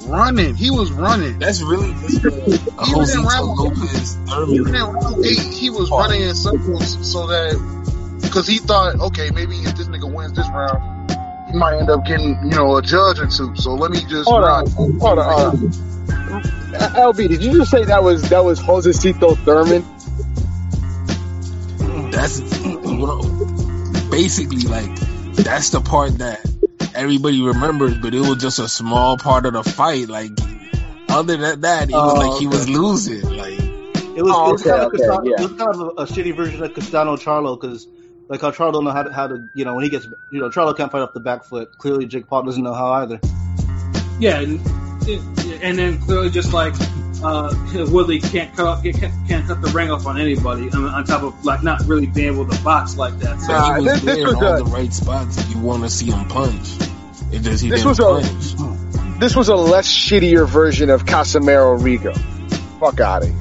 running. 0.09 0.55
He 0.55 0.71
was 0.71 0.93
running. 0.93 1.39
That's 1.39 1.61
really 1.63 1.93
just 1.95 2.25
a, 2.25 2.29
a 2.29 2.87
Even 2.89 3.19
in 3.21 3.25
round- 3.25 3.59
Lopez 3.59 4.19
Even 4.51 4.75
in 4.75 4.83
round 4.83 5.25
eight, 5.25 5.39
he 5.41 5.71
was 5.71 5.91
running 5.91 6.23
in 6.23 6.35
circles 6.35 7.11
so 7.11 7.27
that 7.27 8.19
because 8.23 8.47
he 8.47 8.59
thought, 8.59 8.99
okay, 9.01 9.31
maybe 9.31 9.57
if 9.59 9.75
this 9.77 9.89
nigga 9.89 10.11
wins 10.13 10.33
this 10.35 10.49
round, 10.49 11.11
he 11.51 11.59
might 11.59 11.77
end 11.79 11.91
up 11.91 12.05
getting, 12.07 12.39
you 12.45 12.51
know, 12.57 12.77
a 12.77 12.83
judge 12.83 13.19
or 13.19 13.27
two. 13.27 13.55
So 13.57 13.75
let 13.75 13.91
me 13.91 14.01
just 14.09 14.29
hold 14.29 14.43
run. 14.45 14.65
on, 14.65 14.71
hold 14.71 15.19
on, 15.19 15.19
hold 15.19 15.19
on. 15.19 15.91
LB, 16.13 17.29
did 17.29 17.43
you 17.43 17.59
just 17.59 17.71
say 17.71 17.85
that 17.85 18.03
was 18.03 18.29
that 18.31 18.45
was 18.45 18.61
Josesito 18.61 19.37
Thurman? 19.45 19.83
That's 22.11 22.41
you 22.65 22.79
know, 22.99 23.23
basically 24.11 24.63
like 24.63 24.95
that's 25.35 25.71
the 25.71 25.81
part 25.81 26.19
that 26.19 26.41
everybody 26.95 27.43
remembers, 27.43 27.97
but 27.99 28.15
it 28.15 28.21
was 28.21 28.37
just 28.39 28.59
a 28.59 28.69
small 28.69 29.17
part 29.17 29.47
of 29.47 29.55
the 29.55 29.63
fight. 29.63 30.09
Like 30.09 30.33
other 31.09 31.37
than 31.37 31.61
that, 31.63 31.89
it 31.89 31.93
was 31.93 32.13
Oh, 32.13 32.29
like 32.29 32.41
he 32.41 32.47
was 32.47 32.69
losing. 32.69 33.23
Like 33.23 33.59
It 33.59 34.23
was, 34.23 34.33
Oh, 34.35 34.49
it 34.49 34.53
was 34.53 34.61
okay, 34.63 34.71
kind 34.71 34.83
of 34.83 34.87
okay, 34.89 34.99
Castano, 34.99 35.25
yeah. 35.25 35.45
it 35.45 35.51
was 35.51 35.59
kind 35.59 35.71
of 35.75 35.81
a, 35.81 35.85
a 36.03 36.07
shitty 36.07 36.37
version 36.37 36.63
of 36.63 36.75
Castano 36.75 37.17
Charlo 37.17 37.61
because 37.61 37.87
like 38.29 38.41
how 38.41 38.51
Charlo 38.51 38.73
don't 38.75 38.85
know 38.85 38.91
how 38.91 39.03
to, 39.03 39.13
how 39.13 39.27
to 39.27 39.49
you 39.55 39.65
know 39.65 39.75
when 39.75 39.85
he 39.85 39.91
gets 39.91 40.07
you 40.31 40.41
know 40.41 40.49
Charlo 40.51 40.77
can't 40.77 40.93
fight 40.93 41.03
off 41.03 41.13
the 41.15 41.21
back 41.21 41.45
foot. 41.45 41.77
Clearly 41.79 42.07
Jake 42.07 42.27
Paul 42.29 42.43
doesn't 42.45 42.63
know 42.63 42.75
how 42.75 42.93
either. 42.93 43.21
Yeah, 44.19 44.41
and, 44.41 44.61
and 45.63 45.79
then 45.79 46.01
clearly 46.01 46.31
just 46.31 46.53
like 46.53 46.75
uh, 47.23 47.55
Woodley 47.91 48.21
can't 48.21 48.55
cut 48.57 48.67
off, 48.67 48.83
can't, 48.83 48.97
can't 49.29 49.47
cut 49.47 49.63
the 49.63 49.71
ring 49.75 49.91
off 49.91 50.07
on 50.07 50.21
anybody. 50.21 50.63
I 50.73 50.77
mean, 50.77 50.87
on 50.87 51.05
top 51.05 51.23
of 51.23 51.45
like 51.45 51.63
not 51.63 51.83
really 51.87 52.07
being 52.07 52.33
able 52.33 52.47
to 52.47 52.63
box 52.63 52.97
like 52.97 53.19
that. 53.21 53.41
So 53.41 53.53
Nah, 53.53 53.75
he 53.79 53.85
this- 53.85 53.93
was 53.95 54.03
this 54.03 54.17
there 54.17 54.25
was 54.27 54.35
in 54.35 54.45
all 54.45 54.55
a- 54.55 54.59
the 54.59 54.65
right 54.65 54.93
spots. 54.93 55.49
You 55.55 55.61
want 55.61 55.83
to 55.85 55.91
see 55.91 56.11
him 56.11 56.27
punch. 56.29 56.69
It 57.33 57.41
just 57.43 57.63
he 57.63 57.71
This 57.71 57.83
didn't 57.83 57.87
was 57.87 57.99
a- 58.01 58.59
punch. 58.59 59.19
This 59.21 59.37
was 59.37 59.49
a 59.49 59.55
less 59.57 59.87
shittier 59.89 60.49
version 60.49 60.91
of 60.91 61.05
Casimero 61.05 61.79
Rigo. 61.81 62.17
Fuck 62.81 62.99
out 63.01 63.23
of 63.23 63.29
here. 63.29 63.39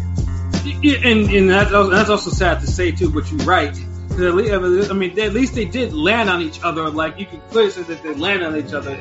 Yeah, 0.84 0.97
and 1.09 1.30
and 1.32 1.49
that's 1.49 1.74
also, 1.74 1.89
that's 1.89 2.09
also 2.11 2.30
sad 2.30 2.61
to 2.61 2.67
say 2.67 2.91
too. 2.91 3.09
But 3.09 3.30
you're 3.32 3.39
right. 3.45 3.74
'Cause 4.09 4.19
at 4.22 4.36
least, 4.36 4.91
I 4.91 4.93
mean, 4.93 5.17
at 5.19 5.34
least 5.34 5.55
they 5.55 5.65
did 5.65 5.93
land 5.93 6.30
on 6.30 6.41
each 6.41 6.61
other. 6.63 6.89
Like 6.89 7.17
you 7.19 7.26
can 7.26 7.41
clearly 7.49 7.72
say 7.72 7.82
that 7.84 8.03
they 8.03 8.13
landed 8.13 8.45
on 8.45 8.55
each 8.57 8.74
other. 8.74 8.91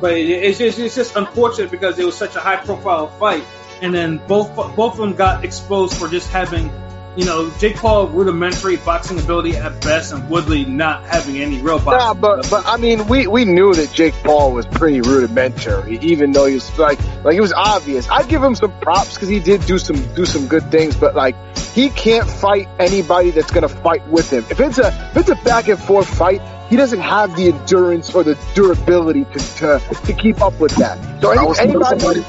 But 0.00 0.16
it's 0.16 0.58
just 0.58 0.78
it's 0.78 0.94
just 0.94 1.16
unfortunate 1.16 1.70
because 1.70 1.98
it 1.98 2.04
was 2.04 2.16
such 2.16 2.36
a 2.36 2.40
high 2.40 2.56
profile 2.56 3.08
fight, 3.08 3.44
and 3.82 3.92
then 3.92 4.18
both 4.26 4.54
both 4.54 4.92
of 4.92 4.98
them 4.98 5.14
got 5.14 5.44
exposed 5.44 5.94
for 5.94 6.08
just 6.08 6.30
having, 6.30 6.70
you 7.16 7.24
know, 7.24 7.50
Jake 7.58 7.76
Paul 7.76 8.06
rudimentary 8.06 8.76
boxing 8.76 9.18
ability 9.18 9.56
at 9.56 9.80
best, 9.80 10.12
and 10.12 10.30
Woodley 10.30 10.64
not 10.64 11.04
having 11.04 11.38
any 11.38 11.60
real 11.60 11.80
boxing. 11.80 11.98
Nah, 11.98 12.14
but 12.14 12.48
but 12.48 12.66
I 12.66 12.76
mean, 12.76 13.08
we 13.08 13.26
we 13.26 13.44
knew 13.44 13.74
that 13.74 13.92
Jake 13.92 14.14
Paul 14.22 14.52
was 14.52 14.66
pretty 14.66 15.00
rudimentary, 15.00 15.98
even 15.98 16.30
though 16.30 16.46
he 16.46 16.54
was 16.54 16.78
like 16.78 17.00
like 17.24 17.34
it 17.34 17.40
was 17.40 17.52
obvious. 17.52 18.08
I 18.08 18.22
give 18.22 18.42
him 18.42 18.54
some 18.54 18.78
props 18.80 19.14
because 19.14 19.28
he 19.28 19.40
did 19.40 19.66
do 19.66 19.78
some 19.78 19.96
do 20.14 20.26
some 20.26 20.46
good 20.46 20.70
things, 20.70 20.96
but 20.96 21.16
like 21.16 21.34
he 21.74 21.88
can't 21.90 22.28
fight 22.28 22.68
anybody 22.78 23.30
that's 23.30 23.50
gonna 23.50 23.68
fight 23.68 24.06
with 24.08 24.32
him. 24.32 24.44
If 24.48 24.60
it's 24.60 24.78
a 24.78 25.10
if 25.10 25.16
it's 25.16 25.30
a 25.30 25.44
back 25.44 25.66
and 25.66 25.78
forth 25.78 26.08
fight, 26.08 26.40
he 26.68 26.76
doesn't 26.76 27.00
have 27.00 27.34
the 27.36 27.48
endurance 27.48 28.14
or 28.14 28.22
the 28.24 28.36
durability 28.54 29.24
to 29.24 29.38
to, 29.58 29.80
to 30.06 30.12
keep 30.12 30.40
up 30.40 30.58
with 30.60 30.74
that. 30.76 30.98
So 31.20 31.30
I 31.30 31.36
any, 31.36 31.46
was 31.46 31.56
telling 31.58 31.70
anybody. 31.70 32.00
somebody, 32.00 32.24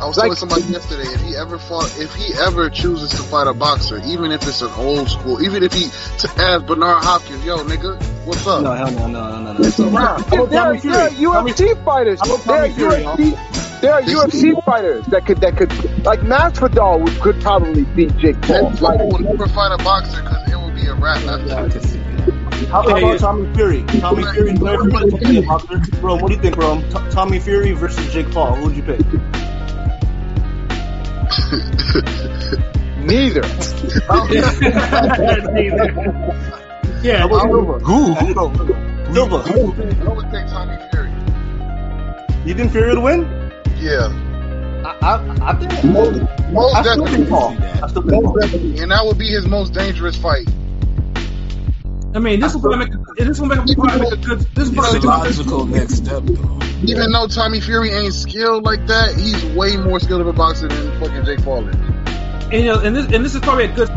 I 0.00 0.06
was 0.06 0.16
Like- 0.16 0.24
telling 0.24 0.36
somebody 0.36 0.62
yesterday 0.64 1.02
if 1.08 1.20
he 1.22 1.36
ever 1.36 1.58
fought, 1.58 1.86
if 1.98 2.14
he 2.14 2.32
ever 2.34 2.70
chooses 2.70 3.10
to 3.10 3.16
fight 3.22 3.46
a 3.46 3.54
boxer, 3.54 4.00
even 4.06 4.30
if 4.30 4.46
it's 4.46 4.62
an 4.62 4.70
old 4.76 5.08
school, 5.10 5.42
even 5.42 5.62
if 5.62 5.72
he 5.72 5.88
to 6.18 6.28
ask 6.40 6.66
Bernard 6.66 7.02
Hopkins, 7.02 7.44
yo 7.44 7.58
nigga, 7.58 8.00
what's 8.26 8.46
up? 8.46 8.62
No, 8.62 8.72
hell 8.72 8.90
no, 8.92 9.06
no, 9.08 9.30
no, 9.30 9.42
no, 9.42 9.52
no. 9.54 9.60
It's 9.60 9.80
around. 9.80 10.22
How 10.24 10.44
about 10.44 10.50
There, 10.50 10.60
Tommy 10.62 10.80
there 10.80 11.00
are 11.00 11.42
UFC 11.44 11.84
fighters. 11.84 12.20
How 12.20 12.34
about 12.36 12.46
There 12.76 12.88
are 12.88 13.16
UFC. 13.16 13.80
There 13.80 13.92
are 13.94 14.02
UFC 14.02 14.64
fighters 14.64 15.06
that 15.06 15.24
could 15.24 15.38
that 15.40 15.56
could 15.56 15.72
like 16.04 16.20
Masvidal 16.20 17.00
would, 17.02 17.20
could 17.20 17.40
probably 17.40 17.84
beat 17.84 18.16
Jake 18.18 18.40
Paul. 18.42 18.70
That 18.70 18.80
Like, 18.82 18.98
fool 19.00 19.08
will 19.10 19.18
never 19.20 19.46
fight 19.48 19.72
a 19.72 19.82
boxer 19.82 20.20
because 20.22 20.50
it 20.52 20.60
would 20.60 20.74
be 20.74 20.86
a 20.86 20.94
wrap 20.94 21.18
after 21.26 21.46
that. 21.48 22.37
How, 22.66 22.82
how 22.82 22.96
about 22.98 23.18
Tommy 23.20 23.54
Fury? 23.54 23.82
Tommy 24.00 24.24
Fury, 24.32 24.50
everybody 24.50 25.10
can 25.10 25.18
be 25.30 25.38
a 25.38 25.42
boxer. 25.42 25.80
Rome, 26.00 26.20
what 26.20 26.28
do 26.28 26.34
you 26.34 26.40
think, 26.42 26.56
Rome? 26.56 26.82
T- 26.90 27.10
Tommy 27.10 27.38
Fury 27.38 27.72
versus 27.72 28.12
Jake 28.12 28.30
Paul. 28.32 28.54
Who 28.56 28.64
would 28.66 28.76
you 28.76 28.82
pick? 28.82 29.00
neither. 32.98 33.40
yeah, 37.02 37.18
How 37.18 37.26
about 37.26 37.42
Silva? 37.42 37.78
Who? 37.80 38.14
Who 38.14 38.34
don't? 38.34 38.56
Silva. 39.14 39.36
I 39.36 40.12
would 40.12 40.30
take 40.30 40.46
Tommy 40.48 40.76
Fury. 40.90 41.10
You 42.44 42.54
think 42.54 42.72
Fury 42.72 42.88
would 42.94 43.02
win? 43.02 43.22
Yeah. 43.78 44.24
I, 44.84 44.90
I, 45.02 45.50
I 45.50 45.54
think 45.58 45.84
Most, 45.84 46.20
most 46.50 46.74
I 46.76 46.82
still 46.82 47.04
definitely. 47.04 47.16
think 47.16 47.28
Paul. 47.30 47.56
I 47.82 47.86
still 47.88 48.02
think 48.02 48.12
Most 48.12 48.24
Paul. 48.24 48.36
definitely. 48.40 48.78
And 48.80 48.90
that 48.90 49.04
would 49.04 49.18
be 49.18 49.28
his 49.28 49.46
most 49.46 49.72
dangerous 49.72 50.16
fight. 50.16 50.48
I 52.14 52.20
mean, 52.20 52.40
this 52.40 52.54
will 52.54 52.60
probably 52.62 52.86
make 52.86 52.94
a, 52.94 53.24
this 53.24 53.38
will 53.38 53.46
make 53.48 53.58
a, 53.58 53.74
probably 53.74 54.00
make 54.00 54.12
a 54.12 54.16
good. 54.16 54.40
This 54.54 54.68
will 54.68 54.76
probably 54.76 55.00
a 55.00 55.02
logical 55.02 55.66
next 55.66 55.96
step, 55.96 56.22
though. 56.24 56.58
Even 56.82 57.12
though 57.12 57.26
Tommy 57.26 57.60
Fury 57.60 57.90
ain't 57.90 58.14
skilled 58.14 58.64
like 58.64 58.86
that, 58.86 59.14
he's 59.14 59.44
way 59.56 59.76
more 59.76 60.00
skilled 60.00 60.22
of 60.22 60.26
a 60.26 60.32
boxer 60.32 60.68
than 60.68 61.00
fucking 61.00 61.24
Jake 61.24 61.42
Paul 61.44 61.68
is. 61.68 61.74
and, 61.74 62.52
you 62.52 62.64
know, 62.64 62.80
and 62.80 62.96
this 62.96 63.12
and 63.12 63.24
this 63.24 63.34
is 63.34 63.40
probably 63.40 63.64
a 63.64 63.72
good 63.72 63.88